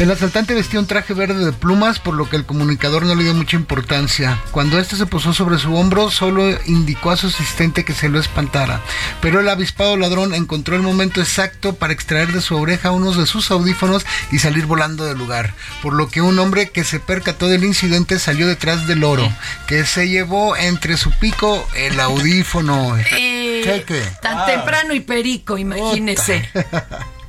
El 0.00 0.10
asaltante 0.10 0.54
vestía 0.54 0.80
un 0.80 0.86
traje 0.86 1.12
verde 1.12 1.44
de 1.44 1.52
plumas, 1.52 1.98
por 1.98 2.14
lo 2.14 2.26
que 2.26 2.36
el 2.36 2.46
comunicador 2.46 3.04
no 3.04 3.14
le 3.14 3.22
dio 3.22 3.34
mucha 3.34 3.56
importancia. 3.56 4.40
Cuando 4.50 4.78
este 4.78 4.96
se 4.96 5.04
posó 5.04 5.34
sobre 5.34 5.58
su 5.58 5.74
hombro, 5.74 6.10
solo 6.10 6.48
indicó 6.64 7.10
a 7.10 7.18
su 7.18 7.26
asistente 7.26 7.84
que 7.84 7.92
se 7.92 8.08
lo 8.08 8.18
espantara. 8.18 8.80
Pero 9.20 9.40
el 9.40 9.48
avispado 9.50 9.98
ladrón 9.98 10.32
encontró 10.32 10.74
el 10.74 10.80
momento 10.80 11.20
exacto 11.20 11.74
para 11.74 11.92
extraer 11.92 12.32
de 12.32 12.40
su 12.40 12.56
oreja 12.56 12.92
unos 12.92 13.18
de 13.18 13.26
sus 13.26 13.50
audífonos 13.50 14.06
y 14.32 14.38
salir 14.38 14.64
volando 14.64 15.04
del 15.04 15.18
lugar. 15.18 15.52
Por 15.82 15.92
lo 15.92 16.08
que 16.08 16.22
un 16.22 16.38
hombre 16.38 16.70
que 16.70 16.82
se 16.82 16.98
percató 16.98 17.48
del 17.48 17.64
incidente 17.64 18.18
salió 18.18 18.46
detrás 18.46 18.86
del 18.86 19.04
oro, 19.04 19.30
que 19.66 19.84
se 19.84 20.08
llevó 20.08 20.56
entre 20.56 20.96
su 20.96 21.10
pico 21.10 21.68
el 21.76 22.00
audífono. 22.00 22.96
Eh, 22.96 23.60
Cheque. 23.62 24.02
Tan 24.22 24.46
temprano 24.46 24.94
y 24.94 25.00
perico, 25.00 25.58
imagínese. 25.58 26.48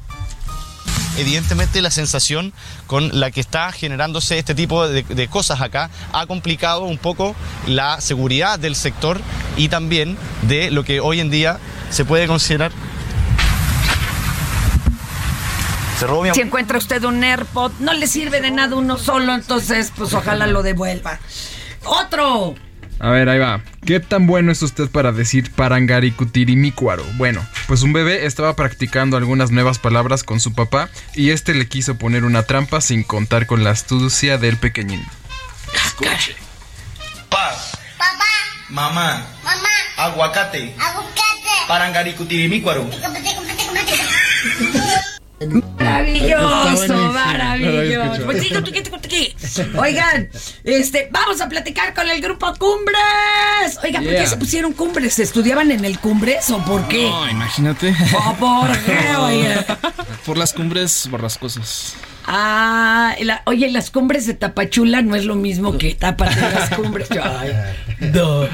Evidentemente 1.17 1.81
la 1.81 1.91
sensación 1.91 2.53
con 2.87 3.19
la 3.19 3.31
que 3.31 3.41
está 3.41 3.71
generándose 3.71 4.37
este 4.37 4.55
tipo 4.55 4.87
de, 4.87 5.03
de 5.03 5.27
cosas 5.27 5.61
acá 5.61 5.89
ha 6.13 6.25
complicado 6.25 6.83
un 6.83 6.97
poco 6.97 7.35
la 7.67 7.99
seguridad 8.01 8.57
del 8.59 8.75
sector 8.75 9.21
y 9.57 9.69
también 9.69 10.17
de 10.43 10.71
lo 10.71 10.83
que 10.83 10.99
hoy 10.99 11.19
en 11.19 11.29
día 11.29 11.59
se 11.89 12.05
puede 12.05 12.27
considerar. 12.27 12.71
Se 15.99 16.07
robó 16.07 16.23
mi 16.23 16.33
Si 16.33 16.41
encuentra 16.41 16.77
usted 16.77 17.03
un 17.03 17.23
AirPod, 17.23 17.73
no 17.79 17.93
le 17.93 18.07
sirve 18.07 18.41
de 18.41 18.49
nada 18.49 18.75
uno 18.75 18.97
solo, 18.97 19.35
entonces 19.35 19.91
pues 19.95 20.13
ojalá 20.13 20.47
lo 20.47 20.63
devuelva. 20.63 21.19
¡Otro! 21.83 22.55
A 23.03 23.09
ver, 23.09 23.29
ahí 23.29 23.39
va. 23.39 23.61
¿Qué 23.83 23.99
tan 23.99 24.27
bueno 24.27 24.51
es 24.51 24.61
usted 24.61 24.87
para 24.87 25.11
decir 25.11 25.51
parangaricutirimícuaro? 25.53 27.03
Bueno, 27.15 27.43
pues 27.67 27.81
un 27.81 27.93
bebé 27.93 28.27
estaba 28.27 28.55
practicando 28.55 29.17
algunas 29.17 29.49
nuevas 29.49 29.79
palabras 29.79 30.23
con 30.23 30.39
su 30.39 30.53
papá 30.53 30.87
y 31.15 31.31
este 31.31 31.55
le 31.55 31.67
quiso 31.67 31.95
poner 31.97 32.25
una 32.25 32.43
trampa 32.43 32.79
sin 32.79 33.01
contar 33.01 33.47
con 33.47 33.63
la 33.63 33.71
astucia 33.71 34.37
del 34.37 34.55
pequeñín. 34.57 35.03
Escuche. 35.73 36.35
Pa. 37.27 37.55
Mamá. 38.69 39.25
Mamá. 39.43 39.69
Aguacate. 39.97 40.75
Aguacate. 40.77 41.21
Parangaricutirimícuaro. 41.67 42.87
Maravilloso, 45.79 46.60
Oigan, 49.77 50.29
este, 50.63 51.09
vamos 51.11 51.41
a 51.41 51.49
platicar 51.49 51.93
con 51.93 52.07
el 52.09 52.21
grupo 52.21 52.53
Cumbres. 52.57 53.77
Oiga, 53.83 53.99
¿por 53.99 54.09
qué 54.09 54.15
Yeah. 54.15 54.27
se 54.27 54.37
pusieron 54.37 54.73
Cumbres? 54.73 55.13
¿Se 55.15 55.23
estudiaban 55.23 55.71
en 55.71 55.85
el 55.85 55.99
Cumbres 55.99 56.49
o 56.49 56.57
por 56.65 56.87
qué? 56.87 57.03
No, 57.09 57.29
imagínate. 57.29 57.95
¿O 58.27 58.33
por 58.35 58.77
qué, 58.83 59.15
oye? 59.17 59.65
Por 60.25 60.37
las 60.37 60.53
cumbres 60.53 61.07
borrascosas. 61.09 61.95
Ah, 62.25 63.15
la- 63.21 63.41
oye, 63.45 63.69
las 63.71 63.89
cumbres 63.91 64.25
de 64.27 64.33
Tapachula 64.33 65.01
no 65.01 65.15
es 65.15 65.25
lo 65.25 65.35
mismo 65.35 65.77
que 65.77 65.93
tapas 65.99 66.35
de 66.35 66.41
las 66.41 66.69
cumbres. 66.71 67.09
Ay, 67.23 67.51
no. 68.13 68.47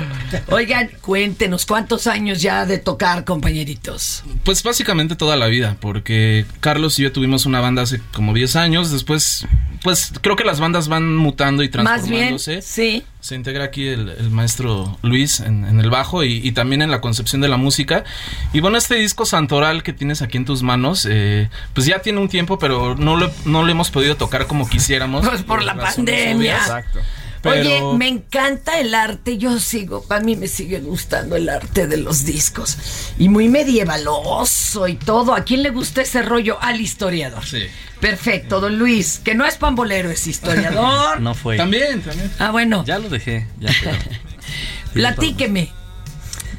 Oigan, 0.49 0.89
cuéntenos, 1.01 1.65
¿cuántos 1.65 2.07
años 2.07 2.41
ya 2.41 2.65
de 2.65 2.77
tocar, 2.77 3.23
compañeritos? 3.25 4.23
Pues 4.43 4.63
básicamente 4.63 5.15
toda 5.15 5.35
la 5.35 5.47
vida, 5.47 5.77
porque 5.79 6.45
Carlos 6.59 6.97
y 6.99 7.03
yo 7.03 7.11
tuvimos 7.11 7.45
una 7.45 7.61
banda 7.61 7.81
hace 7.83 8.01
como 8.13 8.33
10 8.33 8.55
años, 8.55 8.91
después, 8.91 9.45
pues 9.83 10.11
creo 10.21 10.35
que 10.35 10.43
las 10.43 10.59
bandas 10.59 10.87
van 10.87 11.15
mutando 11.15 11.63
y 11.63 11.69
Más 11.69 12.07
bien, 12.07 12.37
transformándose. 12.37 12.61
sí. 12.61 13.03
Se 13.27 13.35
integra 13.35 13.65
aquí 13.65 13.89
el, 13.89 14.07
el 14.07 14.29
maestro 14.29 14.97
Luis 15.01 15.41
en, 15.41 15.65
en 15.65 15.81
el 15.81 15.89
bajo 15.89 16.23
y, 16.23 16.39
y 16.47 16.53
también 16.53 16.81
en 16.81 16.89
la 16.89 17.01
concepción 17.01 17.41
de 17.41 17.49
la 17.49 17.57
música. 17.57 18.05
Y 18.53 18.61
bueno, 18.61 18.77
este 18.77 18.95
disco 18.95 19.25
Santoral 19.25 19.83
que 19.83 19.91
tienes 19.91 20.21
aquí 20.21 20.37
en 20.37 20.45
tus 20.45 20.63
manos, 20.63 21.05
eh, 21.09 21.49
pues 21.73 21.85
ya 21.85 21.99
tiene 21.99 22.21
un 22.21 22.29
tiempo, 22.29 22.57
pero 22.57 22.95
no 22.95 23.17
lo, 23.17 23.29
no 23.43 23.63
lo 23.63 23.69
hemos 23.69 23.91
podido 23.91 24.15
tocar 24.15 24.47
como 24.47 24.69
quisiéramos. 24.69 25.27
Pues 25.27 25.43
por 25.43 25.61
la 25.61 25.75
pandemia. 25.75 26.37
obvias. 26.37 26.61
Exacto. 26.61 26.99
Pero- 27.41 27.89
Oye, 27.89 27.97
me 27.97 28.07
encanta 28.07 28.79
el 28.79 28.93
arte. 28.95 29.37
Yo 29.37 29.59
sigo, 29.59 30.05
a 30.09 30.19
mí 30.19 30.35
me 30.35 30.47
sigue 30.47 30.79
gustando 30.79 31.35
el 31.35 31.49
arte 31.49 31.87
de 31.87 31.97
los 31.97 32.25
discos. 32.25 32.77
Y 33.19 33.29
muy 33.29 33.47
medievaloso 33.49 34.87
y 34.87 34.95
todo. 34.95 35.33
¿A 35.35 35.43
quién 35.43 35.63
le 35.63 35.69
gusta 35.69 36.01
ese 36.01 36.21
rollo? 36.21 36.57
Al 36.61 36.81
historiador. 36.81 37.45
Sí. 37.45 37.63
Perfecto, 37.99 38.59
don 38.59 38.77
Luis, 38.77 39.19
que 39.23 39.33
no 39.33 39.45
es 39.45 39.55
pambolero, 39.55 40.09
es 40.11 40.27
historiador. 40.27 41.19
No 41.21 41.33
fue. 41.33 41.57
También, 41.57 42.01
también. 42.01 42.31
Ah, 42.39 42.51
bueno. 42.51 42.83
Ya 42.85 42.99
lo 42.99 43.09
dejé. 43.09 43.47
Ya, 43.59 43.71
pero- 43.83 43.97
Platíqueme. 44.93 45.71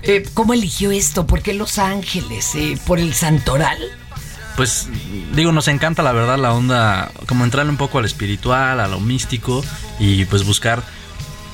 Eh, 0.03 0.25
¿Cómo 0.35 0.53
eligió 0.55 0.91
esto? 0.93 1.27
¿Por 1.27 1.43
qué 1.43 1.55
Los 1.55 1.79
Ángeles? 1.79 2.55
Eh, 2.55 2.79
¿Por 2.87 2.99
el 3.01 3.15
Santoral? 3.15 3.79
Pues 4.59 4.89
digo, 5.37 5.53
nos 5.53 5.69
encanta 5.69 6.03
la 6.03 6.11
verdad 6.11 6.37
la 6.37 6.53
onda, 6.53 7.13
como 7.29 7.45
entrarle 7.45 7.71
un 7.71 7.77
poco 7.77 8.01
al 8.01 8.05
espiritual, 8.05 8.81
a 8.81 8.89
lo 8.89 8.99
místico 8.99 9.65
y 10.01 10.25
pues 10.25 10.45
buscar 10.45 10.83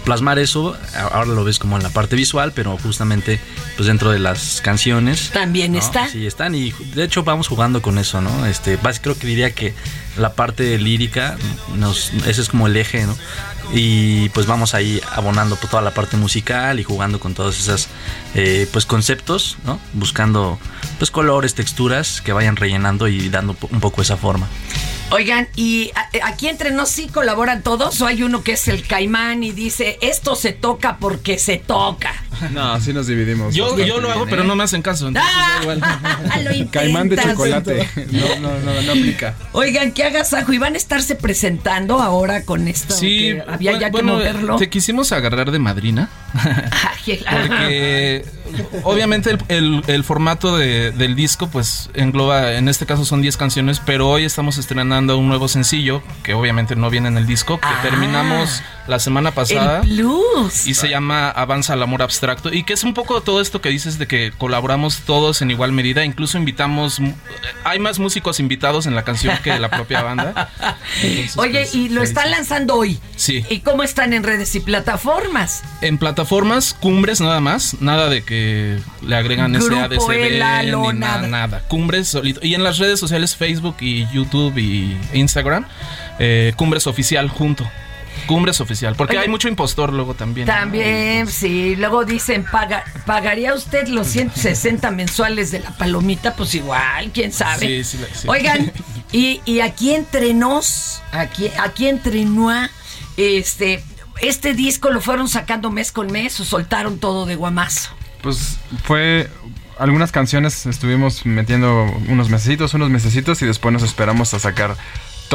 plasmar 0.07 0.39
eso. 0.39 0.75
Ahora 1.13 1.27
lo 1.27 1.45
ves 1.45 1.59
como 1.59 1.77
en 1.77 1.83
la 1.83 1.91
parte 1.91 2.17
visual, 2.17 2.53
pero 2.55 2.79
justamente 2.79 3.39
pues 3.77 3.89
dentro 3.89 4.11
de 4.11 4.21
las 4.21 4.63
canciones. 4.63 5.29
También 5.35 5.73
¿no? 5.73 5.81
está. 5.81 6.09
Sí, 6.09 6.27
están 6.27 6.55
y 6.55 6.73
de 6.95 7.05
hecho 7.05 7.25
vamos 7.25 7.47
jugando 7.47 7.83
con 7.83 7.99
eso, 7.99 8.23
¿no? 8.23 8.47
Este, 8.47 8.79
creo 9.03 9.19
que 9.19 9.27
diría 9.27 9.55
que 9.55 9.75
la 10.17 10.33
parte 10.33 10.79
lírica, 10.79 11.37
nos, 11.77 12.11
ese 12.27 12.41
es 12.41 12.49
como 12.49 12.69
el 12.69 12.77
eje, 12.79 13.05
¿no? 13.05 13.15
Y 13.73 14.29
pues 14.31 14.47
vamos 14.47 14.75
ahí 14.75 15.01
abonando 15.13 15.57
toda 15.57 15.83
la 15.83 15.93
parte 15.93 16.17
musical 16.17 16.79
y 16.79 16.85
jugando 16.85 17.19
con 17.19 17.35
todos 17.35 17.59
esos 17.59 17.89
eh, 18.35 18.69
pues 18.73 18.87
conceptos, 18.87 19.57
¿no? 19.65 19.81
Buscando 19.95 20.59
pues 20.99 21.11
colores, 21.11 21.55
texturas 21.55 22.21
que 22.21 22.33
vayan 22.33 22.57
rellenando 22.57 23.09
y 23.09 23.29
dando 23.29 23.57
un 23.71 23.81
poco 23.81 24.03
esa 24.03 24.17
forma. 24.17 24.49
Oigan, 25.11 25.49
¿y 25.55 25.93
a- 25.95 26.27
aquí 26.29 26.49
entre 26.49 26.71
nos 26.71 26.89
sí 26.89 27.09
colaboran 27.09 27.63
todos 27.63 28.01
o 28.01 28.07
hay 28.07 28.23
uno 28.23 28.43
que 28.43 28.53
es 28.53 28.69
el 28.69 28.87
caimán 28.87 29.43
y 29.45 29.53
dice, 29.53 29.99
esto 30.01 30.35
se 30.35 30.53
toca 30.53 30.97
porque 30.99 31.39
se 31.39 31.59
toca? 31.59 32.24
No, 32.53 32.73
así 32.73 32.93
nos 32.93 33.07
dividimos. 33.07 33.55
Yo, 33.55 33.79
yo 33.79 34.01
lo 34.01 34.11
hago, 34.11 34.27
pero 34.27 34.45
no 34.45 34.57
me 34.57 34.65
hacen 34.65 34.83
caso. 34.83 35.09
entonces 35.09 35.33
da 35.33 35.63
igual. 35.63 35.81
Lo 36.45 36.71
Caimán 36.71 37.09
de 37.09 37.17
chocolate. 37.17 37.89
No, 38.13 38.41
no, 38.41 38.59
no, 38.61 38.83
no 38.83 38.93
aplica. 38.93 39.35
Oigan, 39.53 39.93
qué 39.93 40.05
agasajo. 40.05 40.53
¿Y 40.53 40.59
van 40.59 40.75
a 40.75 40.77
estarse 40.77 41.15
presentando 41.15 42.01
ahora 42.01 42.45
con 42.45 42.69
esto? 42.69 42.95
Sí, 42.95 43.35
que 43.35 43.45
había 43.47 43.73
ya 43.73 43.87
que 43.87 43.93
bueno, 43.93 44.15
moverlo. 44.15 44.57
te 44.57 44.69
quisimos 44.69 45.13
agarrar 45.13 45.51
de 45.51 45.59
madrina. 45.59 46.09
Porque 47.05 48.25
obviamente 48.83 49.31
el, 49.31 49.39
el- 49.49 49.83
el 49.87 50.05
formato 50.05 50.57
de- 50.57 50.91
del 50.93 51.15
disco 51.15 51.49
pues 51.49 51.91
engloba, 51.95 52.53
en 52.55 52.69
este 52.69 52.87
caso 52.87 53.05
son 53.05 53.23
10 53.23 53.37
canciones, 53.37 53.81
pero 53.85 54.09
hoy 54.09 54.25
estamos 54.25 54.59
estrenando 54.59 55.19
un 55.19 55.29
nuevo 55.29 55.49
sencillo 55.49 56.03
que 56.23 56.35
obviamente 56.35 56.77
no 56.77 56.91
viene 56.91 57.09
en 57.09 57.17
el 57.19 57.27
disco, 57.27 57.59
que 57.61 57.69
terminamos 57.89 58.63
la 58.87 58.99
semana 58.99 59.31
pasada. 59.31 59.81
El 59.81 59.89
blues. 60.03 60.67
Y 60.67 60.75
se 60.75 60.89
llama 60.91 61.31
Avanza 61.31 61.75
el 61.75 61.83
amor 61.83 62.03
abstracto. 62.03 62.53
Y 62.53 62.65
que 62.65 62.75
es 62.75 62.85
un 62.85 62.93
poco 62.93 63.23
todo 63.23 63.41
esto 63.41 63.61
que 63.63 63.71
dices 63.71 63.99
de 63.99 64.07
que 64.07 64.33
colaboramos 64.37 64.99
todos 65.07 65.41
en 65.41 65.51
igual 65.51 65.73
medida. 65.73 66.05
Incluso 66.05 66.37
invitamos. 66.37 66.99
Hay 67.65 67.79
más 67.79 67.99
músicos 67.99 68.41
invitados 68.41 68.85
en 68.87 68.95
la 68.95 69.03
canción 69.03 69.39
que 69.43 69.59
la 69.59 69.71
propia 69.71 70.03
banda. 70.03 70.51
Entonces, 71.03 71.39
Oye, 71.39 71.61
pues, 71.61 71.75
y 71.75 71.89
lo 71.89 72.01
feliz. 72.03 72.11
están 72.11 72.31
lanzando 72.31 72.75
hoy. 72.77 73.01
Sí. 73.17 73.43
¿Y 73.49 73.61
cómo 73.61 73.83
están 73.85 74.13
en 74.13 74.23
redes 74.23 74.55
y 74.55 74.61
plataformas? 74.61 75.63
En 75.81 75.97
plataformas, 75.97 76.75
cumbres 76.79 77.23
nada 77.23 77.41
más. 77.41 77.81
Nada 77.81 78.11
de 78.11 78.23
que 78.23 78.34
le 79.03 79.17
agregan 79.17 79.55
ese 79.55 79.67
Grupo 79.67 79.83
ADCB 79.83 80.11
Elalo, 80.13 80.93
ni 80.93 80.99
nada, 80.99 81.27
nada. 81.27 81.63
Cumbres 81.69 82.09
solito. 82.09 82.41
Y 82.43 82.55
en 82.55 82.63
las 82.63 82.79
redes 82.79 83.01
sociales, 83.01 83.37
Facebook 83.37 83.77
y 83.81 84.07
YouTube 84.13 84.57
y 84.59 84.97
Instagram, 85.13 85.67
eh, 86.19 86.53
Cumbres 86.57 86.87
Oficial 86.87 87.29
junto. 87.29 87.69
Cumbres 88.27 88.61
Oficial. 88.61 88.95
Porque 88.95 89.17
Oye. 89.17 89.25
hay 89.25 89.29
mucho 89.29 89.49
impostor 89.49 89.93
luego 89.93 90.15
también. 90.15 90.47
También, 90.47 91.27
sí. 91.27 91.77
Luego 91.77 92.05
dicen, 92.05 92.45
paga, 92.45 92.85
¿pagaría 93.07 93.55
usted 93.55 93.89
los 93.89 94.07
160 94.15 94.91
mensuales 94.91 95.51
de 95.51 95.61
la 95.61 95.71
palomita? 95.71 96.35
Pues 96.35 96.55
igual, 96.55 97.11
quién 97.13 97.33
sabe. 97.33 97.67
Sí, 97.67 97.85
sí, 97.85 98.05
sí. 98.13 98.29
Oigan, 98.29 98.73
y, 99.13 99.41
y 99.45 99.61
aquí 99.61 99.93
entre 99.93 100.33
nos, 100.35 101.03
aquí, 101.13 101.51
aquí 101.59 101.89
entre 101.89 102.25
este, 103.17 103.83
este 104.21 104.55
disco 104.55 104.91
lo 104.91 105.01
fueron 105.01 105.29
sacando 105.29 105.71
mes 105.71 105.93
con 105.93 106.11
mes 106.11 106.39
o 106.41 106.45
soltaron 106.45 106.99
todo 106.99 107.27
de 107.27 107.37
guamazo. 107.37 107.91
Pues 108.25 108.59
fue. 108.83 109.29
Algunas 109.79 110.13
canciones 110.13 110.67
estuvimos 110.67 111.27
metiendo 111.27 111.85
unos 112.09 112.31
mesecitos, 112.31 112.75
unos 112.75 112.91
mesecitos 112.91 113.43
y 113.43 113.47
después 113.47 113.73
nos 113.73 113.83
esperamos 113.83 114.33
a 114.33 114.39
sacar 114.39 114.77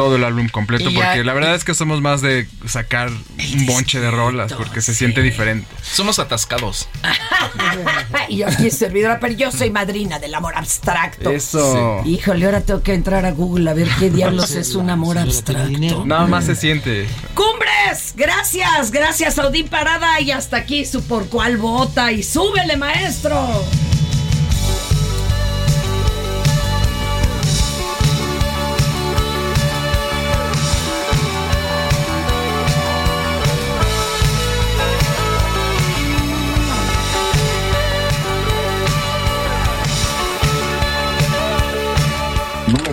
todo 0.00 0.16
el 0.16 0.24
álbum 0.24 0.48
completo 0.48 0.90
ya- 0.90 1.00
porque 1.00 1.24
la 1.24 1.32
verdad 1.32 1.54
es 1.54 1.64
que 1.64 1.74
somos 1.74 2.00
más 2.00 2.20
de 2.22 2.48
sacar 2.66 3.08
un 3.10 3.66
bonche 3.66 4.00
de 4.00 4.10
rolas 4.10 4.52
porque 4.52 4.80
se 4.80 4.94
siente 4.94 5.22
diferente. 5.22 5.66
Somos 5.82 6.18
atascados. 6.18 6.88
y 8.28 8.38
yo 8.38 8.48
aquí 8.48 8.70
servidora, 8.70 9.18
pero 9.20 9.34
yo 9.34 9.50
soy 9.52 9.70
madrina 9.70 10.18
del 10.18 10.34
amor 10.34 10.54
abstracto. 10.56 11.30
Eso. 11.30 12.02
Sí. 12.04 12.10
Híjole, 12.10 12.44
ahora 12.46 12.60
tengo 12.62 12.82
que 12.82 12.94
entrar 12.94 13.24
a 13.26 13.32
Google 13.32 13.70
a 13.70 13.74
ver 13.74 13.88
qué 13.98 14.10
diablos 14.10 14.52
es 14.52 14.74
un 14.74 14.90
amor 14.90 15.18
abstracto. 15.18 16.04
Nada 16.06 16.26
más 16.26 16.46
se 16.46 16.54
siente. 16.56 17.08
¡Cumbres! 17.34 18.14
Gracias, 18.16 18.90
gracias, 18.90 19.38
Audín 19.38 19.68
Parada. 19.68 20.20
Y 20.20 20.30
hasta 20.30 20.56
aquí 20.58 20.84
su 20.84 21.02
por 21.04 21.28
cual 21.28 21.56
bota. 21.56 22.12
Y 22.12 22.22
súbele, 22.22 22.76
maestro. 22.76 23.64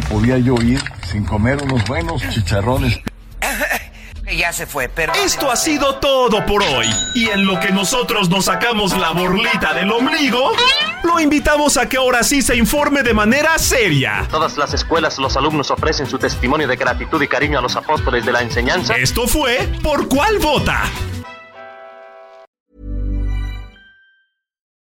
Podía 0.09 0.37
yo 0.37 0.55
ir 0.55 0.81
sin 1.09 1.25
comer 1.25 1.61
unos 1.63 1.85
buenos 1.85 2.21
chicharrones. 2.29 2.99
Ya 4.35 4.51
se 4.51 4.65
fue, 4.65 4.89
pero... 4.89 5.13
Esto 5.13 5.49
ha 5.49 5.55
sido 5.55 5.95
todo 5.95 6.45
por 6.45 6.61
hoy. 6.61 6.87
Y 7.15 7.29
en 7.29 7.45
lo 7.45 7.59
que 7.61 7.71
nosotros 7.71 8.29
nos 8.29 8.45
sacamos 8.45 8.95
la 8.97 9.11
borlita 9.11 9.73
del 9.73 9.89
ombligo, 9.89 10.51
lo 11.03 11.19
invitamos 11.21 11.77
a 11.77 11.87
que 11.87 11.95
ahora 11.95 12.23
sí 12.23 12.41
se 12.41 12.57
informe 12.57 13.03
de 13.03 13.13
manera 13.13 13.57
seria. 13.57 14.27
Todas 14.29 14.57
las 14.57 14.73
escuelas, 14.73 15.17
los 15.17 15.37
alumnos 15.37 15.71
ofrecen 15.71 16.07
su 16.07 16.19
testimonio 16.19 16.67
de 16.67 16.75
gratitud 16.75 17.21
y 17.21 17.27
cariño 17.27 17.59
a 17.59 17.61
los 17.61 17.77
apóstoles 17.77 18.25
de 18.25 18.33
la 18.33 18.41
enseñanza. 18.41 18.97
Esto 18.97 19.27
fue 19.27 19.69
Por 19.81 20.09
cuál 20.09 20.39
vota. 20.39 20.83